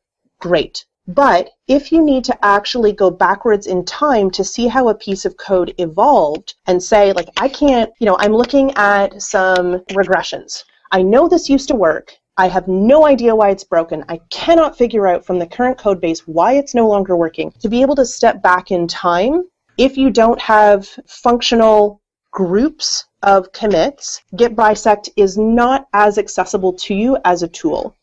Great. 0.40 0.84
But 1.06 1.50
if 1.68 1.92
you 1.92 2.02
need 2.02 2.24
to 2.24 2.44
actually 2.44 2.92
go 2.92 3.10
backwards 3.10 3.66
in 3.66 3.84
time 3.84 4.30
to 4.32 4.42
see 4.42 4.68
how 4.68 4.88
a 4.88 4.94
piece 4.94 5.24
of 5.24 5.36
code 5.36 5.74
evolved 5.76 6.54
and 6.66 6.82
say, 6.82 7.12
like, 7.12 7.28
I 7.36 7.48
can't, 7.48 7.92
you 7.98 8.06
know, 8.06 8.16
I'm 8.18 8.32
looking 8.32 8.72
at 8.76 9.20
some 9.20 9.80
regressions. 9.90 10.64
I 10.92 11.02
know 11.02 11.28
this 11.28 11.50
used 11.50 11.68
to 11.68 11.74
work. 11.74 12.16
I 12.36 12.48
have 12.48 12.66
no 12.68 13.06
idea 13.06 13.36
why 13.36 13.50
it's 13.50 13.64
broken. 13.64 14.04
I 14.08 14.20
cannot 14.30 14.78
figure 14.78 15.06
out 15.06 15.24
from 15.26 15.38
the 15.38 15.46
current 15.46 15.78
code 15.78 16.00
base 16.00 16.26
why 16.26 16.54
it's 16.54 16.74
no 16.74 16.88
longer 16.88 17.16
working. 17.16 17.52
To 17.60 17.68
be 17.68 17.82
able 17.82 17.96
to 17.96 18.06
step 18.06 18.42
back 18.42 18.70
in 18.70 18.88
time 18.88 19.44
if 19.76 19.96
you 19.96 20.08
don't 20.10 20.40
have 20.40 20.88
functional 21.06 22.00
groups 22.30 23.06
of 23.22 23.52
commits, 23.52 24.22
Git 24.36 24.56
bisect 24.56 25.10
is 25.16 25.36
not 25.36 25.86
as 25.92 26.16
accessible 26.16 26.72
to 26.74 26.94
you 26.94 27.18
as 27.24 27.42
a 27.42 27.48
tool. 27.48 27.94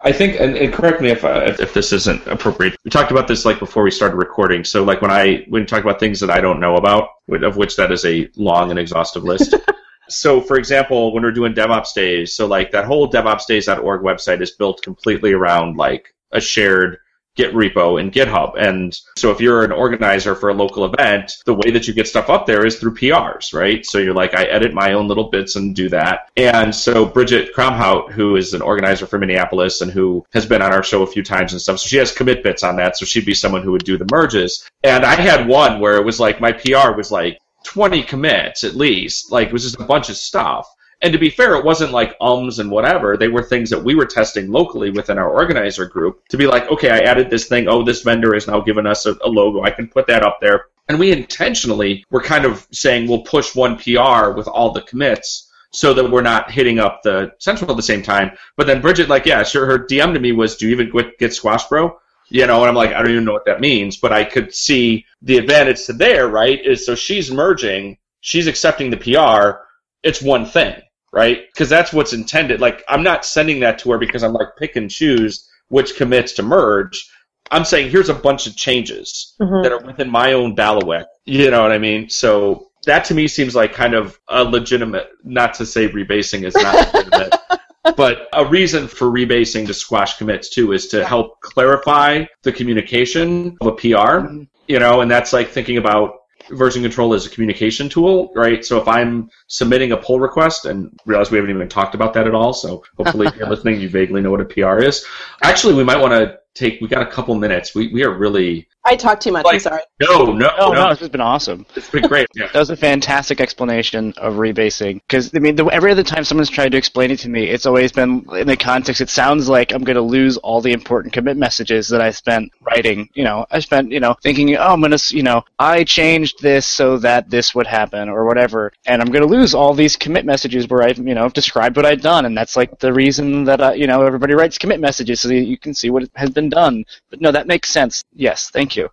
I 0.00 0.12
think, 0.12 0.40
and, 0.40 0.56
and 0.56 0.72
correct 0.72 1.00
me 1.00 1.10
if, 1.10 1.24
uh, 1.24 1.42
if, 1.46 1.60
if 1.60 1.74
this 1.74 1.92
isn't 1.92 2.26
appropriate. 2.26 2.76
We 2.84 2.90
talked 2.90 3.10
about 3.10 3.26
this 3.26 3.44
like 3.44 3.58
before 3.58 3.82
we 3.82 3.90
started 3.90 4.16
recording. 4.16 4.62
So 4.64 4.84
like 4.84 5.02
when 5.02 5.10
I 5.10 5.44
when 5.48 5.62
we 5.62 5.66
talk 5.66 5.82
about 5.82 5.98
things 5.98 6.20
that 6.20 6.30
I 6.30 6.40
don't 6.40 6.60
know 6.60 6.76
about, 6.76 7.08
of 7.28 7.56
which 7.56 7.76
that 7.76 7.90
is 7.90 8.04
a 8.04 8.28
long 8.36 8.70
and 8.70 8.78
exhaustive 8.78 9.24
list. 9.24 9.54
so 10.08 10.40
for 10.40 10.56
example, 10.56 11.12
when 11.12 11.24
we're 11.24 11.32
doing 11.32 11.52
DevOps 11.52 11.94
days, 11.94 12.34
so 12.34 12.46
like 12.46 12.70
that 12.70 12.84
whole 12.84 13.10
DevOpsDays.org 13.10 14.02
website 14.02 14.40
is 14.40 14.52
built 14.52 14.82
completely 14.82 15.32
around 15.32 15.76
like 15.76 16.14
a 16.30 16.40
shared 16.40 16.98
Git 17.38 17.54
repo 17.54 18.00
in 18.00 18.10
GitHub. 18.10 18.58
And 18.58 18.98
so 19.16 19.30
if 19.30 19.40
you're 19.40 19.62
an 19.62 19.70
organizer 19.70 20.34
for 20.34 20.48
a 20.48 20.54
local 20.54 20.84
event, 20.84 21.36
the 21.46 21.54
way 21.54 21.70
that 21.70 21.86
you 21.86 21.94
get 21.94 22.08
stuff 22.08 22.28
up 22.28 22.46
there 22.46 22.66
is 22.66 22.80
through 22.80 22.96
PRs, 22.96 23.54
right? 23.54 23.86
So 23.86 23.98
you're 23.98 24.12
like, 24.12 24.34
I 24.34 24.42
edit 24.42 24.74
my 24.74 24.94
own 24.94 25.06
little 25.06 25.30
bits 25.30 25.54
and 25.54 25.74
do 25.74 25.88
that. 25.90 26.30
And 26.36 26.74
so 26.74 27.06
Bridget 27.06 27.54
Kromhout, 27.54 28.10
who 28.10 28.34
is 28.34 28.54
an 28.54 28.60
organizer 28.60 29.06
for 29.06 29.20
Minneapolis 29.20 29.80
and 29.80 29.92
who 29.92 30.26
has 30.32 30.46
been 30.46 30.62
on 30.62 30.72
our 30.72 30.82
show 30.82 31.02
a 31.02 31.06
few 31.06 31.22
times 31.22 31.52
and 31.52 31.62
stuff, 31.62 31.78
so 31.78 31.86
she 31.86 31.98
has 31.98 32.10
commit 32.10 32.42
bits 32.42 32.64
on 32.64 32.74
that. 32.76 32.96
So 32.96 33.06
she'd 33.06 33.24
be 33.24 33.34
someone 33.34 33.62
who 33.62 33.70
would 33.70 33.84
do 33.84 33.96
the 33.96 34.08
merges. 34.10 34.68
And 34.82 35.04
I 35.04 35.14
had 35.14 35.46
one 35.46 35.78
where 35.78 35.96
it 35.96 36.04
was 36.04 36.18
like, 36.18 36.40
my 36.40 36.50
PR 36.50 36.96
was 36.96 37.12
like, 37.12 37.38
20 37.64 38.02
commits 38.02 38.64
at 38.64 38.74
least. 38.74 39.30
Like 39.30 39.48
it 39.48 39.52
was 39.52 39.62
just 39.62 39.80
a 39.80 39.84
bunch 39.84 40.08
of 40.08 40.16
stuff. 40.16 40.68
And 41.00 41.12
to 41.12 41.18
be 41.18 41.30
fair, 41.30 41.54
it 41.54 41.64
wasn't 41.64 41.92
like 41.92 42.16
ums 42.20 42.58
and 42.58 42.70
whatever. 42.70 43.16
They 43.16 43.28
were 43.28 43.42
things 43.42 43.70
that 43.70 43.82
we 43.82 43.94
were 43.94 44.06
testing 44.06 44.50
locally 44.50 44.90
within 44.90 45.18
our 45.18 45.30
organizer 45.30 45.86
group 45.86 46.26
to 46.28 46.36
be 46.36 46.46
like, 46.46 46.68
okay, 46.70 46.90
I 46.90 46.98
added 46.98 47.30
this 47.30 47.46
thing. 47.46 47.68
Oh, 47.68 47.84
this 47.84 48.02
vendor 48.02 48.34
has 48.34 48.48
now 48.48 48.60
given 48.60 48.86
us 48.86 49.06
a, 49.06 49.16
a 49.24 49.28
logo. 49.28 49.62
I 49.62 49.70
can 49.70 49.86
put 49.86 50.08
that 50.08 50.24
up 50.24 50.38
there. 50.40 50.66
And 50.88 50.98
we 50.98 51.12
intentionally 51.12 52.04
were 52.10 52.22
kind 52.22 52.44
of 52.44 52.66
saying 52.72 53.06
we'll 53.06 53.22
push 53.22 53.54
one 53.54 53.76
PR 53.76 54.30
with 54.30 54.48
all 54.48 54.72
the 54.72 54.82
commits 54.82 55.48
so 55.70 55.94
that 55.94 56.10
we're 56.10 56.22
not 56.22 56.50
hitting 56.50 56.80
up 56.80 57.02
the 57.02 57.30
central 57.38 57.70
at 57.70 57.76
the 57.76 57.82
same 57.82 58.02
time. 58.02 58.32
But 58.56 58.66
then 58.66 58.80
Bridget, 58.80 59.08
like, 59.08 59.26
yeah, 59.26 59.42
sure, 59.44 59.66
her 59.66 59.86
DM 59.86 60.14
to 60.14 60.20
me 60.20 60.32
was, 60.32 60.56
do 60.56 60.66
you 60.66 60.72
even 60.72 60.90
get, 61.18 61.34
Squash 61.34 61.68
Bro? 61.68 61.96
You 62.30 62.46
know, 62.46 62.60
and 62.60 62.68
I'm 62.68 62.74
like, 62.74 62.92
I 62.92 63.02
don't 63.02 63.12
even 63.12 63.24
know 63.24 63.34
what 63.34 63.44
that 63.44 63.60
means, 63.60 63.98
but 63.98 64.12
I 64.12 64.24
could 64.24 64.54
see 64.54 65.06
the 65.22 65.38
advantage 65.38 65.84
to 65.86 65.92
there, 65.92 66.26
right? 66.26 66.58
Is 66.64 66.84
so 66.84 66.94
she's 66.94 67.30
merging, 67.30 67.98
she's 68.20 68.46
accepting 68.46 68.90
the 68.90 68.96
PR, 68.96 69.60
it's 70.02 70.22
one 70.22 70.44
thing 70.46 70.74
right? 71.12 71.46
Because 71.52 71.68
that's 71.68 71.92
what's 71.92 72.12
intended. 72.12 72.60
Like, 72.60 72.84
I'm 72.88 73.02
not 73.02 73.24
sending 73.24 73.60
that 73.60 73.78
to 73.80 73.92
her 73.92 73.98
because 73.98 74.22
I'm 74.22 74.32
like 74.32 74.56
pick 74.58 74.76
and 74.76 74.90
choose 74.90 75.48
which 75.68 75.96
commits 75.96 76.32
to 76.32 76.42
merge. 76.42 77.10
I'm 77.50 77.64
saying 77.64 77.90
here's 77.90 78.08
a 78.08 78.14
bunch 78.14 78.46
of 78.46 78.56
changes 78.56 79.34
mm-hmm. 79.40 79.62
that 79.62 79.72
are 79.72 79.84
within 79.86 80.10
my 80.10 80.32
own 80.32 80.54
bailiwick. 80.54 81.06
You 81.24 81.50
know 81.50 81.62
what 81.62 81.72
I 81.72 81.78
mean? 81.78 82.10
So 82.10 82.70
that 82.86 83.04
to 83.06 83.14
me 83.14 83.28
seems 83.28 83.54
like 83.54 83.72
kind 83.72 83.94
of 83.94 84.18
a 84.28 84.44
legitimate, 84.44 85.08
not 85.24 85.54
to 85.54 85.66
say 85.66 85.88
rebasing 85.88 86.44
is 86.44 86.54
not 86.54 86.94
legitimate, 86.94 87.34
but 87.96 88.28
a 88.32 88.44
reason 88.44 88.86
for 88.86 89.06
rebasing 89.06 89.66
to 89.66 89.74
squash 89.74 90.18
commits 90.18 90.50
too 90.50 90.72
is 90.72 90.88
to 90.88 91.04
help 91.06 91.40
clarify 91.40 92.24
the 92.42 92.52
communication 92.52 93.56
of 93.60 93.66
a 93.68 93.72
PR. 93.72 93.86
Mm-hmm. 93.86 94.42
You 94.66 94.78
know, 94.78 95.00
and 95.00 95.10
that's 95.10 95.32
like 95.32 95.48
thinking 95.48 95.78
about 95.78 96.17
version 96.50 96.82
control 96.82 97.14
is 97.14 97.26
a 97.26 97.30
communication 97.30 97.88
tool, 97.88 98.32
right? 98.34 98.64
So 98.64 98.80
if 98.80 98.88
I'm 98.88 99.30
submitting 99.46 99.92
a 99.92 99.96
pull 99.96 100.20
request 100.20 100.64
and 100.64 100.98
realize 101.06 101.30
we 101.30 101.38
haven't 101.38 101.54
even 101.54 101.68
talked 101.68 101.94
about 101.94 102.14
that 102.14 102.26
at 102.26 102.34
all, 102.34 102.52
so 102.52 102.82
hopefully 102.96 103.26
if 103.26 103.36
you're 103.36 103.48
listening, 103.50 103.80
you 103.80 103.88
vaguely 103.88 104.20
know 104.20 104.30
what 104.30 104.40
a 104.40 104.44
PR 104.44 104.78
is. 104.78 105.04
Actually, 105.42 105.74
we 105.74 105.84
might 105.84 106.00
want 106.00 106.12
to 106.12 106.37
take. 106.54 106.80
We 106.80 106.88
got 106.88 107.06
a 107.06 107.10
couple 107.10 107.34
minutes. 107.34 107.74
We 107.74 107.88
we 107.88 108.04
are 108.04 108.16
really. 108.16 108.68
I 108.84 108.96
talk 108.96 109.20
too 109.20 109.32
much. 109.32 109.44
Like, 109.44 109.54
I'm 109.54 109.60
sorry. 109.60 109.82
No, 110.00 110.32
no, 110.32 110.50
oh, 110.58 110.72
no. 110.72 110.84
no. 110.84 110.88
This 110.90 111.00
has 111.00 111.08
been 111.10 111.20
awesome. 111.20 111.66
It's 111.76 111.90
been 111.90 112.06
great. 112.08 112.26
Yeah. 112.34 112.46
that 112.52 112.58
was 112.58 112.70
a 112.70 112.76
fantastic 112.76 113.38
explanation 113.38 114.14
of 114.16 114.34
rebasing. 114.34 115.00
Because 115.06 115.34
I 115.34 115.40
mean, 115.40 115.56
the, 115.56 115.66
every 115.66 115.90
other 115.90 116.02
time 116.02 116.24
someone's 116.24 116.48
tried 116.48 116.72
to 116.72 116.78
explain 116.78 117.10
it 117.10 117.18
to 117.20 117.28
me, 117.28 117.48
it's 117.48 117.66
always 117.66 117.92
been 117.92 118.24
in 118.34 118.46
the 118.46 118.56
context. 118.56 119.00
It 119.00 119.10
sounds 119.10 119.48
like 119.48 119.72
I'm 119.72 119.84
going 119.84 119.96
to 119.96 120.02
lose 120.02 120.38
all 120.38 120.62
the 120.62 120.72
important 120.72 121.12
commit 121.12 121.36
messages 121.36 121.88
that 121.88 122.00
I 122.00 122.10
spent 122.10 122.50
writing. 122.62 123.10
You 123.14 123.24
know, 123.24 123.46
I 123.50 123.58
spent 123.58 123.92
you 123.92 124.00
know 124.00 124.14
thinking, 124.22 124.54
oh, 124.56 124.72
I'm 124.72 124.80
going 124.80 124.96
to 124.96 125.16
you 125.16 125.22
know 125.22 125.44
I 125.58 125.84
changed 125.84 126.40
this 126.42 126.66
so 126.66 126.98
that 126.98 127.28
this 127.28 127.54
would 127.54 127.66
happen 127.66 128.08
or 128.08 128.24
whatever, 128.24 128.72
and 128.86 129.02
I'm 129.02 129.08
going 129.08 129.26
to 129.26 129.28
lose 129.28 129.54
all 129.54 129.74
these 129.74 129.96
commit 129.96 130.24
messages 130.24 130.66
where 130.68 130.82
I've 130.82 130.98
you 130.98 131.14
know 131.14 131.28
described 131.28 131.76
what 131.76 131.84
I've 131.84 132.00
done, 132.00 132.24
and 132.24 132.36
that's 132.36 132.56
like 132.56 132.78
the 132.78 132.92
reason 132.92 133.44
that 133.44 133.60
I, 133.60 133.74
you 133.74 133.86
know 133.86 134.02
everybody 134.02 134.34
writes 134.34 134.56
commit 134.56 134.80
messages 134.80 135.20
so 135.20 135.28
that 135.28 135.34
you 135.34 135.58
can 135.58 135.74
see 135.74 135.90
what 135.90 136.08
has 136.14 136.30
been 136.30 136.47
done. 136.48 136.84
But 137.10 137.20
no, 137.20 137.30
that 137.32 137.46
makes 137.46 137.70
sense. 137.70 138.04
Yes, 138.12 138.50
thank 138.50 138.76
you. 138.76 138.88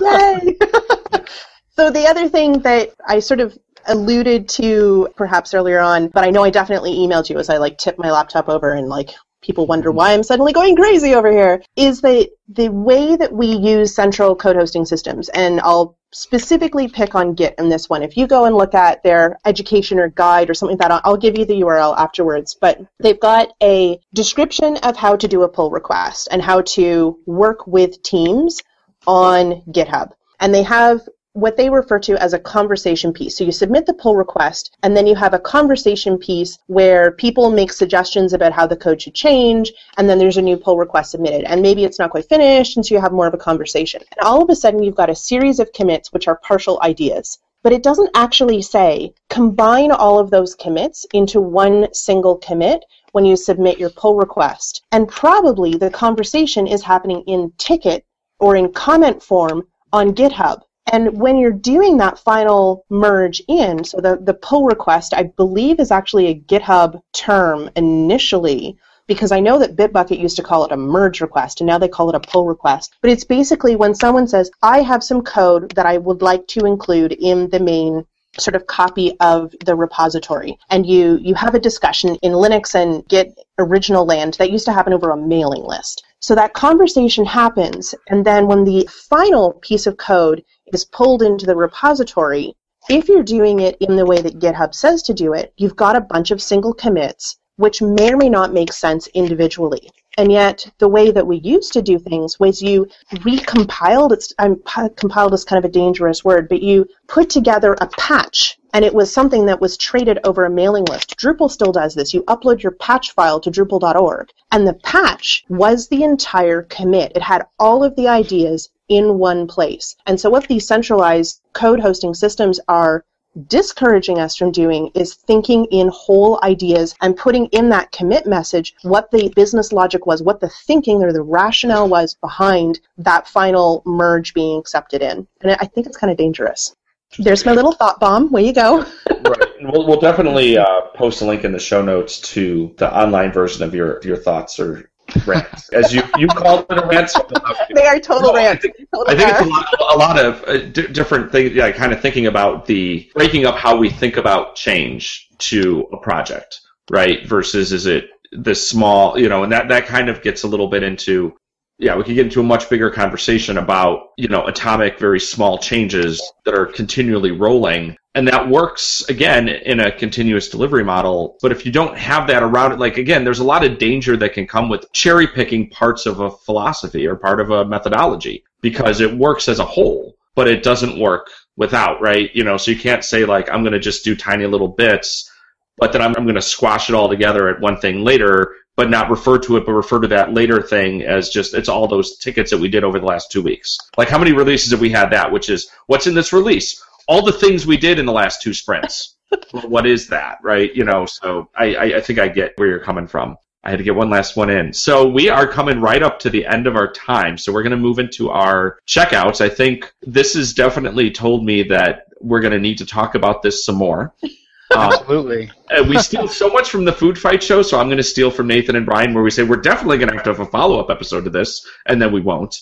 Yay! 0.00 0.56
so 1.76 1.90
the 1.90 2.06
other 2.08 2.28
thing 2.28 2.60
that 2.60 2.90
I 3.06 3.20
sort 3.20 3.40
of 3.40 3.56
alluded 3.88 4.48
to 4.48 5.08
perhaps 5.16 5.54
earlier 5.54 5.78
on, 5.80 6.08
but 6.08 6.24
I 6.24 6.30
know 6.30 6.42
I 6.42 6.50
definitely 6.50 6.94
emailed 6.94 7.30
you 7.30 7.38
as 7.38 7.48
I 7.48 7.58
like 7.58 7.78
tipped 7.78 7.98
my 7.98 8.10
laptop 8.10 8.48
over 8.48 8.72
and 8.72 8.88
like 8.88 9.10
people 9.42 9.66
wonder 9.66 9.90
why 9.90 10.12
I'm 10.12 10.22
suddenly 10.22 10.52
going 10.52 10.76
crazy 10.76 11.14
over 11.14 11.30
here, 11.30 11.62
is 11.76 12.00
that 12.00 12.30
the 12.48 12.68
way 12.68 13.16
that 13.16 13.32
we 13.32 13.46
use 13.46 13.94
central 13.94 14.34
code 14.34 14.56
hosting 14.56 14.84
systems, 14.84 15.28
and 15.28 15.60
I'll 15.60 15.96
specifically 16.12 16.88
pick 16.88 17.14
on 17.14 17.34
Git 17.34 17.54
in 17.58 17.68
this 17.68 17.90
one. 17.90 18.02
If 18.02 18.16
you 18.16 18.26
go 18.26 18.46
and 18.46 18.56
look 18.56 18.74
at 18.74 19.02
their 19.02 19.38
education 19.44 19.98
or 19.98 20.08
guide 20.08 20.48
or 20.48 20.54
something 20.54 20.78
like 20.78 20.88
that, 20.88 21.02
I'll 21.04 21.16
give 21.16 21.36
you 21.36 21.44
the 21.44 21.60
URL 21.60 21.96
afterwards. 21.96 22.56
But 22.58 22.80
they've 23.00 23.20
got 23.20 23.48
a 23.62 24.00
description 24.14 24.78
of 24.78 24.96
how 24.96 25.16
to 25.16 25.28
do 25.28 25.42
a 25.42 25.48
pull 25.48 25.70
request 25.70 26.28
and 26.30 26.40
how 26.40 26.62
to 26.62 27.18
work 27.26 27.66
with 27.66 28.02
teams 28.02 28.62
on 29.06 29.62
GitHub. 29.68 30.12
And 30.40 30.54
they 30.54 30.62
have 30.62 31.00
what 31.36 31.58
they 31.58 31.68
refer 31.68 31.98
to 31.98 32.16
as 32.16 32.32
a 32.32 32.38
conversation 32.38 33.12
piece. 33.12 33.36
So 33.36 33.44
you 33.44 33.52
submit 33.52 33.84
the 33.84 33.92
pull 33.92 34.16
request, 34.16 34.74
and 34.82 34.96
then 34.96 35.06
you 35.06 35.14
have 35.16 35.34
a 35.34 35.38
conversation 35.38 36.16
piece 36.16 36.58
where 36.66 37.12
people 37.12 37.50
make 37.50 37.70
suggestions 37.70 38.32
about 38.32 38.54
how 38.54 38.66
the 38.66 38.74
code 38.74 39.02
should 39.02 39.14
change, 39.14 39.70
and 39.98 40.08
then 40.08 40.18
there's 40.18 40.38
a 40.38 40.42
new 40.42 40.56
pull 40.56 40.78
request 40.78 41.10
submitted. 41.10 41.44
And 41.44 41.60
maybe 41.60 41.84
it's 41.84 41.98
not 41.98 42.10
quite 42.10 42.26
finished, 42.26 42.78
and 42.78 42.86
so 42.86 42.94
you 42.94 43.02
have 43.02 43.12
more 43.12 43.26
of 43.26 43.34
a 43.34 43.38
conversation. 43.38 44.00
And 44.16 44.26
all 44.26 44.42
of 44.42 44.48
a 44.48 44.56
sudden, 44.56 44.82
you've 44.82 44.94
got 44.94 45.10
a 45.10 45.14
series 45.14 45.60
of 45.60 45.74
commits 45.74 46.10
which 46.10 46.26
are 46.26 46.40
partial 46.42 46.80
ideas. 46.82 47.38
But 47.62 47.74
it 47.74 47.82
doesn't 47.82 48.10
actually 48.14 48.62
say 48.62 49.12
combine 49.28 49.90
all 49.90 50.18
of 50.18 50.30
those 50.30 50.54
commits 50.54 51.04
into 51.12 51.40
one 51.42 51.92
single 51.92 52.36
commit 52.36 52.82
when 53.12 53.26
you 53.26 53.36
submit 53.36 53.78
your 53.78 53.90
pull 53.90 54.16
request. 54.16 54.84
And 54.90 55.06
probably 55.06 55.72
the 55.76 55.90
conversation 55.90 56.66
is 56.66 56.82
happening 56.82 57.24
in 57.26 57.52
ticket 57.58 58.06
or 58.38 58.56
in 58.56 58.72
comment 58.72 59.22
form 59.22 59.66
on 59.92 60.14
GitHub. 60.14 60.62
And 60.92 61.18
when 61.18 61.36
you're 61.36 61.50
doing 61.50 61.96
that 61.98 62.18
final 62.18 62.84
merge 62.88 63.42
in, 63.48 63.84
so 63.84 64.00
the, 64.00 64.18
the 64.20 64.34
pull 64.34 64.64
request, 64.64 65.14
I 65.14 65.24
believe, 65.24 65.80
is 65.80 65.90
actually 65.90 66.28
a 66.28 66.38
GitHub 66.38 67.00
term 67.12 67.70
initially, 67.74 68.78
because 69.08 69.32
I 69.32 69.40
know 69.40 69.58
that 69.58 69.76
Bitbucket 69.76 70.18
used 70.18 70.36
to 70.36 70.42
call 70.42 70.64
it 70.64 70.72
a 70.72 70.76
merge 70.76 71.20
request, 71.20 71.60
and 71.60 71.66
now 71.66 71.78
they 71.78 71.88
call 71.88 72.08
it 72.08 72.14
a 72.14 72.20
pull 72.20 72.46
request. 72.46 72.94
But 73.02 73.10
it's 73.10 73.24
basically 73.24 73.74
when 73.74 73.94
someone 73.94 74.28
says, 74.28 74.50
I 74.62 74.82
have 74.82 75.02
some 75.02 75.22
code 75.22 75.72
that 75.74 75.86
I 75.86 75.98
would 75.98 76.22
like 76.22 76.46
to 76.48 76.66
include 76.66 77.12
in 77.12 77.50
the 77.50 77.60
main 77.60 78.04
sort 78.38 78.54
of 78.54 78.66
copy 78.66 79.16
of 79.20 79.54
the 79.64 79.74
repository 79.74 80.58
and 80.70 80.86
you 80.86 81.18
you 81.22 81.34
have 81.34 81.54
a 81.54 81.60
discussion 81.60 82.16
in 82.16 82.32
linux 82.32 82.74
and 82.74 83.06
git 83.08 83.32
original 83.58 84.04
land 84.04 84.34
that 84.34 84.50
used 84.50 84.66
to 84.66 84.72
happen 84.72 84.92
over 84.92 85.10
a 85.10 85.16
mailing 85.16 85.62
list 85.62 86.04
so 86.20 86.34
that 86.34 86.52
conversation 86.52 87.24
happens 87.24 87.94
and 88.08 88.24
then 88.24 88.46
when 88.46 88.64
the 88.64 88.86
final 89.08 89.54
piece 89.62 89.86
of 89.86 89.96
code 89.96 90.44
is 90.72 90.84
pulled 90.84 91.22
into 91.22 91.46
the 91.46 91.56
repository, 91.56 92.56
if 92.88 93.08
you're 93.08 93.22
doing 93.22 93.60
it 93.60 93.76
in 93.80 93.96
the 93.96 94.06
way 94.06 94.20
that 94.20 94.38
GitHub 94.38 94.74
says 94.74 95.02
to 95.04 95.14
do 95.14 95.32
it, 95.32 95.52
you've 95.56 95.76
got 95.76 95.96
a 95.96 96.00
bunch 96.00 96.30
of 96.30 96.40
single 96.40 96.72
commits, 96.72 97.36
which 97.56 97.82
may 97.82 98.12
or 98.12 98.16
may 98.16 98.28
not 98.28 98.52
make 98.52 98.72
sense 98.72 99.08
individually. 99.08 99.90
And 100.18 100.32
yet, 100.32 100.66
the 100.78 100.88
way 100.88 101.10
that 101.10 101.26
we 101.26 101.38
used 101.38 101.74
to 101.74 101.82
do 101.82 101.98
things 101.98 102.40
was 102.40 102.62
you 102.62 102.86
recompiled, 103.12 104.12
it's, 104.12 104.32
I'm, 104.38 104.62
compiled 104.96 105.34
is 105.34 105.44
kind 105.44 105.62
of 105.62 105.68
a 105.68 105.72
dangerous 105.72 106.24
word, 106.24 106.48
but 106.48 106.62
you 106.62 106.86
put 107.06 107.28
together 107.28 107.76
a 107.80 107.86
patch, 107.88 108.58
and 108.72 108.82
it 108.82 108.94
was 108.94 109.12
something 109.12 109.44
that 109.46 109.60
was 109.60 109.76
traded 109.76 110.18
over 110.24 110.46
a 110.46 110.50
mailing 110.50 110.84
list. 110.84 111.18
Drupal 111.18 111.50
still 111.50 111.72
does 111.72 111.94
this. 111.94 112.14
You 112.14 112.22
upload 112.24 112.62
your 112.62 112.72
patch 112.72 113.12
file 113.12 113.40
to 113.40 113.50
Drupal.org, 113.50 114.30
and 114.52 114.66
the 114.66 114.74
patch 114.74 115.44
was 115.50 115.88
the 115.88 116.02
entire 116.02 116.62
commit. 116.62 117.12
It 117.14 117.22
had 117.22 117.46
all 117.58 117.84
of 117.84 117.94
the 117.96 118.08
ideas 118.08 118.70
in 118.88 119.18
one 119.18 119.46
place. 119.46 119.96
And 120.06 120.20
so 120.20 120.30
what 120.30 120.48
these 120.48 120.66
centralized 120.66 121.40
code 121.52 121.80
hosting 121.80 122.14
systems 122.14 122.60
are 122.68 123.04
discouraging 123.48 124.18
us 124.18 124.36
from 124.36 124.50
doing 124.50 124.90
is 124.94 125.14
thinking 125.14 125.66
in 125.66 125.90
whole 125.92 126.40
ideas 126.42 126.94
and 127.02 127.16
putting 127.16 127.46
in 127.46 127.68
that 127.68 127.92
commit 127.92 128.26
message 128.26 128.74
what 128.82 129.10
the 129.10 129.30
business 129.36 129.72
logic 129.72 130.06
was, 130.06 130.22
what 130.22 130.40
the 130.40 130.48
thinking 130.48 131.02
or 131.02 131.12
the 131.12 131.22
rationale 131.22 131.88
was 131.88 132.16
behind 132.20 132.80
that 132.98 133.28
final 133.28 133.82
merge 133.84 134.32
being 134.32 134.58
accepted 134.58 135.02
in. 135.02 135.26
And 135.42 135.52
I 135.60 135.66
think 135.66 135.86
it's 135.86 135.98
kind 135.98 136.10
of 136.10 136.16
dangerous. 136.16 136.74
There's 137.18 137.46
my 137.46 137.52
little 137.52 137.72
thought 137.72 138.00
bomb. 138.00 138.30
Where 138.30 138.42
you 138.42 138.52
go. 138.52 138.78
right. 139.10 139.52
We'll, 139.60 139.86
we'll 139.86 140.00
definitely 140.00 140.58
uh, 140.58 140.82
post 140.94 141.22
a 141.22 141.24
link 141.24 141.44
in 141.44 141.52
the 141.52 141.58
show 141.58 141.82
notes 141.82 142.20
to 142.32 142.74
the 142.78 142.94
online 142.94 143.32
version 143.32 143.62
of 143.62 143.74
your 143.74 144.00
your 144.02 144.16
thoughts 144.16 144.58
or 144.58 144.90
rants, 145.26 145.68
as 145.70 145.92
you 145.94 146.02
you 146.18 146.26
called 146.28 146.66
it 146.70 146.78
a 146.78 146.86
rant. 146.86 147.10
So 147.10 147.26
they 147.74 147.86
are 147.86 147.98
total 148.00 148.32
No, 148.32 148.38
I 148.38 148.44
rants. 148.46 148.62
think- 148.62 148.76
Totally 148.94 149.16
I 149.16 149.18
think 149.18 149.30
it's 149.30 149.40
a 149.40 149.44
lot, 149.50 149.94
a 149.94 149.98
lot 149.98 150.18
of 150.18 150.44
uh, 150.44 150.58
di 150.70 150.86
different 150.88 151.32
things. 151.32 151.52
Yeah, 151.52 151.70
kind 151.72 151.92
of 151.92 152.00
thinking 152.00 152.26
about 152.26 152.66
the 152.66 153.10
breaking 153.14 153.44
up 153.46 153.56
how 153.56 153.76
we 153.76 153.90
think 153.90 154.16
about 154.16 154.54
change 154.56 155.28
to 155.38 155.86
a 155.92 155.96
project, 155.98 156.60
right? 156.90 157.26
Versus 157.26 157.72
is 157.72 157.86
it 157.86 158.08
this 158.32 158.68
small, 158.68 159.18
you 159.18 159.28
know, 159.28 159.42
and 159.42 159.52
that 159.52 159.68
that 159.68 159.86
kind 159.86 160.08
of 160.08 160.22
gets 160.22 160.42
a 160.44 160.48
little 160.48 160.68
bit 160.68 160.82
into. 160.82 161.34
Yeah, 161.78 161.94
we 161.96 162.04
could 162.04 162.14
get 162.14 162.26
into 162.26 162.40
a 162.40 162.44
much 162.44 162.70
bigger 162.70 162.90
conversation 162.90 163.58
about, 163.58 164.12
you 164.16 164.28
know, 164.28 164.46
atomic, 164.46 164.98
very 164.98 165.20
small 165.20 165.58
changes 165.58 166.22
that 166.46 166.54
are 166.54 166.64
continually 166.64 167.32
rolling. 167.32 167.96
And 168.14 168.26
that 168.28 168.48
works, 168.48 169.06
again, 169.10 169.48
in 169.48 169.80
a 169.80 169.92
continuous 169.92 170.48
delivery 170.48 170.84
model. 170.84 171.36
But 171.42 171.52
if 171.52 171.66
you 171.66 171.72
don't 171.72 171.94
have 171.98 172.28
that 172.28 172.42
around 172.42 172.72
it, 172.72 172.78
like, 172.78 172.96
again, 172.96 173.24
there's 173.24 173.40
a 173.40 173.44
lot 173.44 173.62
of 173.62 173.76
danger 173.76 174.16
that 174.16 174.32
can 174.32 174.46
come 174.46 174.70
with 174.70 174.90
cherry 174.92 175.26
picking 175.26 175.68
parts 175.68 176.06
of 176.06 176.20
a 176.20 176.30
philosophy 176.30 177.06
or 177.06 177.14
part 177.14 177.40
of 177.40 177.50
a 177.50 177.66
methodology 177.66 178.42
because 178.62 179.02
it 179.02 179.14
works 179.14 179.46
as 179.46 179.58
a 179.58 179.64
whole, 179.66 180.16
but 180.34 180.48
it 180.48 180.62
doesn't 180.62 180.98
work 180.98 181.30
without, 181.58 182.00
right? 182.00 182.34
You 182.34 182.44
know, 182.44 182.56
so 182.56 182.70
you 182.70 182.78
can't 182.78 183.04
say, 183.04 183.26
like, 183.26 183.50
I'm 183.50 183.62
going 183.62 183.74
to 183.74 183.78
just 183.78 184.02
do 184.02 184.16
tiny 184.16 184.46
little 184.46 184.68
bits, 184.68 185.30
but 185.76 185.92
then 185.92 186.00
I'm, 186.00 186.14
I'm 186.16 186.24
going 186.24 186.36
to 186.36 186.42
squash 186.42 186.88
it 186.88 186.94
all 186.94 187.10
together 187.10 187.50
at 187.50 187.60
one 187.60 187.78
thing 187.78 188.02
later, 188.02 188.54
but 188.76 188.90
not 188.90 189.10
refer 189.10 189.38
to 189.38 189.56
it, 189.56 189.66
but 189.66 189.72
refer 189.72 190.00
to 190.00 190.08
that 190.08 190.34
later 190.34 190.62
thing 190.62 191.02
as 191.02 191.30
just, 191.30 191.54
it's 191.54 191.68
all 191.68 191.88
those 191.88 192.18
tickets 192.18 192.50
that 192.50 192.58
we 192.58 192.68
did 192.68 192.84
over 192.84 193.00
the 193.00 193.06
last 193.06 193.30
two 193.30 193.42
weeks. 193.42 193.78
Like, 193.96 194.08
how 194.08 194.18
many 194.18 194.32
releases 194.32 194.70
have 194.70 194.80
we 194.80 194.90
had 194.90 195.10
that, 195.10 195.32
which 195.32 195.48
is, 195.48 195.68
what's 195.86 196.06
in 196.06 196.14
this 196.14 196.32
release? 196.32 196.82
All 197.08 197.22
the 197.22 197.32
things 197.32 197.66
we 197.66 197.76
did 197.76 197.98
in 197.98 198.06
the 198.06 198.12
last 198.12 198.42
two 198.42 198.54
sprints. 198.54 199.14
Well, 199.52 199.68
what 199.68 199.86
is 199.86 200.06
that, 200.08 200.38
right? 200.40 200.72
You 200.72 200.84
know, 200.84 201.04
so 201.04 201.48
I, 201.56 201.74
I, 201.74 201.84
I 201.96 202.00
think 202.00 202.20
I 202.20 202.28
get 202.28 202.52
where 202.56 202.68
you're 202.68 202.78
coming 202.78 203.08
from. 203.08 203.36
I 203.64 203.70
had 203.70 203.78
to 203.78 203.84
get 203.84 203.96
one 203.96 204.08
last 204.08 204.36
one 204.36 204.50
in. 204.50 204.72
So 204.72 205.08
we 205.08 205.28
are 205.28 205.48
coming 205.48 205.80
right 205.80 206.00
up 206.00 206.20
to 206.20 206.30
the 206.30 206.46
end 206.46 206.68
of 206.68 206.76
our 206.76 206.92
time. 206.92 207.36
So 207.36 207.52
we're 207.52 207.64
going 207.64 207.72
to 207.72 207.76
move 207.76 207.98
into 207.98 208.30
our 208.30 208.78
checkouts. 208.86 209.40
I 209.40 209.48
think 209.48 209.92
this 210.02 210.34
has 210.34 210.52
definitely 210.52 211.10
told 211.10 211.44
me 211.44 211.64
that 211.64 212.06
we're 212.20 212.40
going 212.40 212.52
to 212.52 212.60
need 212.60 212.78
to 212.78 212.86
talk 212.86 213.16
about 213.16 213.42
this 213.42 213.64
some 213.64 213.74
more. 213.74 214.14
Uh, 214.74 214.90
Absolutely. 214.92 215.50
uh, 215.70 215.84
we 215.88 215.96
steal 215.98 216.26
so 216.26 216.48
much 216.48 216.70
from 216.70 216.84
the 216.84 216.92
food 216.92 217.16
fight 217.18 217.42
show, 217.42 217.62
so 217.62 217.78
I'm 217.78 217.86
going 217.86 217.98
to 217.98 218.02
steal 218.02 218.30
from 218.30 218.48
Nathen 218.48 218.76
and 218.76 218.84
Brian, 218.84 219.14
where 219.14 219.22
we 219.22 219.30
say 219.30 219.44
we're 219.44 219.56
definitely 219.56 219.98
going 219.98 220.08
to 220.08 220.14
have 220.14 220.24
to 220.24 220.30
have 220.30 220.40
a 220.40 220.46
follow 220.46 220.80
up 220.80 220.90
episode 220.90 221.24
to 221.24 221.30
this, 221.30 221.64
and 221.86 222.02
then 222.02 222.12
we 222.12 222.20
won't. 222.20 222.56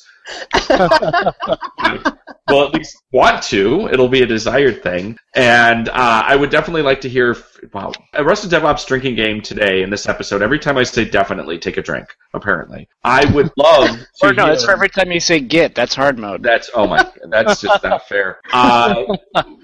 well, 2.49 2.67
at 2.67 2.75
least 2.75 3.03
want 3.11 3.43
to. 3.45 3.89
It'll 3.89 4.09
be 4.09 4.23
a 4.23 4.27
desired 4.27 4.83
thing, 4.83 5.17
and 5.35 5.89
uh, 5.89 5.93
I 6.27 6.37
would 6.37 6.51
definitely 6.51 6.83
like 6.83 7.01
to 7.03 7.09
hear. 7.09 7.37
Wow, 7.73 7.93
Arrested 8.13 8.51
DevOps 8.51 8.87
drinking 8.87 9.15
game 9.15 9.41
today 9.41 9.83
in 9.83 9.89
this 9.89 10.07
episode. 10.09 10.43
Every 10.43 10.59
time 10.59 10.77
I 10.77 10.83
say 10.83 11.07
definitely, 11.07 11.59
take 11.59 11.79
a 11.79 11.83
drink. 11.83 12.07
Apparently, 12.35 12.87
I 13.03 13.25
would 13.33 13.51
love. 13.57 13.89
to 13.89 14.27
Or 14.27 14.33
no, 14.35 14.45
hear- 14.45 14.53
that's 14.53 14.65
for 14.67 14.73
every 14.73 14.91
time 14.91 15.11
you 15.11 15.21
say 15.21 15.41
"get." 15.41 15.75
That's 15.75 15.95
hard 15.95 16.19
mode. 16.19 16.43
that's 16.43 16.69
oh 16.75 16.87
my, 16.87 17.11
that's 17.31 17.63
just 17.63 17.83
not 17.83 18.07
fair. 18.09 18.41
Uh, 18.53 19.05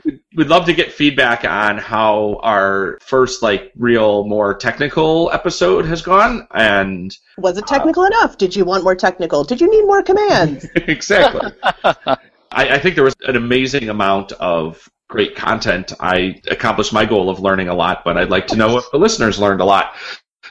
we'd- 0.04 0.20
we'd 0.36 0.46
love 0.48 0.64
to 0.64 0.72
get 0.72 0.90
feedback 0.92 1.44
on 1.44 1.76
how 1.76 2.38
our 2.42 2.98
first 3.02 3.42
like 3.42 3.72
real 3.76 4.24
more 4.24 4.54
technical 4.54 5.30
episode 5.32 5.84
has 5.84 6.00
gone, 6.00 6.46
and 6.54 7.14
Was 7.36 7.58
it 7.58 7.66
technical 7.66 8.04
enough? 8.04 8.38
Did 8.38 8.56
you 8.56 8.64
want 8.64 8.84
more 8.84 8.94
technical? 8.94 9.44
Did 9.44 9.60
you 9.60 9.70
need 9.70 9.84
more 9.84 10.02
commands? 10.02 10.64
exactly. 10.76 11.50
I, 12.50 12.74
I 12.74 12.78
think 12.78 12.94
there 12.94 13.04
was 13.04 13.16
an 13.26 13.36
amazing 13.36 13.88
amount 13.88 14.32
of 14.32 14.88
great 15.08 15.34
content. 15.36 15.92
I 16.00 16.40
accomplished 16.50 16.92
my 16.92 17.04
goal 17.04 17.30
of 17.30 17.40
learning 17.40 17.68
a 17.68 17.74
lot, 17.74 18.02
but 18.04 18.16
I'd 18.16 18.30
like 18.30 18.46
to 18.48 18.56
know 18.56 18.78
if 18.78 18.90
the 18.90 18.98
listeners 18.98 19.38
learned 19.38 19.60
a 19.60 19.64
lot. 19.64 19.94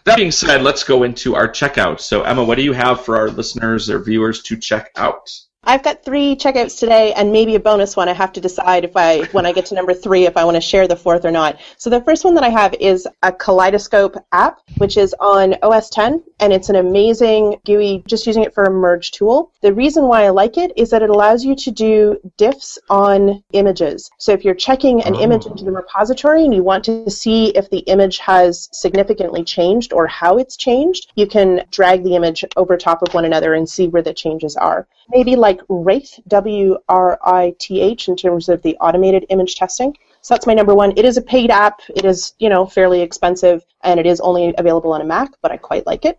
That 0.05 0.17
being 0.17 0.31
said, 0.31 0.61
let's 0.61 0.83
go 0.83 1.03
into 1.03 1.35
our 1.35 1.47
checkout. 1.47 1.99
So, 1.99 2.23
Emma, 2.23 2.43
what 2.43 2.55
do 2.55 2.63
you 2.63 2.73
have 2.73 3.03
for 3.03 3.17
our 3.17 3.29
listeners 3.29 3.89
or 3.89 3.99
viewers 3.99 4.43
to 4.43 4.57
check 4.57 4.91
out? 4.95 5.29
I've 5.65 5.83
got 5.83 6.05
three 6.05 6.37
checkouts 6.37 6.79
today 6.79 7.11
and 7.13 7.33
maybe 7.33 7.53
a 7.55 7.59
bonus 7.59 7.97
one. 7.97 8.07
I 8.07 8.13
have 8.13 8.31
to 8.33 8.41
decide 8.41 8.85
if 8.85 8.95
I, 8.95 9.25
when 9.33 9.45
I 9.45 9.51
get 9.51 9.65
to 9.67 9.75
number 9.75 9.93
three, 9.93 10.25
if 10.25 10.37
I 10.37 10.45
want 10.45 10.55
to 10.55 10.61
share 10.61 10.87
the 10.87 10.95
fourth 10.95 11.25
or 11.25 11.31
not. 11.31 11.59
So 11.77 11.89
the 11.89 12.01
first 12.01 12.23
one 12.23 12.33
that 12.35 12.45
I 12.45 12.49
have 12.49 12.73
is 12.79 13.05
a 13.23 13.31
Kaleidoscope 13.31 14.15
app, 14.31 14.61
which 14.77 14.95
is 14.95 15.13
on 15.19 15.55
OS 15.61 15.89
10, 15.89 16.23
and 16.39 16.53
it's 16.53 16.69
an 16.69 16.77
amazing 16.77 17.57
GUI, 17.65 18.03
just 18.07 18.25
using 18.25 18.43
it 18.43 18.53
for 18.53 18.63
a 18.63 18.71
merge 18.71 19.11
tool. 19.11 19.51
The 19.61 19.73
reason 19.73 20.05
why 20.05 20.23
I 20.23 20.29
like 20.29 20.57
it 20.57 20.71
is 20.77 20.89
that 20.91 21.03
it 21.03 21.09
allows 21.09 21.43
you 21.43 21.55
to 21.57 21.71
do 21.71 22.17
diffs 22.37 22.77
on 22.89 23.43
images. 23.51 24.09
So 24.17 24.31
if 24.31 24.45
you're 24.45 24.55
checking 24.55 25.03
an 25.03 25.17
Oh. 25.17 25.19
image 25.19 25.45
into 25.45 25.65
the 25.65 25.71
repository 25.71 26.45
and 26.45 26.53
you 26.53 26.63
want 26.63 26.85
to 26.85 27.09
see 27.11 27.49
if 27.49 27.69
the 27.69 27.79
image 27.79 28.19
has 28.19 28.69
significantly 28.71 29.43
changed 29.43 29.91
or 29.91 30.07
how 30.07 30.37
it's 30.37 30.55
changed, 30.55 31.11
you 31.15 31.27
can 31.27 31.65
drag 31.69 32.03
the 32.05 32.15
image 32.15 32.45
over 32.55 32.77
top 32.77 33.01
of 33.01 33.13
one 33.13 33.25
another 33.25 33.53
and 33.53 33.69
see 33.69 33.89
where 33.89 34.01
the 34.01 34.13
changes 34.13 34.55
are 34.55 34.87
maybe 35.09 35.35
like 35.35 35.48
Wraith, 35.69 36.19
W 36.27 36.77
R 36.87 37.19
I 37.23 37.55
T 37.59 37.81
H, 37.81 38.07
in 38.07 38.15
terms 38.15 38.49
of 38.49 38.61
the 38.61 38.77
automated 38.77 39.25
image 39.29 39.55
testing. 39.55 39.95
So 40.21 40.33
that's 40.33 40.47
my 40.47 40.53
number 40.53 40.75
one. 40.75 40.93
It 40.97 41.05
is 41.05 41.17
a 41.17 41.21
paid 41.21 41.49
app. 41.49 41.81
It 41.95 42.05
is, 42.05 42.33
you 42.39 42.49
know, 42.49 42.65
fairly 42.65 43.01
expensive, 43.01 43.63
and 43.83 43.99
it 43.99 44.05
is 44.05 44.19
only 44.19 44.53
available 44.57 44.93
on 44.93 45.01
a 45.01 45.05
Mac, 45.05 45.31
but 45.41 45.51
I 45.51 45.57
quite 45.57 45.85
like 45.85 46.05
it. 46.05 46.17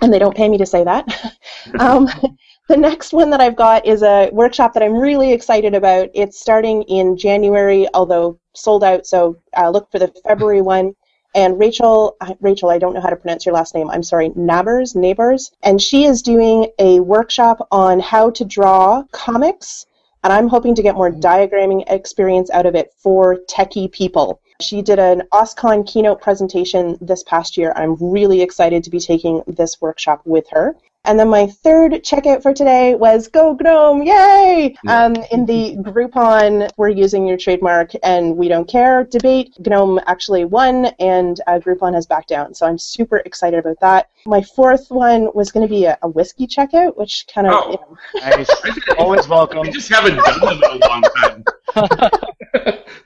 And 0.00 0.12
they 0.12 0.18
don't 0.18 0.36
pay 0.36 0.48
me 0.48 0.58
to 0.58 0.66
say 0.66 0.82
that. 0.84 1.06
um, 1.78 2.08
the 2.68 2.76
next 2.76 3.12
one 3.12 3.30
that 3.30 3.40
I've 3.40 3.56
got 3.56 3.86
is 3.86 4.02
a 4.02 4.30
workshop 4.32 4.72
that 4.74 4.82
I'm 4.82 4.94
really 4.94 5.32
excited 5.32 5.74
about. 5.74 6.08
It's 6.14 6.40
starting 6.40 6.82
in 6.84 7.16
January, 7.16 7.86
although 7.94 8.38
sold 8.54 8.82
out, 8.82 9.06
so 9.06 9.36
uh, 9.56 9.70
look 9.70 9.90
for 9.90 9.98
the 9.98 10.12
February 10.24 10.62
one 10.62 10.94
and 11.34 11.58
Rachel, 11.58 12.16
Rachel, 12.40 12.70
I 12.70 12.78
don't 12.78 12.94
know 12.94 13.00
how 13.00 13.10
to 13.10 13.16
pronounce 13.16 13.44
your 13.44 13.54
last 13.54 13.74
name. 13.74 13.90
I'm 13.90 14.02
sorry, 14.02 14.30
Nabors, 14.36 14.94
Neighbors, 14.94 15.50
and 15.62 15.80
she 15.80 16.04
is 16.04 16.22
doing 16.22 16.68
a 16.78 17.00
workshop 17.00 17.66
on 17.70 18.00
how 18.00 18.30
to 18.30 18.44
draw 18.44 19.02
comics, 19.12 19.86
and 20.22 20.32
I'm 20.32 20.48
hoping 20.48 20.74
to 20.76 20.82
get 20.82 20.94
more 20.94 21.10
mm-hmm. 21.10 21.20
diagramming 21.20 21.84
experience 21.88 22.50
out 22.50 22.66
of 22.66 22.74
it 22.74 22.92
for 22.98 23.38
techie 23.50 23.90
people. 23.90 24.40
She 24.60 24.82
did 24.82 25.00
an 25.00 25.22
OSCON 25.32 25.84
keynote 25.86 26.20
presentation 26.20 26.96
this 27.00 27.24
past 27.24 27.56
year. 27.56 27.72
I'm 27.74 27.96
really 28.00 28.40
excited 28.40 28.84
to 28.84 28.90
be 28.90 29.00
taking 29.00 29.42
this 29.48 29.80
workshop 29.80 30.22
with 30.24 30.48
her. 30.50 30.76
And 31.06 31.18
then 31.18 31.28
my 31.28 31.46
third 31.46 31.92
checkout 32.02 32.42
for 32.42 32.54
today 32.54 32.94
was 32.94 33.28
Go 33.28 33.54
Gnome, 33.60 34.02
yay! 34.04 34.74
Um, 34.88 35.14
in 35.30 35.44
the 35.44 35.76
Groupon, 35.82 36.70
we're 36.78 36.88
using 36.88 37.26
your 37.26 37.36
trademark 37.36 37.90
and 38.02 38.36
we 38.38 38.48
don't 38.48 38.66
care 38.66 39.04
debate. 39.04 39.54
Gnome 39.66 40.00
actually 40.06 40.46
won 40.46 40.86
and 40.98 41.38
uh, 41.46 41.58
Groupon 41.58 41.92
has 41.94 42.06
backed 42.06 42.28
down. 42.30 42.54
So 42.54 42.66
I'm 42.66 42.78
super 42.78 43.18
excited 43.18 43.58
about 43.58 43.80
that. 43.80 44.08
My 44.24 44.40
fourth 44.40 44.86
one 44.90 45.28
was 45.34 45.52
going 45.52 45.66
to 45.66 45.70
be 45.70 45.84
a, 45.84 45.98
a 46.00 46.08
whiskey 46.08 46.46
checkout, 46.46 46.96
which 46.96 47.26
kind 47.32 47.48
of, 47.48 47.52
Oh. 47.54 47.70
you 48.14 48.20
know, 48.20 48.28
Nice. 48.36 48.50
Always 48.98 49.28
welcome. 49.28 49.60
We 49.60 49.70
just 49.70 49.90
haven't 49.90 50.16
done 50.16 50.40
them 50.40 50.62
in 50.72 50.82
a 50.82 50.86
long 50.88 51.02
time. 51.02 51.44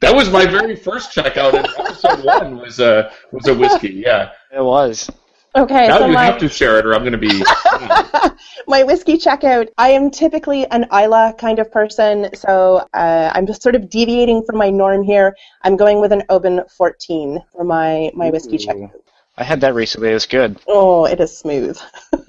that 0.01 0.15
was 0.15 0.31
my 0.31 0.47
very 0.47 0.77
first 0.77 1.13
checkout 1.17 1.55
in 1.55 1.67
episode 1.67 2.25
one 2.25 2.59
was 2.59 2.79
a 2.79 3.11
was 3.33 3.49
a 3.49 3.55
whiskey. 3.55 3.91
Yeah. 4.07 4.31
It 4.55 4.63
was. 4.63 5.11
Okay. 5.55 5.89
now 5.89 5.99
so 5.99 6.07
you 6.07 6.13
my, 6.13 6.25
have 6.25 6.39
to 6.39 6.49
share 6.49 6.79
it, 6.79 6.87
or 6.87 6.95
I'm 6.95 7.01
going 7.01 7.13
to 7.13 7.19
be. 7.19 7.29
my 8.69 8.83
whiskey 8.83 9.17
checkout. 9.17 9.69
I 9.79 9.91
am 9.91 10.11
typically 10.11 10.67
an 10.71 10.87
Islay 10.93 11.33
kind 11.39 11.59
of 11.59 11.73
person, 11.73 12.29
so 12.35 12.87
uh, 12.95 13.33
I'm 13.35 13.47
just 13.47 13.63
sort 13.63 13.75
of 13.75 13.89
deviating 13.89 14.45
from 14.45 14.57
my 14.57 14.71
norm 14.71 15.03
here. 15.03 15.37
I'm 15.63 15.77
going 15.77 16.01
with 16.01 16.13
an 16.13 16.23
Oban 16.29 16.63
14 16.77 17.43
for 17.53 17.65
my, 17.65 18.11
my 18.15 18.31
whiskey 18.31 18.57
Ooh. 18.57 18.59
checkout. 18.59 19.08
I 19.39 19.45
had 19.45 19.61
that 19.61 19.75
recently. 19.75 20.11
It 20.11 20.15
was 20.15 20.27
good. 20.27 20.59
Oh, 20.67 21.05
it 21.05 21.21
is 21.21 21.37
smooth. 21.37 21.79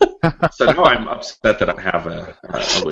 so 0.51 0.65
now 0.65 0.83
I'm 0.83 1.07
upset 1.07 1.57
that 1.57 1.69
I 1.69 1.81
have 1.81 2.05
a, 2.05 2.37
a. 2.43 2.63
So 2.63 2.89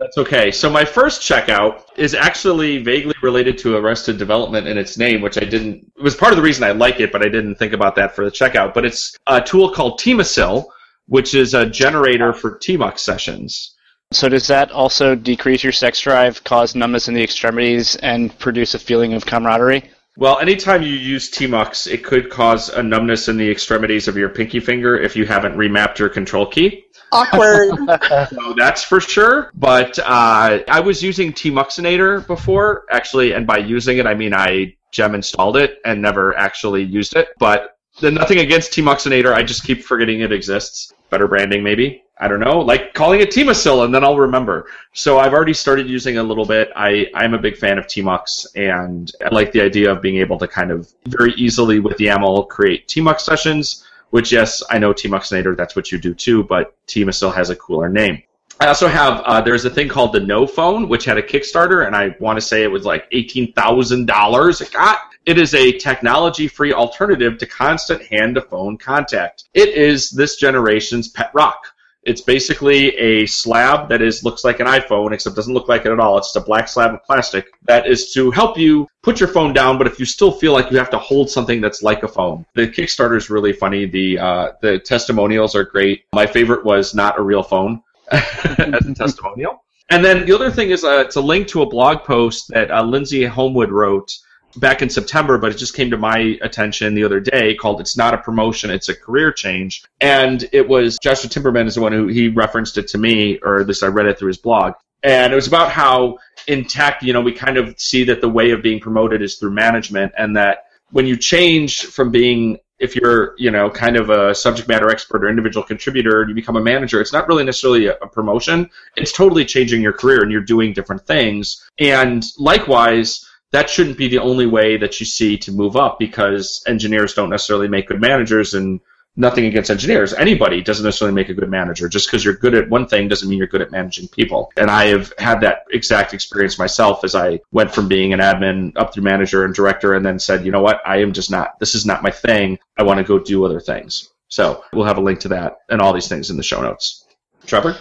that's 0.00 0.18
okay. 0.18 0.50
So 0.50 0.68
my 0.68 0.84
first 0.84 1.22
checkout 1.22 1.84
is 1.96 2.14
actually 2.14 2.82
vaguely 2.82 3.14
related 3.22 3.56
to 3.58 3.76
Arrested 3.76 4.18
Development 4.18 4.66
in 4.66 4.76
its 4.76 4.98
name, 4.98 5.20
which 5.20 5.38
I 5.38 5.44
didn't. 5.44 5.92
It 5.96 6.02
was 6.02 6.16
part 6.16 6.32
of 6.32 6.36
the 6.36 6.42
reason 6.42 6.64
I 6.64 6.72
like 6.72 6.98
it, 6.98 7.12
but 7.12 7.24
I 7.24 7.28
didn't 7.28 7.54
think 7.54 7.72
about 7.72 7.94
that 7.94 8.16
for 8.16 8.24
the 8.24 8.32
checkout. 8.32 8.74
But 8.74 8.84
it's 8.84 9.16
a 9.28 9.40
tool 9.40 9.70
called 9.70 10.00
Teamocil, 10.00 10.64
which 11.06 11.34
is 11.34 11.54
a 11.54 11.66
generator 11.66 12.32
for 12.32 12.58
Tmux 12.58 12.98
sessions. 12.98 13.76
So 14.10 14.28
does 14.28 14.48
that 14.48 14.72
also 14.72 15.14
decrease 15.14 15.62
your 15.62 15.72
sex 15.72 16.00
drive, 16.00 16.42
cause 16.42 16.74
numbness 16.74 17.06
in 17.06 17.14
the 17.14 17.22
extremities, 17.22 17.94
and 17.96 18.36
produce 18.40 18.74
a 18.74 18.78
feeling 18.78 19.12
of 19.12 19.24
camaraderie? 19.24 19.88
Well, 20.18 20.40
anytime 20.40 20.82
you 20.82 20.94
use 20.94 21.30
Tmux, 21.30 21.86
it 21.86 22.02
could 22.02 22.28
cause 22.28 22.70
a 22.70 22.82
numbness 22.82 23.28
in 23.28 23.36
the 23.36 23.48
extremities 23.48 24.08
of 24.08 24.16
your 24.16 24.28
pinky 24.28 24.58
finger 24.58 24.98
if 24.98 25.14
you 25.14 25.24
haven't 25.24 25.56
remapped 25.56 25.98
your 25.98 26.08
control 26.08 26.44
key. 26.44 26.86
Awkward. 27.12 27.78
So 28.28 28.52
that's 28.56 28.82
for 28.82 29.00
sure. 29.00 29.52
But 29.54 29.96
uh, 30.00 30.58
I 30.66 30.80
was 30.80 31.04
using 31.04 31.32
Tmuxinator 31.32 32.26
before, 32.26 32.84
actually, 32.90 33.32
and 33.32 33.46
by 33.46 33.58
using 33.58 33.98
it, 33.98 34.08
I 34.08 34.14
mean 34.14 34.34
I 34.34 34.74
gem 34.90 35.14
installed 35.14 35.56
it 35.56 35.78
and 35.84 36.02
never 36.02 36.36
actually 36.36 36.82
used 36.82 37.14
it. 37.14 37.28
But 37.38 37.76
then 38.00 38.14
nothing 38.14 38.40
against 38.40 38.72
Tmuxinator, 38.72 39.32
I 39.32 39.44
just 39.44 39.62
keep 39.62 39.84
forgetting 39.84 40.22
it 40.22 40.32
exists. 40.32 40.92
Better 41.10 41.26
branding, 41.26 41.62
maybe. 41.62 42.04
I 42.20 42.26
don't 42.26 42.40
know, 42.40 42.58
like 42.58 42.94
calling 42.94 43.20
it 43.20 43.30
Teamocil, 43.30 43.84
and 43.84 43.94
then 43.94 44.02
I'll 44.02 44.18
remember. 44.18 44.66
So 44.92 45.20
I've 45.20 45.32
already 45.32 45.54
started 45.54 45.88
using 45.88 46.18
a 46.18 46.22
little 46.22 46.44
bit. 46.44 46.70
I, 46.74 47.06
I'm 47.14 47.32
a 47.32 47.38
big 47.38 47.56
fan 47.56 47.78
of 47.78 47.86
Tmux, 47.86 48.44
and 48.56 49.12
I 49.24 49.32
like 49.32 49.52
the 49.52 49.60
idea 49.60 49.92
of 49.92 50.02
being 50.02 50.16
able 50.16 50.36
to 50.38 50.48
kind 50.48 50.72
of 50.72 50.92
very 51.06 51.32
easily 51.34 51.78
with 51.78 51.98
YAML 51.98 52.48
create 52.48 52.88
Tmux 52.88 53.20
sessions 53.20 53.84
which, 54.10 54.32
yes, 54.32 54.62
I 54.70 54.78
know 54.78 54.92
Tmuxinator, 54.92 55.56
that's 55.56 55.76
what 55.76 55.92
you 55.92 55.98
do 55.98 56.14
too, 56.14 56.44
but 56.44 56.74
Team 56.86 57.08
has 57.08 57.50
a 57.50 57.56
cooler 57.56 57.88
name. 57.88 58.22
I 58.60 58.66
also 58.66 58.88
have 58.88 59.20
uh, 59.24 59.40
there's 59.40 59.64
a 59.64 59.70
thing 59.70 59.88
called 59.88 60.12
the 60.12 60.20
No 60.20 60.46
Phone, 60.46 60.88
which 60.88 61.04
had 61.04 61.16
a 61.16 61.22
Kickstarter, 61.22 61.86
and 61.86 61.94
I 61.94 62.16
want 62.18 62.38
to 62.38 62.40
say 62.40 62.64
it 62.64 62.70
was 62.70 62.84
like 62.84 63.06
eighteen 63.12 63.52
thousand 63.52 64.06
dollars. 64.06 64.60
It 64.60 64.72
got 64.72 64.98
it 65.26 65.38
is 65.38 65.54
a 65.54 65.72
technology-free 65.72 66.72
alternative 66.72 67.38
to 67.38 67.46
constant 67.46 68.02
hand-to-phone 68.02 68.78
contact. 68.78 69.44
It 69.52 69.68
is 69.70 70.10
this 70.10 70.36
generation's 70.36 71.08
pet 71.08 71.30
rock. 71.34 71.66
It's 72.02 72.22
basically 72.22 72.96
a 72.96 73.26
slab 73.26 73.90
that 73.90 74.00
is 74.00 74.24
looks 74.24 74.42
like 74.42 74.60
an 74.60 74.66
iPhone, 74.66 75.12
except 75.12 75.36
doesn't 75.36 75.52
look 75.52 75.68
like 75.68 75.84
it 75.84 75.92
at 75.92 76.00
all. 76.00 76.16
It's 76.16 76.28
just 76.28 76.36
a 76.36 76.40
black 76.40 76.66
slab 76.66 76.94
of 76.94 77.04
plastic 77.04 77.46
that 77.64 77.86
is 77.86 78.12
to 78.14 78.30
help 78.30 78.56
you 78.56 78.88
put 79.02 79.20
your 79.20 79.28
phone 79.28 79.52
down, 79.52 79.76
but 79.76 79.86
if 79.86 80.00
you 80.00 80.06
still 80.06 80.32
feel 80.32 80.52
like 80.52 80.70
you 80.70 80.78
have 80.78 80.90
to 80.90 80.98
hold 80.98 81.30
something 81.30 81.60
that's 81.60 81.82
like 81.82 82.02
a 82.02 82.08
phone. 82.08 82.46
The 82.54 82.66
Kickstarter 82.66 83.16
is 83.16 83.28
really 83.28 83.52
funny. 83.52 83.84
The 83.84 84.18
uh, 84.18 84.52
the 84.62 84.78
testimonials 84.78 85.54
are 85.54 85.64
great. 85.64 86.04
My 86.12 86.26
favorite 86.26 86.64
was 86.64 86.94
not 86.94 87.18
a 87.18 87.22
real 87.22 87.42
phone 87.42 87.82
as 88.10 88.86
a 88.86 88.94
testimonial. 88.96 89.64
And 89.90 90.04
then 90.04 90.26
the 90.26 90.34
other 90.34 90.50
thing 90.50 90.70
is 90.70 90.84
uh, 90.84 91.02
it's 91.06 91.16
a 91.16 91.20
link 91.20 91.48
to 91.48 91.62
a 91.62 91.66
blog 91.66 92.04
post 92.04 92.48
that 92.48 92.70
uh, 92.70 92.82
Lindsay 92.82 93.24
Holmwood 93.24 93.70
wrote 93.70 94.12
back 94.56 94.82
in 94.82 94.90
September, 94.90 95.38
but 95.38 95.52
it 95.52 95.58
just 95.58 95.74
came 95.74 95.90
to 95.90 95.96
my 95.96 96.38
attention 96.42 96.94
the 96.94 97.04
other 97.04 97.20
day 97.20 97.54
called 97.54 97.80
It's 97.80 97.96
Not 97.96 98.14
a 98.14 98.18
Promotion, 98.18 98.70
It's 98.70 98.88
a 98.88 98.94
Career 98.94 99.32
Change. 99.32 99.82
And 100.00 100.48
it 100.52 100.68
was 100.68 100.98
Joshua 101.02 101.30
Timberman 101.30 101.66
is 101.66 101.76
the 101.76 101.80
one 101.80 101.92
who 101.92 102.06
he 102.06 102.28
referenced 102.28 102.76
it 102.76 102.88
to 102.88 102.98
me, 102.98 103.38
or 103.42 103.60
at 103.60 103.66
least 103.66 103.82
I 103.82 103.86
read 103.86 104.06
it 104.06 104.18
through 104.18 104.28
his 104.28 104.38
blog. 104.38 104.74
And 105.02 105.32
it 105.32 105.36
was 105.36 105.46
about 105.46 105.70
how 105.70 106.18
in 106.48 106.64
tech, 106.64 107.02
you 107.02 107.12
know, 107.12 107.20
we 107.20 107.32
kind 107.32 107.56
of 107.56 107.78
see 107.78 108.04
that 108.04 108.20
the 108.20 108.28
way 108.28 108.50
of 108.50 108.62
being 108.62 108.80
promoted 108.80 109.22
is 109.22 109.36
through 109.36 109.52
management 109.52 110.12
and 110.18 110.36
that 110.36 110.64
when 110.90 111.06
you 111.06 111.16
change 111.16 111.82
from 111.82 112.10
being 112.10 112.58
if 112.78 112.94
you're 112.94 113.34
you 113.38 113.50
know 113.50 113.70
kind 113.70 113.96
of 113.96 114.10
a 114.10 114.34
subject 114.34 114.68
matter 114.68 114.90
expert 114.90 115.24
or 115.24 115.28
individual 115.28 115.64
contributor 115.64 116.20
and 116.20 116.28
you 116.28 116.34
become 116.34 116.56
a 116.56 116.62
manager 116.62 117.00
it's 117.00 117.12
not 117.12 117.28
really 117.28 117.44
necessarily 117.44 117.86
a, 117.86 117.94
promotion. 118.12 118.68
It's 118.96 119.12
totally 119.12 119.44
changing 119.44 119.82
your 119.82 119.92
career 119.92 120.22
and 120.22 120.32
you're 120.32 120.40
doing 120.40 120.72
different 120.72 121.06
things. 121.06 121.68
And 121.78 122.24
likewise 122.38 123.28
that 123.50 123.70
shouldn't 123.70 123.96
be 123.96 124.08
the 124.08 124.18
only 124.18 124.46
way 124.46 124.76
that 124.76 125.00
you 125.00 125.06
see 125.06 125.38
to 125.38 125.52
move 125.52 125.76
up 125.76 125.98
because 125.98 126.62
engineers 126.66 127.14
don't 127.14 127.30
necessarily 127.30 127.68
make 127.68 127.88
good 127.88 128.00
managers 128.00 128.54
and 128.54 128.80
nothing 129.18 129.44
against 129.44 129.70
engineers. 129.70 130.14
Anybody 130.14 130.62
doesn't 130.62 130.84
necessarily 130.84 131.14
make 131.14 131.28
a 131.28 131.34
good 131.34 131.50
manager. 131.50 131.88
Just 131.88 132.06
because 132.06 132.24
you're 132.24 132.34
good 132.34 132.54
at 132.54 132.70
one 132.70 132.86
thing 132.86 133.08
doesn't 133.08 133.28
mean 133.28 133.38
you're 133.38 133.48
good 133.48 133.60
at 133.60 133.72
managing 133.72 134.08
people. 134.08 134.50
And 134.56 134.70
I 134.70 134.86
have 134.86 135.12
had 135.18 135.40
that 135.40 135.64
exact 135.72 136.14
experience 136.14 136.58
myself 136.58 137.04
as 137.04 137.14
I 137.14 137.40
went 137.50 137.74
from 137.74 137.88
being 137.88 138.12
an 138.12 138.20
admin 138.20 138.72
up 138.76 138.94
through 138.94 139.02
manager 139.02 139.44
and 139.44 139.54
director 139.54 139.94
and 139.94 140.06
then 140.06 140.18
said, 140.18 140.46
you 140.46 140.52
know 140.52 140.62
what, 140.62 140.80
I 140.86 140.98
am 140.98 141.12
just 141.12 141.30
not, 141.30 141.58
this 141.58 141.74
is 141.74 141.84
not 141.84 142.02
my 142.02 142.10
thing. 142.10 142.58
I 142.76 142.84
want 142.84 142.98
to 142.98 143.04
go 143.04 143.18
do 143.18 143.44
other 143.44 143.60
things. 143.60 144.08
So 144.28 144.64
we'll 144.72 144.86
have 144.86 144.98
a 144.98 145.02
link 145.02 145.20
to 145.20 145.28
that 145.28 145.58
and 145.68 145.80
all 145.82 145.92
these 145.92 146.08
things 146.08 146.30
in 146.30 146.36
the 146.36 146.42
show 146.42 146.62
notes. 146.62 147.04
Trevor? 147.44 147.76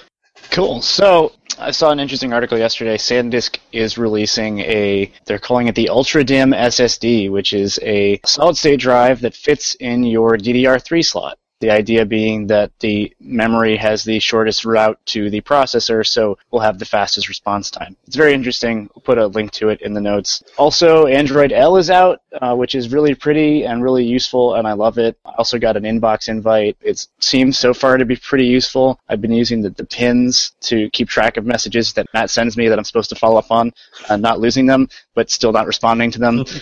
Cool. 0.51 0.81
So 0.81 1.33
I 1.59 1.71
saw 1.71 1.91
an 1.91 1.99
interesting 1.99 2.33
article 2.33 2.57
yesterday. 2.57 2.97
SanDisk 2.97 3.57
is 3.71 3.97
releasing 3.97 4.59
a, 4.59 5.11
they're 5.25 5.39
calling 5.39 5.67
it 5.67 5.75
the 5.75 5.89
UltraDIMM 5.91 6.55
SSD, 6.55 7.31
which 7.31 7.53
is 7.53 7.79
a 7.81 8.19
solid 8.25 8.57
state 8.57 8.79
drive 8.79 9.21
that 9.21 9.33
fits 9.33 9.75
in 9.75 10.03
your 10.03 10.37
DDR3 10.37 11.05
slot. 11.05 11.39
The 11.60 11.72
idea 11.72 12.05
being 12.05 12.47
that 12.47 12.72
the 12.80 13.16
memory 13.20 13.78
has 13.78 14.03
the 14.03 14.20
shortest 14.20 14.64
route 14.64 14.99
to 15.08 15.30
the 15.30 15.41
processor, 15.41 16.05
so 16.05 16.38
we'll 16.51 16.62
have 16.62 16.78
the 16.78 16.86
fastest 16.86 17.30
response 17.30 17.72
time. 17.72 17.95
It's 18.05 18.16
very 18.16 18.34
interesting. 18.34 18.89
We'll 18.93 19.01
put 19.01 19.18
a 19.18 19.28
link 19.28 19.51
to 19.53 19.70
it 19.70 19.82
in 19.82 19.93
the 19.93 20.01
notes. 20.01 20.43
Also, 20.58 21.08
Android 21.08 21.51
L 21.51 21.78
is 21.78 21.89
out, 21.89 22.22
uh, 22.41 22.55
which 22.55 22.76
is 22.76 22.93
really 22.93 23.16
pretty 23.16 23.64
and 23.64 23.84
really 23.84 24.05
useful, 24.05 24.55
and 24.55 24.68
I 24.68 24.74
love 24.74 24.99
it. 24.99 25.18
I 25.26 25.32
also 25.38 25.58
got 25.58 25.78
an 25.78 25.84
inbox 25.84 26.30
invite. 26.30 26.78
It 26.82 27.08
seems 27.20 27.58
so 27.58 27.74
far 27.74 27.97
to 27.97 28.05
be 28.05 28.16
pretty 28.16 28.45
useful. 28.45 28.99
I've 29.10 29.22
been 29.22 29.32
using 29.32 29.62
the, 29.62 29.72
the 29.72 29.86
pins 29.86 30.51
to 30.62 30.89
keep 30.91 31.10
track 31.10 31.38
of 31.38 31.45
messages 31.45 31.93
that 31.93 32.05
Matt 32.14 32.30
sends 32.30 32.55
me 32.55 32.68
that 32.68 32.78
I'm 32.78 32.86
supposed 32.86 33.10
to 33.10 33.16
follow 33.16 33.38
up 33.38 33.51
on, 33.51 33.74
uh, 34.10 34.18
not 34.18 34.39
losing 34.39 34.68
them, 34.68 34.89
but 35.16 35.32
still 35.32 35.51
not 35.51 35.66
responding 35.66 36.12
to 36.12 36.20
them. 36.20 36.45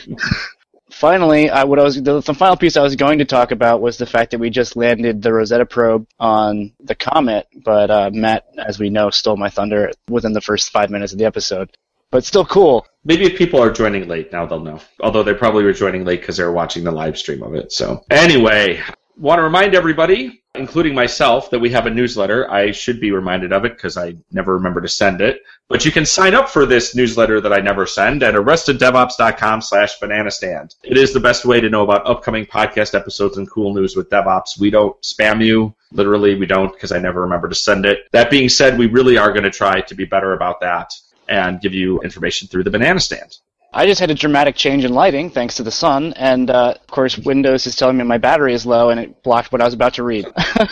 finally, 0.96 1.50
I, 1.50 1.66
what 1.66 1.78
I 1.78 1.84
was 1.84 2.02
the, 2.02 2.22
the, 2.22 2.34
final 2.34 2.56
piece 2.56 2.78
I 2.78 2.82
was 2.82 2.96
going 2.96 3.20
to 3.20 3.26
talk 3.26 3.52
about 3.52 3.82
was 3.82 3.98
the 3.98 4.06
fact 4.06 4.32
that 4.32 4.40
we 4.40 4.50
just 4.50 4.76
landed 4.76 5.22
the 5.22 5.34
Rosetta 5.34 5.66
probe 5.66 6.08
on 6.20 6.72
the 6.80 6.96
comet, 6.96 7.48
but 7.64 7.92
uh, 7.92 8.10
Matt, 8.14 8.46
as 8.58 8.80
we 8.80 8.90
know, 8.90 9.10
stole 9.10 9.38
my 9.38 9.50
thunder 9.50 9.92
within 10.10 10.34
the 10.34 10.42
first 10.42 10.72
five 10.72 10.90
minutes 10.90 11.12
of 11.12 11.20
the 11.20 11.26
episode. 11.26 11.76
But 12.12 12.24
still 12.24 12.46
cool. 12.46 12.88
Maybe 13.04 13.26
if 13.26 13.38
people 13.38 13.62
are 13.62 13.72
joining 13.72 14.08
late 14.08 14.32
now, 14.32 14.46
they'll 14.46 14.60
know. 14.60 14.80
Although 15.02 15.24
they 15.24 15.34
probably 15.34 15.64
were 15.64 15.74
joining 15.74 16.06
late 16.06 16.22
because 16.22 16.38
they 16.38 16.44
were 16.44 16.52
watching 16.52 16.84
the 16.84 16.92
live 16.92 17.18
stream 17.18 17.44
of 17.44 17.56
it. 17.56 17.74
So 17.74 18.06
anyway, 18.10 18.82
want 19.18 19.40
to 19.40 19.44
remind 19.44 19.76
everybody 19.76 20.44
including 20.58 20.96
myself, 20.96 21.50
that 21.50 21.60
we 21.60 21.70
have 21.72 21.86
a 21.86 21.90
newsletter. 21.90 22.50
I 22.50 22.72
should 22.72 23.00
be 23.00 23.12
reminded 23.12 23.54
of 23.54 23.66
it 23.66 23.76
because 23.76 23.98
I 23.98 24.16
never 24.32 24.54
remember 24.56 24.82
to 24.82 24.88
send 24.88 25.22
it. 25.22 25.42
But 25.68 25.86
you 25.86 25.92
can 25.92 26.06
sign 26.06 26.36
up 26.36 26.50
for 26.50 26.66
this 26.66 26.96
newsletter 26.96 27.42
that 27.42 27.54
I 27.54 27.60
never 27.60 27.86
send 27.86 28.24
at 28.24 28.36
arresteddevops.com 28.36 29.62
slash 29.62 30.00
banana 30.00 30.32
stand. 30.32 30.76
It 30.84 30.98
is 30.98 31.14
the 31.14 31.20
best 31.20 31.46
way 31.46 31.60
to 31.60 31.70
know 31.70 31.84
about 31.84 32.08
upcoming 32.08 32.46
podcast 32.46 32.94
episodes 32.94 33.38
and 33.38 33.50
cool 33.50 33.74
news 33.74 33.96
with 33.96 34.10
DevOps. 34.10 34.60
We 34.60 34.70
don't 34.70 35.00
spam 35.02 35.44
you. 35.44 35.76
Literally, 35.92 36.36
we 36.36 36.46
don't 36.46 36.74
because 36.74 36.92
I 36.92 37.00
never 37.00 37.22
remember 37.22 37.50
to 37.50 37.56
send 37.56 37.86
it. 37.86 38.08
That 38.12 38.30
being 38.30 38.50
said, 38.50 38.78
we 38.78 38.88
really 38.88 39.18
are 39.18 39.32
going 39.32 39.44
to 39.44 39.52
try 39.52 39.82
to 39.82 39.96
be 39.96 40.06
better 40.06 40.34
about 40.34 40.62
that 40.62 40.92
and 41.28 41.62
give 41.62 41.74
you 41.74 42.02
information 42.02 42.48
through 42.48 42.64
the 42.64 42.72
banana 42.72 43.00
stand. 43.00 43.38
I 43.78 43.86
just 43.86 44.00
had 44.00 44.10
a 44.10 44.16
dramatic 44.16 44.56
change 44.56 44.86
in 44.86 44.94
lighting 44.94 45.30
thanks 45.30 45.56
to 45.56 45.64
the 45.64 45.70
sun, 45.70 46.14
and 46.14 46.50
uh, 46.50 46.76
of 46.80 46.88
course, 46.88 47.18
Windows 47.18 47.68
is 47.68 47.76
telling 47.76 47.98
me 47.98 48.06
my 48.06 48.18
battery 48.18 48.54
is 48.54 48.66
low 48.66 48.90
and 48.90 48.98
it 49.02 49.22
blocked 49.22 49.52
what 49.52 49.60
I 49.60 49.66
was 49.66 49.74
about 49.74 49.96
to 49.96 50.04
read. 50.04 50.26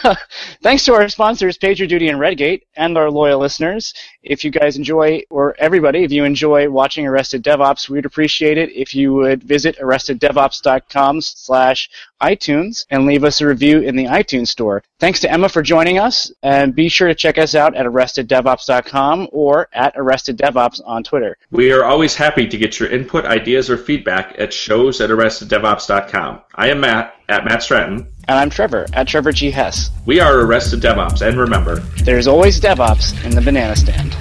thanks 0.64 0.86
to 0.86 0.94
our 0.94 1.10
sponsors, 1.10 1.58
PagerDuty 1.58 2.08
and 2.08 2.18
Redgate, 2.18 2.66
and 2.78 2.98
our 2.98 3.12
loyal 3.12 3.42
listeners. 3.42 3.94
If 4.24 4.46
you 4.46 4.52
guys 4.52 4.78
enjoy, 4.78 5.22
or 5.30 5.54
everybody, 5.60 6.06
if 6.06 6.14
you 6.14 6.24
enjoy 6.24 6.70
watching 6.70 7.06
Arrested 7.06 7.44
DevOps, 7.44 7.90
we'd 7.90 8.06
appreciate 8.06 8.58
it 8.58 8.72
if 8.72 8.96
you 8.96 9.14
would 9.14 9.44
visit 9.44 9.78
arresteddevops.com 9.80 11.20
slash 11.20 11.90
iTunes 12.24 12.86
and 12.90 13.06
leave 13.06 13.24
us 13.24 13.42
a 13.42 13.48
review 13.48 13.82
in 13.82 13.96
the 13.96 14.06
iTunes 14.06 14.48
store. 14.48 14.84
Thanks 15.00 15.20
to 15.20 15.32
Emma 15.32 15.50
for 15.50 15.62
joining 15.62 16.00
us, 16.00 16.32
and 16.42 16.74
be 16.74 16.88
sure 16.88 17.10
to 17.10 17.16
check 17.16 17.38
us 17.38 17.54
out 17.54 17.76
at 17.76 17.86
arresteddevops.com 17.86 19.30
or 19.32 19.68
at 19.74 19.96
arresteddevops 19.96 20.82
on 20.86 21.04
Twitter. 21.04 21.38
We 21.52 21.72
are 21.72 21.84
always 21.84 22.16
happy 22.16 22.48
to 22.48 22.58
get 22.58 22.80
your 22.80 22.90
input, 22.90 23.26
ideas, 23.26 23.70
or 23.70 23.78
feedback 23.78 24.36
at 24.38 24.54
shows 24.54 25.02
at 25.02 25.10
arresteddevops.com. 25.10 26.42
I 26.56 26.70
am 26.70 26.80
Matt 26.80 27.16
at 27.28 27.46
Matt 27.46 27.64
Stratton. 27.64 28.08
And 28.28 28.40
I'm 28.40 28.50
Trevor 28.50 28.86
at 28.94 29.08
Trevor 29.08 29.34
G. 29.34 29.52
Hess. 29.52 29.92
We 30.06 30.20
are 30.20 30.40
Arrested 30.40 30.80
DevOps, 30.82 31.28
and 31.28 31.38
remember, 31.38 31.80
there's 32.04 32.28
always 32.28 32.60
DevOps 32.60 33.24
in 33.26 33.32
the 33.32 33.42
banana 33.42 33.76
stand. 33.76 34.16